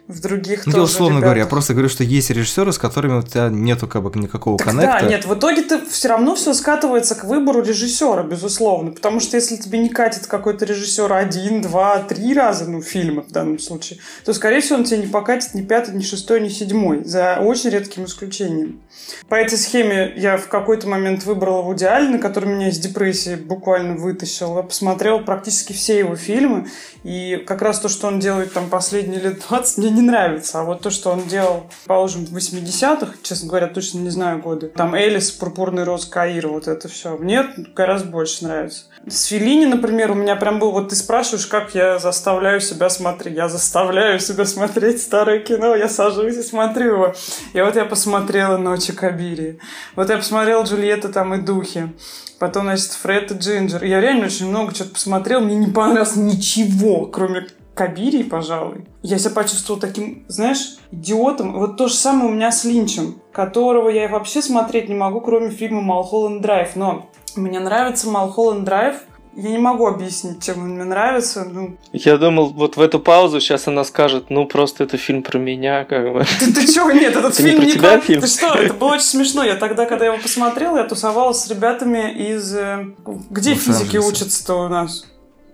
в 0.06 0.20
других 0.20 0.66
ну, 0.66 0.72
тоже 0.72 0.84
условно 0.84 1.16
ребятах. 1.16 1.24
говоря, 1.24 1.40
я 1.40 1.46
просто 1.46 1.72
говорю, 1.72 1.88
что 1.88 2.04
есть 2.04 2.28
режиссеры, 2.28 2.72
с 2.72 2.78
которыми 2.78 3.20
у 3.20 3.22
тебя 3.22 3.48
нету 3.48 3.88
как 3.88 4.02
бы 4.02 4.18
никакого 4.18 4.58
так 4.58 4.68
коннекта. 4.68 4.98
Да, 5.00 5.08
нет, 5.08 5.24
в 5.24 5.34
итоге 5.34 5.62
ты 5.62 5.80
все 5.86 6.08
равно 6.08 6.34
все 6.34 6.52
скатывается 6.52 7.14
к 7.14 7.24
выбору 7.24 7.62
режиссера, 7.62 8.22
безусловно. 8.22 8.90
Потому 8.90 9.18
что 9.18 9.36
если 9.36 9.56
тебе 9.56 9.78
не 9.78 9.88
катит 9.88 10.26
какой-то 10.26 10.66
режиссер 10.66 11.10
один, 11.10 11.62
два, 11.62 12.00
три 12.00 12.34
раза, 12.34 12.70
ну, 12.70 12.82
фильмы 12.82 13.22
в 13.22 13.30
данном 13.30 13.58
случае, 13.58 13.98
то, 14.26 14.34
скорее 14.34 14.60
всего, 14.60 14.78
он 14.78 14.84
тебе 14.84 14.98
не 14.98 15.06
покатит 15.06 15.54
ни 15.54 15.62
пятый, 15.62 15.94
ни 15.94 16.02
шестой, 16.02 16.40
ни 16.40 16.48
седьмой, 16.48 17.02
за 17.04 17.38
очень 17.40 17.70
редким 17.70 18.04
исключением. 18.04 18.82
По 19.28 19.36
этой 19.36 19.56
схеме 19.56 20.12
я 20.16 20.36
в 20.36 20.48
какой-то 20.48 20.86
момент 20.86 21.24
выбрала 21.24 21.62
Вуди 21.62 21.84
Аллена, 21.84 22.18
который 22.18 22.48
меня 22.48 22.68
из 22.68 22.78
депрессии 22.78 23.36
буквально 23.36 23.94
вытащил. 23.94 24.56
Я 24.56 24.62
посмотрела 24.62 25.18
практически 25.18 25.72
все 25.72 25.98
его 25.98 26.14
фильмы, 26.14 26.68
и 27.04 27.42
как 27.46 27.62
раз 27.62 27.80
то, 27.80 27.88
что 27.88 28.08
он 28.08 28.20
делает 28.20 28.52
там 28.52 28.68
последние 28.68 29.20
лет 29.20 29.42
20, 29.48 29.78
мне 29.78 29.93
не 29.94 30.02
нравится. 30.02 30.60
А 30.60 30.64
вот 30.64 30.82
то, 30.82 30.90
что 30.90 31.10
он 31.10 31.26
делал, 31.26 31.66
положим, 31.86 32.26
в 32.26 32.36
80-х, 32.36 33.14
честно 33.22 33.48
говоря, 33.48 33.68
точно 33.68 33.98
не 33.98 34.10
знаю 34.10 34.40
годы, 34.40 34.68
там 34.68 34.94
Элис, 34.94 35.30
Пурпурный 35.30 35.84
роз 35.84 36.04
Каира, 36.04 36.48
вот 36.48 36.68
это 36.68 36.88
все, 36.88 37.16
мне 37.16 37.46
гораздо 37.74 38.08
больше 38.08 38.44
нравится. 38.44 38.84
С 39.06 39.24
Филини, 39.26 39.66
например, 39.66 40.12
у 40.12 40.14
меня 40.14 40.34
прям 40.36 40.58
был, 40.58 40.72
вот 40.72 40.88
ты 40.88 40.96
спрашиваешь, 40.96 41.46
как 41.46 41.74
я 41.74 41.98
заставляю 41.98 42.60
себя 42.60 42.88
смотреть. 42.88 43.36
Я 43.36 43.48
заставляю 43.48 44.18
себя 44.18 44.46
смотреть 44.46 45.02
старое 45.02 45.40
кино, 45.40 45.74
я 45.74 45.88
сажусь 45.88 46.36
и 46.36 46.42
смотрю 46.42 46.86
его. 46.86 47.14
И 47.52 47.60
вот 47.60 47.76
я 47.76 47.84
посмотрела 47.84 48.56
«Ночи 48.56 48.92
Кабири». 48.92 49.58
Вот 49.94 50.08
я 50.08 50.16
посмотрела 50.16 50.64
«Джульетта 50.64 51.10
там 51.10 51.34
и 51.34 51.38
духи». 51.38 51.92
Потом, 52.38 52.64
значит, 52.64 52.92
Фред 52.92 53.30
и 53.30 53.34
Джинджер. 53.34 53.84
Я 53.84 54.00
реально 54.00 54.26
очень 54.26 54.48
много 54.48 54.74
чего-то 54.74 54.94
посмотрел, 54.94 55.40
мне 55.40 55.56
не 55.56 55.70
понравилось 55.70 56.16
ничего, 56.16 57.06
кроме 57.06 57.46
Кабири, 57.74 58.22
пожалуй. 58.22 58.86
Я 59.02 59.18
себя 59.18 59.30
почувствовал 59.30 59.80
таким, 59.80 60.24
знаешь, 60.28 60.76
идиотом. 60.92 61.58
Вот 61.58 61.76
то 61.76 61.88
же 61.88 61.94
самое 61.94 62.30
у 62.30 62.32
меня 62.32 62.52
с 62.52 62.64
Линчем, 62.64 63.16
которого 63.32 63.88
я 63.88 64.08
вообще 64.08 64.42
смотреть 64.42 64.88
не 64.88 64.94
могу, 64.94 65.20
кроме 65.20 65.50
фильма 65.50 65.80
«Малхолланд 65.80 66.40
Драйв». 66.40 66.76
Но 66.76 67.10
мне 67.34 67.58
нравится 67.58 68.08
«Малхолланд 68.08 68.64
Драйв», 68.64 68.96
я 69.36 69.50
не 69.50 69.58
могу 69.58 69.86
объяснить, 69.86 70.42
чем 70.44 70.62
он 70.62 70.74
мне 70.74 70.84
нравится. 70.84 71.44
Ну. 71.44 71.76
Я 71.92 72.18
думал, 72.18 72.50
вот 72.50 72.76
в 72.76 72.80
эту 72.80 73.00
паузу 73.00 73.40
сейчас 73.40 73.66
она 73.66 73.82
скажет, 73.84 74.26
ну 74.28 74.46
просто 74.46 74.84
это 74.84 74.96
фильм 74.96 75.22
про 75.22 75.38
меня, 75.38 75.84
как 75.84 76.12
бы. 76.12 76.24
Ты, 76.38 76.52
ты 76.52 76.72
чего? 76.72 76.92
Нет, 76.92 77.16
этот 77.16 77.34
фильм 77.34 77.60
не 77.60 77.72
про 77.72 77.72
тебя 77.72 78.00
фильм? 78.00 78.20
Ты 78.20 78.28
что? 78.28 78.54
Это 78.54 78.74
было 78.74 78.92
очень 78.92 79.04
смешно. 79.04 79.42
Я 79.42 79.56
тогда, 79.56 79.86
когда 79.86 80.06
его 80.06 80.18
посмотрел, 80.18 80.76
я 80.76 80.84
тусовалась 80.84 81.38
с 81.38 81.50
ребятами 81.50 82.12
из... 82.12 82.54
Э, 82.54 82.86
где 83.30 83.54
физики 83.54 83.96
учатся-то 83.96 84.54
у 84.54 84.68
нас? 84.68 85.04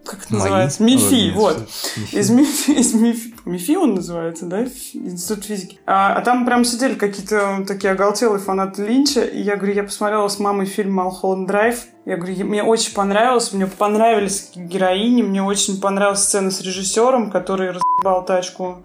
Как 0.05 0.25
это 0.25 0.33
Мои? 0.33 0.43
называется? 0.43 0.83
МИФИ, 0.83 1.33
вот. 1.35 1.59
МИФИ. 1.97 2.17
Из 2.17 2.31
МИФИ, 2.31 2.71
из 2.79 2.95
МИФИ, 2.95 3.35
МИФИ 3.45 3.77
он 3.77 3.95
называется, 3.95 4.47
да? 4.47 4.63
Институт 4.65 5.45
физики. 5.45 5.79
А, 5.87 6.15
а 6.15 6.21
там 6.23 6.47
прям 6.47 6.65
сидели 6.65 6.95
какие-то 6.95 7.65
такие 7.67 7.93
оголтелые 7.93 8.41
фанаты 8.41 8.87
Линча, 8.87 9.21
и 9.21 9.41
я 9.41 9.57
говорю, 9.57 9.75
я 9.75 9.85
посмотрела 9.85 10.29
с 10.29 10.39
мамой 10.39 10.67
фильм 10.67 10.93
«Малхолланд 10.95 11.47
Драйв», 11.47 11.85
я 12.07 12.17
говорю, 12.17 12.47
мне 12.47 12.63
очень 12.63 12.95
понравилось, 12.95 13.53
мне 13.53 13.67
понравились 13.67 14.51
героини, 14.55 15.23
мне 15.23 15.43
очень 15.43 15.81
понравилась 15.81 16.25
сцена 16.25 16.51
с 16.51 16.61
режиссером, 16.61 17.31
который 17.31 17.69
разъебал 17.69 18.25
тачку 18.25 18.83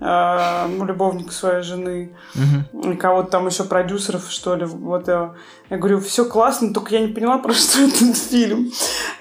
э, 0.00 0.84
любовника 0.84 1.32
своей 1.32 1.62
жены, 1.62 2.16
угу. 2.34 2.96
кого-то 2.96 3.30
там 3.30 3.46
еще 3.46 3.64
продюсеров, 3.64 4.30
что 4.30 4.54
ли, 4.54 4.64
вот. 4.64 5.08
Э. 5.08 5.30
Я 5.72 5.78
говорю, 5.78 6.00
все 6.00 6.26
классно, 6.26 6.74
только 6.74 6.96
я 6.96 7.00
не 7.00 7.14
поняла, 7.14 7.38
про 7.38 7.54
что 7.54 7.80
этот 7.86 8.14
фильм. 8.14 8.70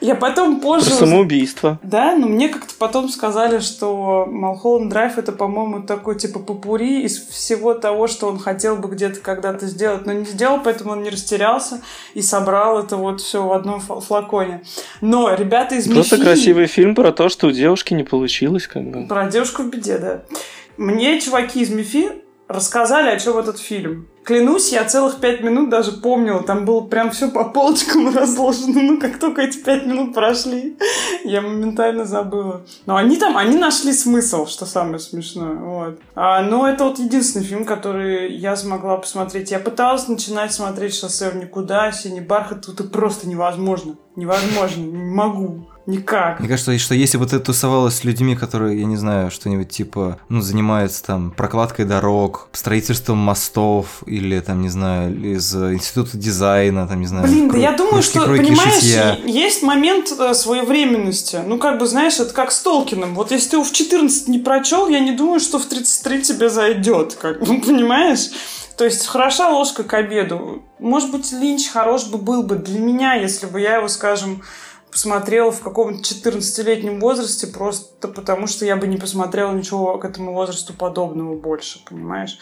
Я 0.01 0.15
потом 0.15 0.59
позже... 0.59 0.87
Про 0.87 0.95
самоубийство. 0.95 1.79
Да, 1.81 2.13
но 2.13 2.27
мне 2.27 2.49
как-то 2.49 2.73
потом 2.77 3.07
сказали, 3.07 3.59
что 3.59 4.25
Малхолланд 4.29 4.89
Драйв 4.89 5.17
это, 5.17 5.31
по-моему, 5.31 5.83
такой 5.83 6.19
типа 6.19 6.39
попури 6.39 7.03
из 7.03 7.25
всего 7.25 7.73
того, 7.73 8.07
что 8.07 8.27
он 8.27 8.37
хотел 8.37 8.75
бы 8.75 8.89
где-то 8.89 9.21
когда-то 9.21 9.65
сделать, 9.65 10.05
но 10.05 10.11
не 10.11 10.25
сделал, 10.25 10.59
поэтому 10.61 10.91
он 10.91 11.03
не 11.03 11.09
растерялся 11.09 11.79
и 12.15 12.21
собрал 12.21 12.79
это 12.79 12.97
вот 12.97 13.21
все 13.21 13.47
в 13.47 13.53
одном 13.53 13.79
флаконе. 13.79 14.61
Но 14.99 15.33
ребята 15.33 15.75
из 15.75 15.87
Просто 15.87 16.17
Мифи... 16.17 16.25
красивый 16.25 16.67
фильм 16.67 16.95
про 16.95 17.13
то, 17.13 17.29
что 17.29 17.47
у 17.47 17.51
девушки 17.51 17.93
не 17.93 18.03
получилось, 18.03 18.67
как 18.67 18.83
бы. 18.83 19.07
Про 19.07 19.29
девушку 19.29 19.63
в 19.63 19.69
беде, 19.69 19.97
да. 19.97 20.23
Мне 20.75 21.21
чуваки 21.21 21.61
из 21.61 21.69
Мифи 21.69 22.11
рассказали, 22.49 23.09
о 23.09 23.17
чем 23.17 23.37
этот 23.37 23.57
фильм. 23.57 24.09
Клянусь, 24.23 24.71
я 24.71 24.85
целых 24.85 25.19
пять 25.19 25.41
минут 25.41 25.69
даже 25.69 25.93
помнила. 25.93 26.43
Там 26.43 26.63
было 26.63 26.81
прям 26.81 27.09
все 27.11 27.29
по 27.29 27.45
полочкам 27.45 28.15
разложено. 28.15 28.81
Ну, 28.81 28.99
как 28.99 29.17
только 29.19 29.41
эти 29.41 29.57
пять 29.57 29.85
минут 29.85 30.13
прошли, 30.13 30.77
я 31.23 31.41
моментально 31.41 32.05
забыла. 32.05 32.61
Но 32.85 32.95
они 32.97 33.17
там, 33.17 33.35
они 33.35 33.57
нашли 33.57 33.93
смысл, 33.93 34.45
что 34.45 34.65
самое 34.65 34.99
смешное. 34.99 35.55
Вот. 35.55 35.99
А, 36.13 36.41
но 36.43 36.67
это 36.67 36.83
вот 36.85 36.99
единственный 36.99 37.43
фильм, 37.43 37.65
который 37.65 38.35
я 38.35 38.55
смогла 38.55 38.97
посмотреть. 38.97 39.51
Я 39.51 39.59
пыталась 39.59 40.07
начинать 40.07 40.53
смотреть 40.53 40.95
«Шоссе 40.95 41.31
в 41.31 41.35
никуда», 41.35 41.91
«Синий 41.91 42.21
бархат». 42.21 42.65
Тут 42.65 42.79
это 42.79 42.89
просто 42.89 43.27
невозможно. 43.27 43.95
Невозможно. 44.15 44.81
Не 44.81 45.15
могу. 45.15 45.65
Никак. 45.85 46.39
Мне 46.39 46.47
кажется, 46.47 46.77
что 46.77 46.93
если 46.93 47.17
бы 47.17 47.25
ты 47.25 47.39
тусовалась 47.39 47.95
с 47.95 48.03
людьми, 48.03 48.35
которые, 48.35 48.79
я 48.79 48.85
не 48.85 48.97
знаю, 48.97 49.31
что-нибудь 49.31 49.69
типа, 49.69 50.19
ну, 50.29 50.41
занимаются 50.41 51.03
там 51.03 51.31
прокладкой 51.31 51.85
дорог, 51.85 52.49
строительством 52.51 53.17
мостов 53.17 54.03
или 54.05 54.39
там, 54.39 54.61
не 54.61 54.69
знаю, 54.69 55.19
из 55.23 55.55
института 55.55 56.17
дизайна, 56.17 56.87
там, 56.87 56.99
не 56.99 57.07
знаю. 57.07 57.27
Блин, 57.27 57.49
да 57.49 57.57
я 57.57 57.71
думаю, 57.71 58.03
что, 58.03 58.25
понимаешь, 58.25 58.75
шитья. 58.75 59.17
есть 59.25 59.63
момент 59.63 60.11
э, 60.17 60.33
своевременности. 60.33 61.39
Ну, 61.45 61.57
как 61.57 61.79
бы, 61.79 61.87
знаешь, 61.87 62.19
это 62.19 62.33
как 62.33 62.51
с 62.51 62.61
Толкином. 62.61 63.15
Вот 63.15 63.31
если 63.31 63.49
ты 63.49 63.55
его 63.57 63.63
в 63.63 63.71
14 63.71 64.27
не 64.27 64.39
прочел, 64.39 64.87
я 64.87 64.99
не 64.99 65.11
думаю, 65.11 65.39
что 65.39 65.59
в 65.59 65.65
33 65.65 66.21
тебе 66.21 66.49
зайдет, 66.49 67.17
как 67.19 67.39
бы, 67.39 67.59
понимаешь? 67.61 68.29
То 68.77 68.85
есть 68.85 69.05
хороша 69.05 69.49
ложка 69.49 69.83
к 69.83 69.93
обеду. 69.93 70.63
Может 70.79 71.11
быть, 71.11 71.31
Линч 71.31 71.69
хорош 71.69 72.05
бы 72.05 72.17
был 72.17 72.41
бы 72.43 72.55
для 72.55 72.79
меня, 72.79 73.13
если 73.13 73.45
бы 73.45 73.59
я 73.59 73.75
его, 73.77 73.87
скажем, 73.87 74.41
посмотрела 74.91 75.51
в 75.51 75.61
каком-то 75.61 76.01
14-летнем 76.01 76.99
возрасте, 76.99 77.47
просто 77.47 78.07
потому 78.09 78.47
что 78.47 78.65
я 78.65 78.75
бы 78.75 78.87
не 78.87 78.97
посмотрела 78.97 79.53
ничего 79.53 79.97
к 79.97 80.05
этому 80.05 80.33
возрасту 80.33 80.73
подобного 80.73 81.35
больше, 81.35 81.83
понимаешь? 81.85 82.37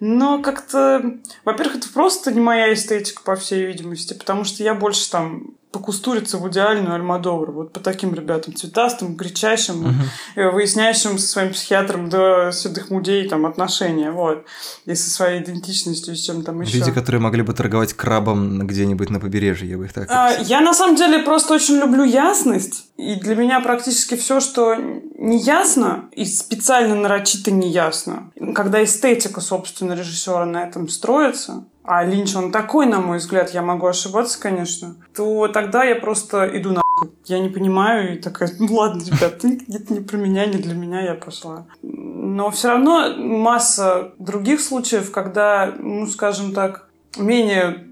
Но 0.00 0.42
как-то, 0.42 1.18
во-первых, 1.44 1.76
это 1.76 1.88
просто 1.88 2.32
не 2.32 2.40
моя 2.40 2.72
эстетика, 2.72 3.22
по 3.22 3.36
всей 3.36 3.66
видимости, 3.66 4.12
потому 4.14 4.44
что 4.44 4.62
я 4.62 4.74
больше 4.74 5.10
там 5.10 5.54
покустуриться 5.74 6.38
в 6.38 6.48
идеальную 6.48 6.94
Альмадовру. 6.94 7.52
Вот 7.52 7.72
по 7.72 7.80
таким 7.80 8.14
ребятам, 8.14 8.54
цветастым, 8.54 9.16
кричащим, 9.16 9.98
uh-huh. 10.36 10.50
выясняющим 10.52 11.18
со 11.18 11.26
своим 11.26 11.52
психиатром 11.52 12.08
до 12.08 12.52
седых 12.52 12.90
мудей 12.90 13.28
там 13.28 13.44
отношения, 13.44 14.12
вот. 14.12 14.44
И 14.86 14.94
со 14.94 15.10
своей 15.10 15.42
идентичностью, 15.42 16.14
и 16.14 16.16
с 16.16 16.20
чем 16.20 16.44
там 16.44 16.60
еще. 16.60 16.78
Люди, 16.78 16.92
которые 16.92 17.20
могли 17.20 17.42
бы 17.42 17.52
торговать 17.52 17.92
крабом 17.92 18.64
где-нибудь 18.68 19.10
на 19.10 19.18
побережье, 19.18 19.68
я 19.68 19.76
бы 19.76 19.86
их 19.86 19.92
так 19.92 20.08
а, 20.10 20.30
Я 20.42 20.60
на 20.60 20.74
самом 20.74 20.94
деле 20.94 21.18
просто 21.18 21.54
очень 21.54 21.76
люблю 21.78 22.04
ясность. 22.04 22.86
И 22.96 23.16
для 23.16 23.34
меня 23.34 23.60
практически 23.60 24.14
все, 24.14 24.38
что 24.38 24.76
не 24.76 25.38
ясно 25.38 26.08
и 26.12 26.24
специально 26.24 26.94
нарочито 26.94 27.50
не 27.50 27.68
ясно, 27.68 28.30
когда 28.54 28.84
эстетика, 28.84 29.40
собственно, 29.40 29.94
режиссера 29.94 30.46
на 30.46 30.62
этом 30.62 30.88
строится, 30.88 31.64
а 31.84 32.02
Линч, 32.02 32.34
он 32.34 32.50
такой, 32.50 32.86
на 32.86 33.00
мой 33.00 33.18
взгляд, 33.18 33.50
я 33.50 33.62
могу 33.62 33.86
ошибаться, 33.86 34.40
конечно, 34.40 34.96
то 35.14 35.48
тогда 35.48 35.84
я 35.84 35.96
просто 35.96 36.50
иду 36.58 36.72
на 36.72 36.80
я 37.26 37.40
не 37.40 37.48
понимаю, 37.48 38.14
и 38.14 38.22
такая, 38.22 38.50
ну 38.58 38.74
ладно, 38.74 39.02
ребят, 39.02 39.44
это 39.44 39.94
не 39.94 40.00
про 40.00 40.16
меня, 40.16 40.46
не 40.46 40.58
для 40.58 40.74
меня, 40.74 41.02
я 41.02 41.14
пошла. 41.14 41.66
Но 41.82 42.50
все 42.50 42.68
равно 42.68 43.14
масса 43.16 44.12
других 44.18 44.60
случаев, 44.60 45.10
когда, 45.10 45.74
ну, 45.78 46.06
скажем 46.06 46.54
так, 46.54 46.88
менее 47.16 47.84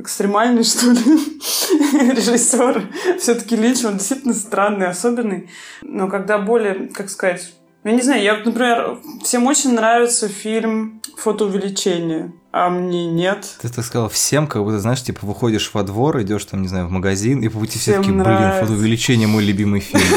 экстремальный, 0.00 0.64
что 0.64 0.90
ли, 0.90 1.00
режиссер. 2.10 2.88
Все-таки 3.18 3.56
Линч, 3.56 3.84
он 3.84 3.98
действительно 3.98 4.34
странный, 4.34 4.88
особенный. 4.88 5.50
Но 5.82 6.08
когда 6.08 6.38
более, 6.38 6.88
как 6.88 7.10
сказать, 7.10 7.52
я 7.84 7.92
не 7.92 8.02
знаю, 8.02 8.22
я, 8.22 8.36
например, 8.36 8.98
всем 9.22 9.46
очень 9.46 9.74
нравится 9.74 10.28
фильм 10.28 11.00
«Фотоувеличение». 11.16 12.32
А 12.52 12.68
мне 12.68 13.06
нет. 13.06 13.46
Ты 13.62 13.70
так 13.70 13.84
сказала 13.84 14.08
всем, 14.10 14.46
как 14.46 14.62
будто, 14.62 14.78
знаешь, 14.78 15.02
типа 15.02 15.26
выходишь 15.26 15.70
во 15.72 15.82
двор, 15.82 16.20
идешь 16.20 16.44
там, 16.44 16.62
не 16.62 16.68
знаю, 16.68 16.86
в 16.86 16.90
магазин, 16.90 17.40
и 17.40 17.48
по 17.48 17.58
пути 17.58 17.78
все 17.78 17.96
таки 17.96 18.10
блин, 18.10 18.24
фотоувеличение 18.60 19.26
мой 19.26 19.44
любимый 19.44 19.80
фильм. 19.80 20.02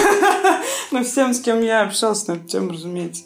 Ну, 0.92 1.04
всем, 1.04 1.34
с 1.34 1.42
кем 1.42 1.62
я 1.62 1.82
общался 1.82 2.32
на 2.32 2.36
эту 2.38 2.48
тему, 2.48 2.70
разумеется. 2.70 3.24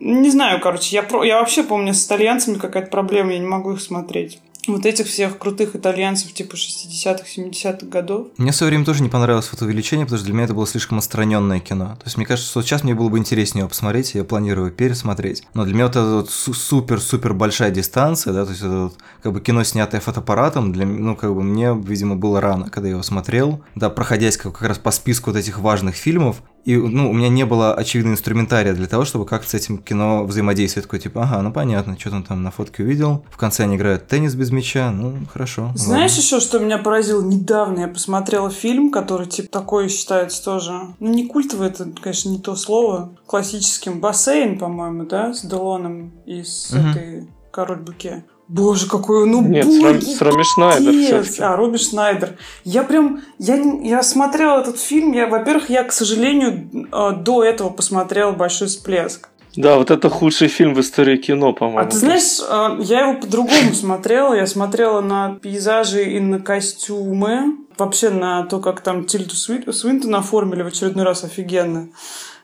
Не 0.00 0.28
знаю, 0.30 0.60
короче, 0.60 0.96
я, 0.96 1.04
про... 1.04 1.22
я 1.22 1.38
вообще 1.38 1.62
помню, 1.62 1.94
с 1.94 2.04
итальянцами 2.04 2.58
какая-то 2.58 2.90
проблема, 2.90 3.32
я 3.32 3.38
не 3.38 3.46
могу 3.46 3.74
их 3.74 3.80
смотреть 3.80 4.40
вот 4.68 4.86
этих 4.86 5.06
всех 5.06 5.38
крутых 5.38 5.74
итальянцев 5.74 6.32
типа 6.32 6.54
60-х, 6.54 7.24
70-х 7.36 7.86
годов. 7.86 8.28
Мне 8.36 8.52
в 8.52 8.56
свое 8.56 8.70
время 8.70 8.84
тоже 8.84 9.02
не 9.02 9.08
понравилось 9.08 9.46
фотоувеличение, 9.46 10.06
потому 10.06 10.18
что 10.18 10.26
для 10.26 10.34
меня 10.34 10.44
это 10.44 10.54
было 10.54 10.66
слишком 10.66 10.98
отстраненное 10.98 11.60
кино. 11.60 11.96
То 11.96 12.04
есть 12.06 12.16
мне 12.16 12.26
кажется, 12.26 12.50
что 12.50 12.62
сейчас 12.62 12.84
мне 12.84 12.94
было 12.94 13.08
бы 13.08 13.18
интереснее 13.18 13.62
его 13.62 13.68
посмотреть, 13.68 14.14
я 14.14 14.24
планирую 14.24 14.70
пересмотреть. 14.70 15.42
Но 15.54 15.64
для 15.64 15.74
меня 15.74 15.86
вот 15.86 15.96
эта 15.96 16.14
вот 16.14 16.30
супер-супер 16.30 17.34
большая 17.34 17.70
дистанция, 17.70 18.32
да, 18.32 18.44
то 18.44 18.50
есть 18.50 18.62
это 18.62 18.84
вот 18.84 18.98
как 19.22 19.32
бы 19.32 19.40
кино, 19.40 19.64
снятое 19.64 20.00
фотоаппаратом, 20.00 20.72
для, 20.72 20.86
ну, 20.86 21.16
как 21.16 21.34
бы 21.34 21.42
мне, 21.42 21.74
видимо, 21.74 22.16
было 22.16 22.40
рано, 22.40 22.70
когда 22.70 22.88
я 22.88 22.92
его 22.92 23.02
смотрел. 23.02 23.62
Да, 23.74 23.90
проходясь 23.90 24.36
как, 24.36 24.58
как 24.58 24.68
раз 24.68 24.78
по 24.78 24.90
списку 24.90 25.30
вот 25.30 25.38
этих 25.38 25.58
важных 25.58 25.96
фильмов, 25.96 26.42
и, 26.64 26.76
ну, 26.76 27.10
у 27.10 27.12
меня 27.12 27.28
не 27.28 27.44
было 27.44 27.74
очевидного 27.74 28.14
инструментария 28.14 28.72
для 28.72 28.86
того, 28.86 29.04
чтобы 29.04 29.26
как-то 29.26 29.50
с 29.50 29.54
этим 29.54 29.78
кино 29.78 30.24
взаимодействовать. 30.24 30.86
Такой, 30.86 31.00
типа, 31.00 31.22
ага, 31.24 31.42
ну 31.42 31.52
понятно, 31.52 31.98
что 31.98 32.10
он 32.10 32.22
там 32.22 32.42
на 32.42 32.50
фотке 32.50 32.84
увидел. 32.84 33.24
В 33.30 33.36
конце 33.36 33.64
они 33.64 33.76
играют 33.76 34.06
теннис 34.06 34.34
без 34.34 34.50
мяча, 34.50 34.90
ну, 34.90 35.16
хорошо. 35.32 35.72
Знаешь 35.74 36.12
ладно. 36.12 36.22
еще, 36.22 36.40
что 36.40 36.58
меня 36.60 36.78
поразило? 36.78 37.22
Недавно 37.22 37.80
я 37.80 37.88
посмотрела 37.88 38.50
фильм, 38.50 38.90
который, 38.90 39.26
типа, 39.26 39.48
такой 39.50 39.88
считается 39.88 40.44
тоже... 40.44 40.72
Ну, 41.00 41.12
не 41.12 41.26
культовый, 41.26 41.68
это, 41.68 41.90
конечно, 42.00 42.28
не 42.28 42.38
то 42.38 42.54
слово. 42.54 43.12
Классическим. 43.26 44.00
Бассейн, 44.00 44.58
по-моему, 44.58 45.04
да? 45.04 45.34
С 45.34 45.44
Делоном 45.44 46.12
и 46.26 46.42
с 46.42 46.70
угу. 46.72 46.88
этой 46.88 47.28
Король 47.50 47.80
Буке. 47.80 48.24
Боже, 48.52 48.86
какой, 48.86 49.26
ну, 49.26 49.40
Нет, 49.40 49.64
боги, 49.64 50.04
с, 50.04 50.20
Роми 50.20 50.44
Шнайдер 50.44 51.24
А, 51.40 51.56
Робби 51.56 51.78
Шнайдер. 51.78 52.36
Я 52.64 52.82
прям, 52.82 53.22
я, 53.38 53.56
я 53.82 54.02
смотрела 54.02 54.60
этот 54.60 54.78
фильм, 54.78 55.12
я, 55.12 55.26
во-первых, 55.26 55.70
я, 55.70 55.84
к 55.84 55.92
сожалению, 55.92 56.68
э, 56.92 57.12
до 57.16 57.44
этого 57.44 57.70
посмотрела 57.70 58.32
«Большой 58.32 58.68
всплеск». 58.68 59.30
Да, 59.56 59.78
вот 59.78 59.90
это 59.90 60.10
худший 60.10 60.48
фильм 60.48 60.74
в 60.74 60.80
истории 60.80 61.16
кино, 61.16 61.54
по-моему. 61.54 61.80
А 61.80 61.86
ты 61.86 61.96
знаешь, 61.96 62.40
э, 62.46 62.82
я 62.82 63.08
его 63.08 63.20
по-другому 63.20 63.72
смотрела. 63.72 64.34
Я 64.34 64.46
смотрела 64.46 65.00
на 65.00 65.36
пейзажи 65.36 66.04
и 66.04 66.20
на 66.20 66.38
костюмы. 66.38 67.56
Вообще 67.78 68.10
на 68.10 68.44
то, 68.44 68.58
как 68.60 68.82
там 68.82 69.06
Тильту 69.06 69.34
Свинтон 69.34 70.14
оформили 70.14 70.62
в 70.62 70.66
очередной 70.66 71.06
раз 71.06 71.24
офигенно 71.24 71.88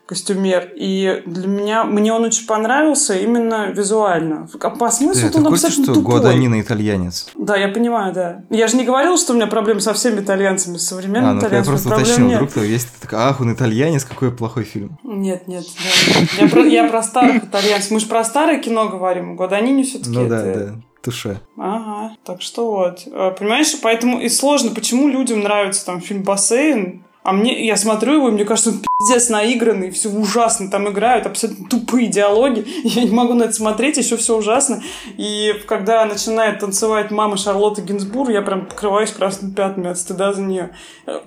костюмер. 0.09 0.71
И 0.75 1.21
для 1.27 1.47
меня, 1.47 1.83
мне 1.83 2.11
он 2.11 2.23
очень 2.23 2.47
понравился 2.47 3.15
именно 3.15 3.69
визуально. 3.69 4.49
А 4.59 4.69
по 4.71 4.89
смыслу 4.89 5.29
Ты, 5.29 5.37
он 5.37 5.45
абсолютно 5.45 5.83
что 5.83 5.93
тупой. 5.93 6.13
Гуаданина 6.13 6.59
итальянец. 6.59 7.27
Да, 7.37 7.55
я 7.55 7.67
понимаю, 7.67 8.11
да. 8.11 8.43
Я 8.49 8.67
же 8.67 8.75
не 8.75 8.85
говорил, 8.85 9.19
что 9.19 9.33
у 9.33 9.35
меня 9.35 9.45
проблемы 9.45 9.81
со 9.81 9.93
всеми 9.93 10.21
итальянцами, 10.21 10.77
с 10.77 10.87
современными 10.87 11.29
а, 11.29 11.33
ну, 11.33 11.39
итальянцами. 11.41 11.75
Я 11.75 11.79
просто 11.79 11.95
уточнил, 11.95 12.27
нет. 12.27 12.41
вдруг 12.41 12.65
есть 12.65 12.87
такой, 12.99 13.19
ах, 13.19 13.39
он 13.39 13.53
итальянец, 13.53 14.03
какой 14.03 14.31
плохой 14.31 14.63
фильм. 14.63 14.97
Нет, 15.03 15.47
нет, 15.47 15.63
да. 15.77 16.43
Я 16.43 16.49
про, 16.49 16.65
я 16.65 16.87
про 16.87 17.03
старых 17.03 17.43
итальянцев. 17.43 17.91
Мы 17.91 17.99
же 17.99 18.07
про 18.07 18.23
старое 18.23 18.59
кино 18.59 18.89
говорим. 18.89 19.35
Гуаданини 19.35 19.83
все-таки 19.83 20.09
Ну 20.09 20.27
да, 20.27 20.41
да 20.41 20.75
туше. 21.01 21.39
Ага, 21.55 22.15
так 22.25 22.41
что 22.41 22.71
вот. 22.71 23.07
А, 23.13 23.31
понимаешь, 23.31 23.73
поэтому 23.81 24.19
и 24.19 24.27
сложно, 24.27 24.71
почему 24.71 25.07
людям 25.07 25.41
нравится 25.41 25.85
там 25.85 26.01
фильм 26.01 26.23
«Бассейн», 26.23 27.03
а 27.29 27.31
мне, 27.31 27.63
я 27.63 27.77
смотрю 27.77 28.13
его, 28.15 28.29
и 28.29 28.31
мне 28.31 28.43
кажется, 28.43 28.71
он 28.71 28.81
пиздец 28.97 29.29
наигранный, 29.29 29.91
все 29.91 30.09
ужасно 30.09 30.71
там 30.71 30.89
играют, 30.89 31.27
абсолютно 31.27 31.69
тупые 31.69 32.07
диалоги. 32.07 32.65
Я 32.83 33.03
не 33.03 33.11
могу 33.11 33.35
на 33.35 33.43
это 33.43 33.53
смотреть, 33.53 33.97
еще 33.97 34.17
все 34.17 34.35
ужасно. 34.35 34.81
И 35.15 35.53
когда 35.67 36.03
начинает 36.05 36.57
танцевать 36.57 37.11
мама 37.11 37.37
Шарлотты 37.37 37.83
Гинзбур, 37.83 38.31
я 38.31 38.41
прям 38.41 38.65
покрываюсь 38.65 39.11
красными 39.11 39.53
пятнами 39.53 39.91
от 39.91 39.99
стыда 39.99 40.33
за 40.33 40.41
нее. 40.41 40.71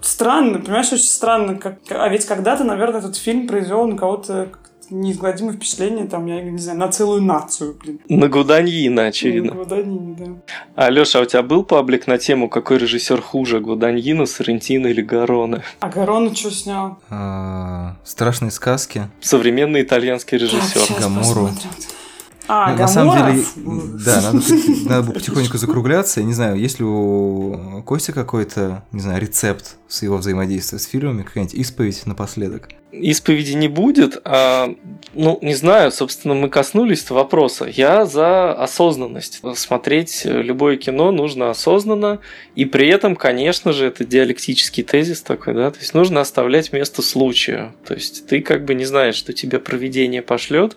Странно, 0.00 0.58
понимаешь, 0.58 0.92
очень 0.92 1.04
странно. 1.04 1.54
Как... 1.54 1.78
А 1.90 2.08
ведь 2.08 2.24
когда-то, 2.24 2.64
наверное, 2.64 2.98
этот 2.98 3.16
фильм 3.16 3.46
произвел 3.46 3.86
на 3.86 3.96
кого-то 3.96 4.48
неизгладимое 4.92 5.54
впечатление, 5.54 6.06
там, 6.06 6.26
я 6.26 6.42
не 6.42 6.58
знаю, 6.58 6.78
на 6.78 6.88
целую 6.88 7.22
нацию, 7.22 7.76
блин. 7.80 8.00
На 8.08 8.28
Гуданьина, 8.28 9.06
очевидно. 9.06 9.52
На 9.52 9.58
Гуданьина, 9.58 10.14
да. 10.14 10.26
А, 10.74 10.90
Леша, 10.90 11.18
а 11.18 11.22
у 11.22 11.24
тебя 11.24 11.42
был 11.42 11.64
паблик 11.64 12.06
на 12.06 12.18
тему, 12.18 12.48
какой 12.48 12.78
режиссер 12.78 13.20
хуже, 13.20 13.60
Гуданьина, 13.60 14.26
Сарентино 14.26 14.88
или 14.88 15.02
Гарона? 15.02 15.62
А 15.80 15.88
Гарона 15.88 16.34
что 16.34 16.50
снял? 16.50 16.98
А, 17.10 17.96
страшные 18.04 18.50
сказки. 18.50 19.08
Современный 19.20 19.82
итальянский 19.82 20.38
режиссер. 20.38 21.00
Гамуру. 21.00 21.50
А, 22.48 22.74
на 22.74 22.88
самом 22.88 23.16
деле, 23.16 23.44
да, 24.04 24.20
надо, 24.20 24.44
надо 24.84 25.02
бы 25.06 25.12
потихоньку 25.12 25.58
закругляться. 25.58 26.20
Я 26.20 26.26
не 26.26 26.34
знаю, 26.34 26.58
есть 26.58 26.80
ли 26.80 26.84
у 26.84 27.82
Кости 27.86 28.10
какой-то, 28.10 28.84
не 28.92 29.00
знаю, 29.00 29.20
рецепт 29.20 29.76
с 29.88 30.02
его 30.02 30.16
взаимодействия 30.16 30.78
с 30.78 30.84
фильмами, 30.84 31.22
какая-нибудь 31.22 31.54
исповедь 31.54 32.04
напоследок? 32.04 32.68
Исповеди 32.92 33.52
не 33.52 33.68
будет, 33.68 34.20
а, 34.24 34.74
ну, 35.14 35.38
не 35.40 35.54
знаю, 35.54 35.90
собственно, 35.90 36.34
мы 36.34 36.48
коснулись 36.48 37.08
вопроса. 37.10 37.64
Я 37.64 38.04
за 38.04 38.52
осознанность. 38.52 39.40
Смотреть 39.56 40.22
любое 40.24 40.76
кино 40.76 41.10
нужно 41.10 41.50
осознанно, 41.50 42.20
и 42.54 42.64
при 42.64 42.88
этом, 42.88 43.16
конечно 43.16 43.72
же, 43.72 43.86
это 43.86 44.04
диалектический 44.04 44.82
тезис 44.82 45.22
такой, 45.22 45.54
да, 45.54 45.70
то 45.70 45.78
есть 45.78 45.94
нужно 45.94 46.20
оставлять 46.20 46.72
место 46.72 47.02
случаю. 47.02 47.74
То 47.86 47.94
есть 47.94 48.26
ты 48.26 48.40
как 48.40 48.64
бы 48.64 48.74
не 48.74 48.84
знаешь, 48.84 49.14
что 49.14 49.32
тебе 49.32 49.58
проведение 49.58 50.22
пошлет, 50.22 50.76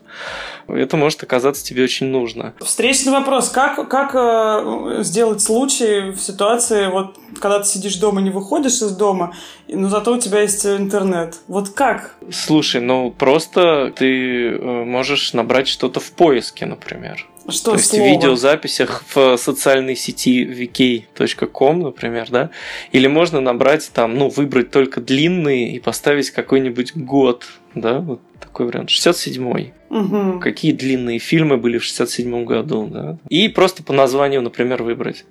это 0.67 0.97
может 0.97 1.21
оказаться 1.23 1.63
тебе 1.63 1.83
очень 1.83 2.07
нужно. 2.07 2.53
Встречный 2.59 3.11
вопрос. 3.11 3.49
Как, 3.49 3.87
как 3.89 4.15
э, 4.15 5.03
сделать 5.03 5.41
случай 5.41 6.11
в 6.11 6.19
ситуации, 6.19 6.87
вот, 6.87 7.17
когда 7.39 7.59
ты 7.59 7.65
сидишь 7.65 7.97
дома, 7.97 8.21
не 8.21 8.29
выходишь 8.29 8.81
из 8.81 8.91
дома, 8.95 9.35
но 9.67 9.89
зато 9.89 10.13
у 10.13 10.19
тебя 10.19 10.41
есть 10.41 10.65
интернет? 10.65 11.35
Вот 11.47 11.69
как? 11.69 12.04
Слушай, 12.31 12.81
ну 12.81 13.11
просто 13.11 13.93
ты 13.95 14.49
э, 14.49 14.83
можешь 14.83 15.33
набрать 15.33 15.67
что-то 15.67 15.99
в 15.99 16.11
поиске, 16.11 16.65
например. 16.65 17.25
Что 17.47 17.71
То 17.71 17.77
есть 17.77 17.91
слово? 17.91 18.03
в 18.03 18.07
видеозаписях 18.07 19.03
в 19.13 19.37
социальной 19.37 19.95
сети 19.95 20.43
vk.com, 20.43 21.79
например, 21.81 22.27
да, 22.31 22.49
или 22.91 23.05
можно 23.05 23.39
набрать 23.39 23.91
там, 23.93 24.17
ну, 24.17 24.29
выбрать 24.29 24.71
только 24.71 24.99
длинные 24.99 25.71
и 25.73 25.79
поставить 25.79 26.31
какой-нибудь 26.31 26.95
год, 26.95 27.45
да, 27.75 27.99
вот 27.99 28.19
такой 28.55 28.67
вариант, 28.67 28.89
67-й. 28.89 29.73
Угу. 29.89 30.39
Какие 30.39 30.71
длинные 30.71 31.19
фильмы 31.19 31.57
были 31.57 31.77
в 31.77 31.83
67 31.83 32.45
году, 32.45 32.87
да. 32.87 33.17
И 33.29 33.49
просто 33.49 33.83
по 33.83 33.91
названию, 33.91 34.41
например, 34.41 34.81
выбрать. 34.81 35.25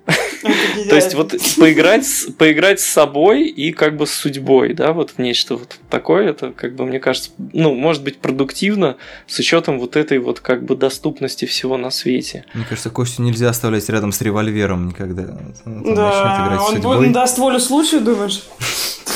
То 0.89 0.95
есть 0.95 1.15
вот 1.15 1.31
поиграть, 1.57 2.05
с- 2.05 2.31
поиграть 2.31 2.79
с 2.79 2.85
собой 2.85 3.47
и 3.47 3.71
как 3.71 3.97
бы 3.97 4.05
с 4.05 4.11
судьбой, 4.11 4.73
да, 4.73 4.93
вот 4.93 5.11
в 5.11 5.19
нечто 5.19 5.55
вот 5.55 5.79
такое, 5.89 6.29
это 6.29 6.51
как 6.51 6.75
бы, 6.75 6.85
мне 6.85 6.99
кажется, 6.99 7.31
ну, 7.53 7.73
может 7.73 8.03
быть 8.03 8.19
продуктивно 8.19 8.97
с 9.25 9.39
учетом 9.39 9.79
вот 9.79 9.95
этой 9.95 10.19
вот 10.19 10.39
как 10.39 10.63
бы 10.63 10.75
доступности 10.75 11.45
всего 11.45 11.77
на 11.77 11.89
свете. 11.89 12.45
Мне 12.53 12.65
кажется, 12.69 12.91
Костю 12.91 13.23
нельзя 13.23 13.49
оставлять 13.49 13.89
рядом 13.89 14.11
с 14.11 14.21
револьвером 14.21 14.87
никогда. 14.87 15.35
Он 15.65 15.95
Да, 15.95 16.59
он, 16.69 16.85
он 16.85 17.11
даст 17.11 17.39
волю 17.39 17.59
случаю, 17.59 18.01
думаешь? 18.01 18.43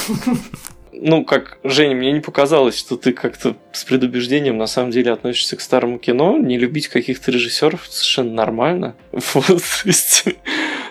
Ну, 1.02 1.24
как, 1.24 1.60
Женя, 1.64 1.95
мне 1.95 2.12
не 2.12 2.20
показалось, 2.20 2.78
что 2.78 2.97
ты 2.97 3.14
как-то 3.14 3.56
с 3.72 3.86
предубеждением 3.86 4.58
на 4.58 4.68
самом 4.68 4.91
деле 4.91 5.14
относишься 5.14 5.56
к 5.56 5.62
старому 5.62 5.97
кино. 5.97 6.38
Не 6.38 6.58
любить 6.58 6.89
каких-то 6.89 7.32
режиссеров 7.32 7.88
совершенно 7.88 8.34
нормально. 8.34 8.95
Вот, 9.34 9.47
то 9.47 9.86
есть, 9.86 10.26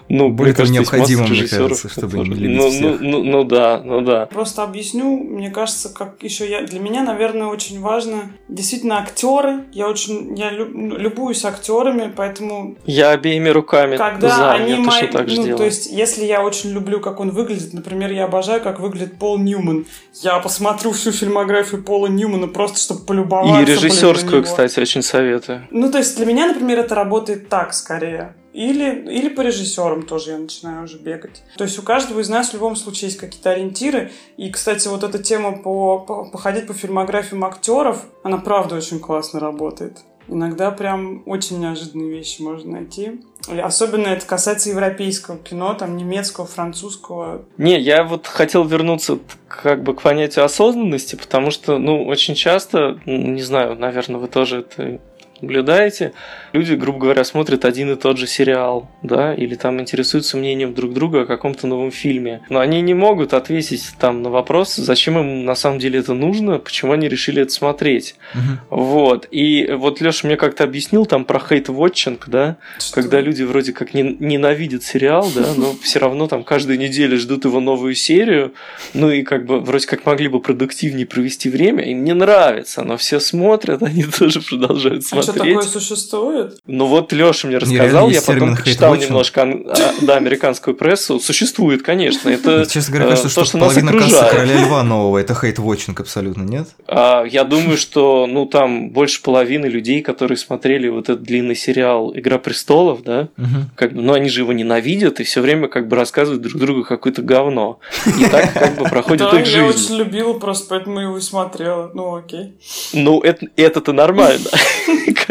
ну, 0.08 0.30
Более 0.30 0.54
мне 0.54 0.54
того, 0.54 0.56
кажется, 0.56 0.72
необходимо, 0.74 1.26
мне 1.26 1.46
кажется, 1.46 1.88
чтобы 1.88 2.18
не 2.18 2.24
которые- 2.24 2.40
любить 2.40 2.56
ну, 2.56 2.70
всех. 2.70 3.00
ну, 3.00 3.08
ну, 3.10 3.24
ну 3.24 3.44
да, 3.44 3.82
ну 3.84 4.00
да. 4.00 4.26
Просто 4.26 4.62
объясню, 4.62 5.18
мне 5.18 5.50
кажется, 5.50 5.88
как 5.88 6.22
еще 6.22 6.48
я 6.48 6.62
для 6.62 6.80
меня, 6.80 7.02
наверное, 7.02 7.46
очень 7.48 7.80
важно 7.80 8.30
действительно 8.48 8.98
актеры. 8.98 9.64
Я 9.72 9.88
очень 9.88 10.36
я 10.36 10.50
лю- 10.50 10.70
ну, 10.72 10.96
любуюсь 10.96 11.44
актерами, 11.44 12.12
поэтому 12.14 12.76
Я 12.86 13.10
обеими 13.10 13.48
руками 13.48 13.96
когда 13.96 14.28
за, 14.30 14.52
они 14.52 14.72
я 14.72 14.78
мои, 14.78 15.06
так 15.08 15.28
же 15.28 15.36
ну, 15.36 15.42
делаю. 15.42 15.58
то 15.58 15.64
есть, 15.64 15.86
если 15.90 16.24
я 16.24 16.42
очень 16.42 16.70
люблю, 16.70 17.00
как 17.00 17.20
он 17.20 17.30
выглядит, 17.30 17.72
например, 17.74 18.10
я 18.12 18.24
обожаю, 18.24 18.60
как 18.62 18.80
выглядит 18.80 19.18
Пол 19.18 19.38
Ньюман, 19.38 19.86
я 20.22 20.38
посмотрю 20.38 20.92
всю 20.92 21.12
фильмографию 21.12 21.82
Пола 21.82 22.06
Ньюмана 22.08 22.48
просто, 22.48 22.78
чтобы 22.78 23.04
полюбоваться. 23.04 23.62
И 23.62 23.64
режиссерскую, 23.64 24.42
кстати, 24.42 24.80
очень 24.80 25.02
советую. 25.02 25.66
Ну, 25.70 25.90
то 25.90 25.98
есть 25.98 26.16
для 26.16 26.26
меня, 26.26 26.46
например, 26.48 26.78
это 26.80 26.94
работает 26.94 27.48
так 27.48 27.74
скорее. 27.74 28.34
Или, 28.52 29.08
или 29.10 29.28
по 29.28 29.42
режиссерам 29.42 30.02
тоже 30.02 30.32
я 30.32 30.38
начинаю 30.38 30.84
уже 30.84 30.98
бегать. 30.98 31.42
То 31.56 31.64
есть 31.64 31.78
у 31.78 31.82
каждого 31.82 32.20
из 32.20 32.28
нас 32.28 32.50
в 32.50 32.54
любом 32.54 32.76
случае 32.76 33.08
есть 33.08 33.20
какие-то 33.20 33.50
ориентиры. 33.50 34.10
И, 34.36 34.50
кстати, 34.50 34.88
вот 34.88 35.04
эта 35.04 35.22
тема 35.22 35.56
по, 35.58 35.98
по- 35.98 36.24
походить 36.24 36.66
по 36.66 36.72
фильмографиям 36.72 37.44
актеров, 37.44 38.06
она 38.22 38.38
правда 38.38 38.76
очень 38.76 39.00
классно 39.00 39.38
работает. 39.38 39.98
Иногда 40.28 40.70
прям 40.70 41.22
очень 41.26 41.58
неожиданные 41.58 42.10
вещи 42.10 42.42
можно 42.42 42.72
найти. 42.72 43.22
Особенно 43.48 44.08
это 44.08 44.26
касается 44.26 44.68
европейского 44.68 45.38
кино, 45.38 45.72
там 45.72 45.96
немецкого, 45.96 46.46
французского. 46.46 47.46
Не, 47.56 47.80
я 47.80 48.04
вот 48.04 48.26
хотел 48.26 48.64
вернуться 48.64 49.18
как 49.48 49.82
бы 49.82 49.94
к 49.94 50.02
понятию 50.02 50.44
осознанности, 50.44 51.16
потому 51.16 51.50
что, 51.50 51.78
ну, 51.78 52.04
очень 52.06 52.34
часто, 52.34 53.00
не 53.06 53.40
знаю, 53.40 53.76
наверное, 53.76 54.20
вы 54.20 54.28
тоже 54.28 54.60
это 54.60 55.00
наблюдаете, 55.40 56.12
люди, 56.52 56.74
грубо 56.74 56.98
говоря, 56.98 57.24
смотрят 57.24 57.64
один 57.64 57.92
и 57.92 57.96
тот 57.96 58.18
же 58.18 58.26
сериал, 58.26 58.88
да, 59.02 59.34
или 59.34 59.54
там 59.54 59.80
интересуются 59.80 60.36
мнением 60.36 60.74
друг 60.74 60.92
друга 60.92 61.22
о 61.22 61.26
каком-то 61.26 61.66
новом 61.66 61.90
фильме. 61.90 62.42
Но 62.48 62.60
они 62.60 62.80
не 62.80 62.94
могут 62.94 63.34
ответить 63.34 63.84
там 63.98 64.22
на 64.22 64.30
вопрос, 64.30 64.74
зачем 64.76 65.18
им 65.18 65.44
на 65.44 65.54
самом 65.54 65.78
деле 65.78 66.00
это 66.00 66.14
нужно, 66.14 66.58
почему 66.58 66.92
они 66.92 67.08
решили 67.08 67.42
это 67.42 67.52
смотреть. 67.52 68.16
Мгм. 68.34 68.60
Вот. 68.70 69.28
И 69.30 69.68
вот 69.72 70.00
Леша 70.00 70.26
мне 70.26 70.36
как-то 70.36 70.64
объяснил 70.64 71.06
там 71.06 71.24
про 71.24 71.38
хейт-вотчинг, 71.38 72.24
да, 72.28 72.56
когда 72.92 73.20
люди 73.20 73.42
вроде 73.42 73.72
как 73.72 73.94
не- 73.94 74.16
ненавидят 74.18 74.82
сериал, 74.82 75.28
да, 75.34 75.54
но 75.56 75.74
все 75.82 75.98
равно 75.98 76.28
там 76.28 76.44
каждую 76.44 76.78
неделю 76.78 77.18
ждут 77.18 77.44
его 77.44 77.60
новую 77.60 77.94
серию, 77.94 78.52
ну 78.94 79.10
и 79.10 79.22
как 79.22 79.46
бы 79.46 79.60
вроде 79.60 79.86
как 79.86 80.06
могли 80.06 80.28
бы 80.28 80.40
продуктивнее 80.40 81.06
провести 81.06 81.48
время, 81.50 81.84
им 81.84 82.04
не 82.04 82.14
нравится, 82.14 82.82
но 82.84 82.96
все 82.96 83.20
смотрят, 83.20 83.82
они 83.88 84.04
тоже 84.04 84.40
продолжают 84.40 85.04
А 85.12 85.22
что 85.22 85.32
смотреть. 85.32 85.54
такое 85.56 85.68
существует? 85.68 86.37
Ну 86.66 86.86
вот 86.86 87.12
Леша 87.12 87.48
мне 87.48 87.58
рассказал, 87.58 88.10
я 88.10 88.22
потом 88.22 88.56
почитал 88.56 88.94
немножко 88.96 89.42
а, 89.42 89.74
да, 90.02 90.16
американскую 90.16 90.74
прессу. 90.76 91.20
Существует, 91.20 91.82
конечно. 91.82 92.28
Это 92.28 92.66
Честно 92.70 92.92
говоря, 92.92 93.06
э, 93.06 93.08
кажется, 93.10 93.34
то, 93.34 93.44
что, 93.44 93.44
что 93.44 93.58
нас 93.58 93.74
половина 93.74 93.92
кассы 93.92 94.14
окружает. 94.14 94.32
Короля 94.32 94.66
Льва 94.66 94.82
нового 94.82 95.18
это 95.18 95.34
хейт-вотчинг 95.34 96.00
абсолютно, 96.00 96.42
нет? 96.42 96.68
А, 96.86 97.24
Я 97.24 97.44
думаю, 97.44 97.76
что 97.76 98.26
ну 98.26 98.46
там 98.46 98.90
больше 98.90 99.22
половины 99.22 99.66
людей, 99.66 100.02
которые 100.02 100.38
смотрели 100.38 100.88
вот 100.88 101.08
этот 101.08 101.22
длинный 101.22 101.56
сериал 101.56 102.12
Игра 102.14 102.38
престолов, 102.38 103.02
да, 103.02 103.28
как 103.74 103.92
бы, 103.92 104.02
ну 104.02 104.12
они 104.12 104.28
же 104.28 104.40
его 104.40 104.52
ненавидят 104.52 105.20
и 105.20 105.24
все 105.24 105.40
время 105.40 105.68
как 105.68 105.88
бы 105.88 105.96
рассказывают 105.96 106.42
друг 106.42 106.60
другу 106.60 106.84
какое-то 106.84 107.22
говно. 107.22 107.80
И 108.18 108.24
так 108.24 108.52
как 108.52 108.78
бы 108.78 108.84
проходит 108.84 109.30
Да, 109.30 109.40
их 109.40 109.46
я 109.46 109.66
жизнь. 109.68 109.84
очень 109.84 109.96
любила, 109.96 110.34
просто 110.34 110.66
поэтому 110.68 111.00
его 111.00 111.18
и 111.18 111.20
смотрела. 111.20 111.90
Ну, 111.94 112.16
окей. 112.16 112.54
Ну, 112.92 113.20
это, 113.20 113.46
это-то 113.56 113.92
нормально. 113.92 114.48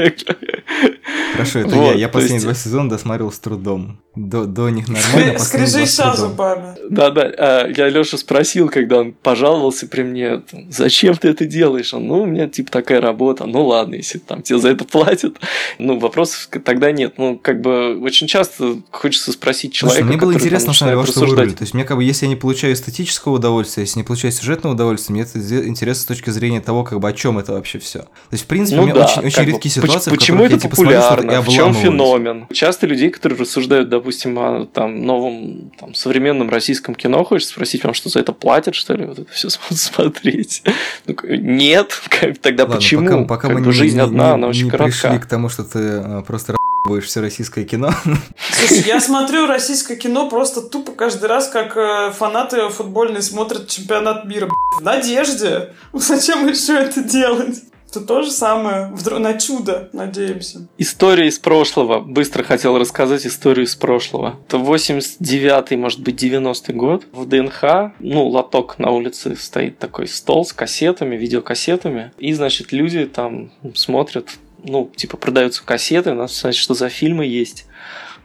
Хорошо, 1.34 1.60
это 1.60 1.76
Вот, 1.76 1.92
я. 1.94 1.94
Я 1.94 2.10
последние 2.10 2.36
есть- 2.36 2.46
два 2.46 2.54
сезона 2.56 2.90
досмотрел 2.90 3.32
с 3.32 3.40
трудом. 3.40 4.00
До, 4.16 4.46
до 4.46 4.70
них 4.70 4.88
нормально, 4.88 5.34
последние 5.34 5.36
два 5.38 5.40
с 5.40 5.48
Скрижища 5.48 6.04
трудом. 6.04 6.18
зубами. 6.18 6.76
Да-да, 6.90 7.22
а, 7.38 7.68
я 7.68 7.90
Леша 7.90 8.18
спросил, 8.18 8.68
когда 8.70 8.98
он 9.00 9.12
пожаловался 9.14 9.86
при 9.88 10.02
мне, 10.02 10.42
зачем 10.70 11.16
ты 11.16 11.28
это 11.30 11.46
делаешь? 11.46 11.94
Он, 11.94 12.08
ну, 12.08 12.22
у 12.22 12.26
меня 12.26 12.48
типа 12.48 12.72
такая 12.72 13.00
работа, 13.00 13.46
ну 13.46 13.66
ладно, 13.68 13.94
если 13.96 14.18
там 14.18 14.42
тебе 14.42 14.58
за 14.58 14.70
это 14.70 14.86
платят. 14.86 15.36
Ну, 15.78 16.00
вопросов 16.00 16.50
тогда 16.64 16.92
нет. 16.92 17.16
Ну, 17.18 17.38
как 17.38 17.62
бы 17.62 18.00
очень 18.02 18.26
часто 18.28 18.78
хочется 18.90 19.32
спросить 19.32 19.76
Слушай, 19.76 19.98
человека, 19.98 20.08
мне 20.08 20.18
было 20.18 20.34
интересно, 20.34 20.70
начинает 20.70 20.98
во 20.98 21.04
что 21.06 21.12
вы 21.20 21.26
рассуждать. 21.26 21.38
вырвали. 21.38 21.56
То 21.58 21.64
есть, 21.64 21.74
мне 21.76 21.84
как 21.84 21.98
бы, 21.98 22.04
если 22.04 22.26
я 22.26 22.30
не 22.30 22.36
получаю 22.36 22.74
эстетического 22.74 23.34
удовольствия, 23.34 23.84
если 23.84 24.00
не 24.00 24.04
получаю 24.04 24.32
сюжетного 24.34 24.74
удовольствия, 24.74 25.14
мне 25.14 25.24
это 25.24 25.38
интересно 25.68 26.02
с 26.02 26.06
точки 26.06 26.32
зрения 26.32 26.62
того, 26.62 26.84
как 26.84 27.00
бы, 27.00 27.08
о 27.08 27.14
чем 27.14 27.38
это 27.38 27.52
вообще 27.54 27.78
все. 27.78 28.00
То 28.00 28.08
есть, 28.32 28.46
в 28.46 28.48
принципе, 28.48 28.78
у 28.78 28.82
Ну 28.82 28.88
меня 28.88 28.96
да, 28.96 29.06
очень, 29.06 29.28
очень 29.28 29.44
бы, 29.46 29.52
редкие 29.52 29.72
ситуации, 29.76 30.10
в 30.10 30.14
Почему 30.14 30.38
которых 30.40 30.58
это 30.58 30.66
я, 30.68 30.70
типа, 30.72 30.76
смотрю 30.76 30.98
популярно? 31.22 31.50
В 31.52 31.54
чем 31.54 31.74
феномен? 31.74 32.48
Часто 32.54 32.88
людей, 32.88 33.10
которые 33.10 33.40
рассуждают, 33.40 33.90
допустим, 33.90 34.38
о 34.40 34.66
там, 34.66 35.04
новом 35.06 35.72
там, 35.80 35.94
современном 35.94 36.50
российском 36.50 36.96
кино, 36.96 37.24
хочется 37.24 37.54
спросить, 37.54 37.84
вам 37.84 37.94
что 37.94 38.10
за 38.10 38.20
это 38.20 38.34
платят, 38.34 38.76
что 38.76 38.94
ли, 38.94 39.06
вот 39.06 39.20
это 39.20 39.32
все 39.32 39.50
смотреть? 39.72 40.64
Ну, 41.06 41.16
Нет, 41.28 41.94
как, 42.10 42.38
тогда 42.40 42.64
Ладно, 42.64 42.76
почему? 42.78 43.06
Пока, 43.26 43.48
пока 43.48 43.48
Как 43.56 43.66
мы 43.66 43.72
жизнь 43.72 43.96
не- 43.98 44.02
одна, 44.04 44.28
не- 44.28 44.34
она 44.34 44.48
очень 44.48 44.66
не 44.66 44.72
коротка. 44.72 44.92
пришли 45.10 45.20
к 45.20 45.26
тому, 45.26 45.50
что 45.50 45.64
ты 45.64 45.80
э, 45.80 46.24
просто 46.26 46.56
будешь 46.86 47.06
все 47.06 47.20
российское 47.22 47.66
кино. 47.66 47.92
Слушай, 48.52 48.84
я 48.88 49.02
смотрю 49.02 49.46
российское 49.46 49.98
кино 49.98 50.30
просто 50.30 50.62
тупо 50.62 50.94
каждый 50.94 51.26
раз, 51.26 51.50
как 51.50 51.76
э, 51.76 52.12
фанаты 52.14 52.70
футбольные 52.70 53.22
смотрят 53.22 53.68
чемпионат 53.68 54.26
мира. 54.26 54.50
В 54.80 54.82
надежде. 54.82 55.74
Зачем 55.94 56.48
еще 56.48 56.74
это 56.78 57.04
делать? 57.04 57.62
Это 57.90 58.02
то 58.02 58.22
же 58.22 58.32
самое. 58.32 58.94
На 59.20 59.40
чудо, 59.40 59.90
надеемся. 59.94 60.68
История 60.78 61.28
из 61.28 61.40
прошлого. 61.40 62.00
Быстро 62.00 62.44
хотел 62.44 62.78
рассказать 62.78 63.26
историю 63.26 63.66
из 63.66 63.76
прошлого. 63.76 64.38
Это 64.48 64.58
89-й, 64.58 65.78
может 65.78 66.02
быть, 66.02 66.22
90-й 66.22 66.74
год. 66.74 67.06
В 67.14 67.26
ДНХ, 67.26 67.94
ну, 68.00 68.28
лоток 68.28 68.78
на 68.78 68.92
улице 68.92 69.36
стоит 69.36 69.80
такой 69.80 70.08
стол 70.08 70.46
с 70.46 70.52
кассетами, 70.52 71.16
видеокассетами. 71.16 72.12
И, 72.18 72.34
значит, 72.34 72.74
люди 72.74 73.06
там 73.06 73.52
смотрят, 73.74 74.30
ну, 74.64 74.92
типа, 74.96 75.16
продаются 75.16 75.64
кассеты, 75.64 76.14
надо 76.14 76.32
знать, 76.32 76.56
что 76.56 76.74
за 76.74 76.90
фильмы 76.90 77.26
есть. 77.26 77.66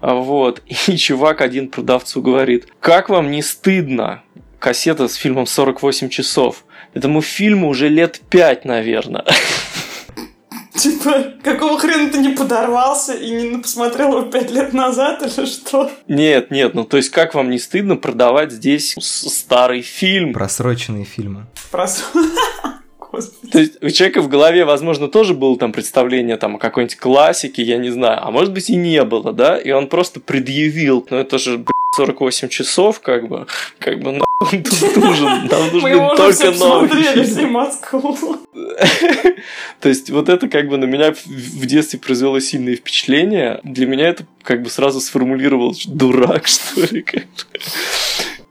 А 0.00 0.14
Вот. 0.14 0.60
И 0.88 0.96
чувак 0.96 1.40
один 1.40 1.68
продавцу 1.68 2.20
говорит, 2.20 2.66
как 2.80 3.08
вам 3.08 3.30
не 3.30 3.42
стыдно? 3.42 4.22
Кассета 4.58 5.08
с 5.08 5.14
фильмом 5.14 5.46
48 5.46 6.08
часов. 6.08 6.64
Этому 6.94 7.22
фильму 7.22 7.68
уже 7.68 7.88
лет 7.88 8.20
5, 8.30 8.64
наверное. 8.64 9.24
Типа, 10.74 11.34
какого 11.42 11.78
хрена 11.78 12.10
ты 12.10 12.18
не 12.18 12.30
подорвался 12.30 13.14
и 13.14 13.30
не 13.30 13.58
посмотрел 13.58 14.16
его 14.16 14.22
пять 14.22 14.50
лет 14.50 14.72
назад 14.72 15.22
или 15.22 15.46
что? 15.46 15.90
Нет, 16.08 16.50
нет, 16.50 16.74
ну 16.74 16.84
то 16.84 16.96
есть 16.96 17.10
как 17.10 17.34
вам 17.34 17.50
не 17.50 17.58
стыдно 17.58 17.96
продавать 17.96 18.52
здесь 18.52 18.94
старый 18.98 19.82
фильм? 19.82 20.32
Просроченные 20.32 21.04
фильмы. 21.04 21.46
Просроченные. 21.70 22.30
То 23.52 23.58
есть 23.58 23.82
у 23.82 23.90
человека 23.90 24.22
в 24.22 24.28
голове, 24.28 24.64
возможно, 24.64 25.06
тоже 25.06 25.34
было 25.34 25.58
там 25.58 25.72
представление 25.72 26.38
там, 26.38 26.56
о 26.56 26.58
какой-нибудь 26.58 26.96
классике, 26.96 27.62
я 27.62 27.76
не 27.76 27.90
знаю, 27.90 28.20
а 28.22 28.30
может 28.30 28.54
быть 28.54 28.70
и 28.70 28.74
не 28.74 29.04
было, 29.04 29.34
да, 29.34 29.58
и 29.58 29.70
он 29.70 29.88
просто 29.88 30.18
предъявил, 30.18 31.06
ну 31.10 31.18
это 31.18 31.36
же, 31.36 31.62
48 31.96 32.48
часов, 32.48 33.00
как 33.00 33.28
бы, 33.28 33.46
как 33.78 34.00
бы, 34.00 34.22
нахуй 34.42 34.62
тут 34.62 34.96
нужен, 34.96 35.46
нам 35.46 35.72
нужны 35.72 36.16
только 36.16 36.50
новые. 36.52 37.46
Москву. 37.46 38.38
То 39.80 39.88
есть 39.88 40.10
вот 40.10 40.28
это 40.28 40.48
как 40.48 40.68
бы 40.68 40.76
на 40.76 40.84
меня 40.84 41.12
в 41.12 41.66
детстве 41.66 41.98
произвело 41.98 42.40
сильное 42.40 42.76
впечатление. 42.76 43.60
Для 43.64 43.86
меня 43.86 44.08
это 44.08 44.26
как 44.42 44.62
бы 44.62 44.70
сразу 44.70 45.00
сформулировал 45.00 45.74
дурак, 45.86 46.46
что 46.46 46.80
ли. 46.94 47.04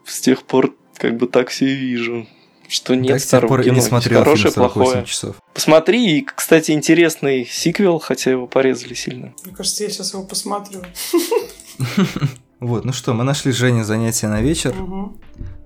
С 0.06 0.20
тех 0.22 0.44
пор 0.44 0.74
как 0.98 1.18
бы 1.18 1.28
так 1.28 1.50
все 1.50 1.66
вижу 1.66 2.28
что 2.68 2.96
нет 2.96 3.14
да, 3.14 3.20
старого 3.20 3.50
пор 3.50 3.64
кино. 3.64 3.76
не 3.76 3.82
смотрел 3.82 4.20
хорошее, 4.20 4.54
фильм 4.54 4.70
плохое. 4.70 5.06
часов. 5.06 5.36
Посмотри, 5.54 6.20
и, 6.20 6.22
кстати, 6.24 6.72
интересный 6.72 7.46
сиквел, 7.46 8.00
хотя 8.00 8.32
его 8.32 8.48
порезали 8.48 8.94
сильно. 8.94 9.34
Мне 9.44 9.54
кажется, 9.54 9.84
я 9.84 9.90
сейчас 9.90 10.14
его 10.14 10.24
посмотрю. 10.24 10.82
Вот, 12.62 12.86
ну 12.86 12.94
что, 12.94 13.16
мы 13.16 13.24
нашли 13.24 13.52
Жене 13.52 13.84
занятие 13.84 14.28
на 14.28 14.40
вечер. 14.40 14.76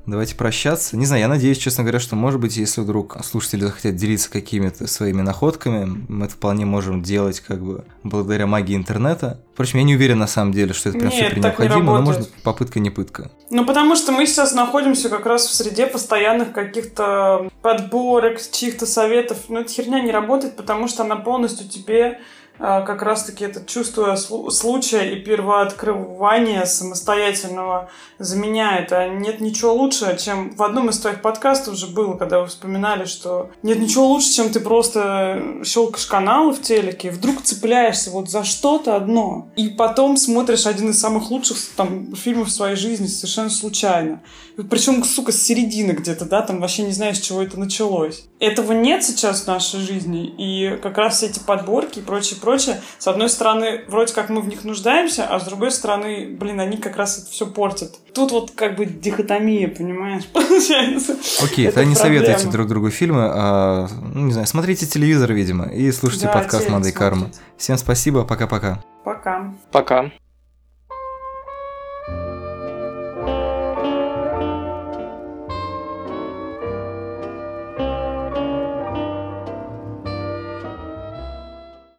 Давайте 0.06 0.36
прощаться. 0.36 0.96
Не 0.98 1.06
знаю, 1.06 1.22
я 1.22 1.28
надеюсь, 1.28 1.58
честно 1.58 1.84
говоря, 1.84 2.00
что, 2.00 2.16
может 2.16 2.40
быть, 2.40 2.58
если 2.58 2.82
вдруг 2.82 3.18
слушатели 3.24 3.62
захотят 3.62 3.96
делиться 3.96 4.30
какими-то 4.30 4.88
своими 4.88 5.22
находками, 5.22 6.06
мы 6.08 6.26
это 6.26 6.36
вполне 6.36 6.66
можем 6.66 7.02
делать 7.02 7.40
как 7.40 7.64
бы 7.64 7.86
благодаря 8.04 8.46
магии 8.46 8.76
интернета. 8.76 9.42
Впрочем, 9.54 9.80
я 9.80 9.86
не 9.86 9.96
уверен 9.96 10.20
на 10.20 10.28
самом 10.28 10.52
деле, 10.52 10.74
что 10.74 10.90
это 10.90 11.00
прям 11.00 11.12
Нет, 11.12 11.30
супер 11.30 11.42
так 11.42 11.58
не 11.60 11.66
необходимо, 11.66 12.00
но 12.00 12.06
может 12.06 12.32
попытка 12.44 12.80
не 12.80 12.90
пытка. 12.90 13.32
Ну, 13.50 13.66
потому 13.66 13.96
что 13.96 14.12
мы 14.12 14.28
сейчас 14.28 14.54
находимся 14.54 15.10
как 15.10 15.26
раз 15.26 15.48
в 15.48 15.54
среде 15.54 15.88
постоянных 15.88 16.52
каких-то 16.52 17.50
подборок, 17.62 18.40
чьих-то 18.52 18.86
советов. 18.86 19.38
Но 19.50 19.62
эта 19.62 19.72
херня 19.72 20.02
не 20.02 20.12
работает, 20.12 20.56
потому 20.56 20.88
что 20.88 21.04
она 21.04 21.16
полностью 21.16 21.68
тебе 21.68 22.20
как 22.58 23.02
раз-таки 23.02 23.46
это 23.46 23.66
чувство 23.66 24.14
слу- 24.14 24.50
случая 24.50 25.12
и 25.12 25.20
первооткрывания 25.20 26.66
самостоятельного 26.66 27.90
заменяет. 28.20 28.92
А 28.94 29.08
нет 29.08 29.42
ничего 29.42 29.74
лучше, 29.74 30.18
чем 30.18 30.56
в 30.56 30.64
одном 30.64 30.90
из 30.90 31.00
твоих 31.00 31.22
подкастов 31.22 31.74
уже 31.74 31.88
было, 31.88 32.14
когда 32.16 32.42
вы 32.42 32.48
вспоминали, 32.48 33.06
что 33.06 33.50
нет 33.64 33.80
ничего 33.80 34.08
лучше, 34.08 34.34
чем 34.34 34.50
ты 34.50 34.60
просто 34.60 35.62
щелкаешь 35.64 36.06
каналы 36.06 36.54
в 36.54 36.62
телеке, 36.62 37.10
и 37.10 37.12
вдруг 37.12 37.42
цепляешься 37.42 38.12
вот 38.12 38.30
за 38.30 38.44
что-то 38.44 38.96
одно, 38.96 39.50
и 39.56 39.70
потом 39.70 40.18
смотришь 40.18 40.66
один 40.66 40.90
из 40.90 41.00
самых 41.00 41.32
лучших 41.32 41.58
там, 41.76 42.16
фильмов 42.16 42.48
в 42.48 42.52
своей 42.52 42.76
жизни 42.76 43.08
совершенно 43.08 43.50
случайно. 43.50 44.22
Причем, 44.70 45.04
сука, 45.04 45.32
с 45.32 45.42
середины 45.42 45.92
где-то, 45.92 46.26
да, 46.26 46.42
там 46.42 46.62
вообще 46.62 46.84
не 46.84 46.94
знаешь, 46.94 47.18
с 47.18 47.22
чего 47.22 47.42
это 47.42 47.60
началось. 47.60 48.26
Этого 48.40 48.74
нет 48.74 49.02
сейчас 49.04 49.44
в 49.44 49.48
нашей 49.48 49.80
жизни, 49.80 50.26
и 50.26 50.78
как 50.84 50.98
раз 50.98 51.24
эти 51.24 51.40
подборки 51.40 52.00
и 52.00 52.02
прочее, 52.02 52.38
прочее, 52.42 52.82
с 52.98 53.08
одной 53.08 53.30
стороны, 53.30 53.86
вроде 53.88 54.14
как 54.14 54.30
мы 54.30 54.42
в 54.42 54.48
них 54.50 54.66
нуждаемся, 54.66 55.26
а 55.26 55.40
с 55.40 55.46
другой 55.46 55.72
стороны, 55.72 56.36
блин, 56.38 56.60
они 56.60 56.76
как 56.76 56.98
раз 56.98 57.18
это 57.18 57.32
все 57.32 57.48
портят. 57.48 57.94
Тут 58.14 58.32
вот 58.32 58.52
как 58.52 58.76
бы 58.76 58.86
дихотомия, 58.86 59.70
понимаешь, 59.70 60.26
получается. 60.34 61.16
Окей, 61.42 61.68
Это 61.68 61.76
то 61.80 61.86
не 61.86 61.96
проблема. 61.96 61.96
советуйте 62.26 62.50
друг 62.52 62.68
другу 62.68 62.90
фильмы, 62.90 63.22
а, 63.34 63.88
ну, 64.14 64.26
не 64.26 64.34
знаю, 64.34 64.48
смотрите 64.48 64.86
телевизор, 64.86 65.32
видимо, 65.32 65.68
и 65.68 65.90
слушайте 65.94 66.26
Да, 66.26 66.34
подкаст 66.34 66.70
«Мада 66.70 66.90
и 66.90 66.92
карма». 66.92 67.22
смотрите. 67.22 67.40
Всем 67.58 67.78
спасибо, 67.78 68.26
пока-пока. 68.26 68.84
Пока. 69.06 69.54
Пока. 69.72 70.12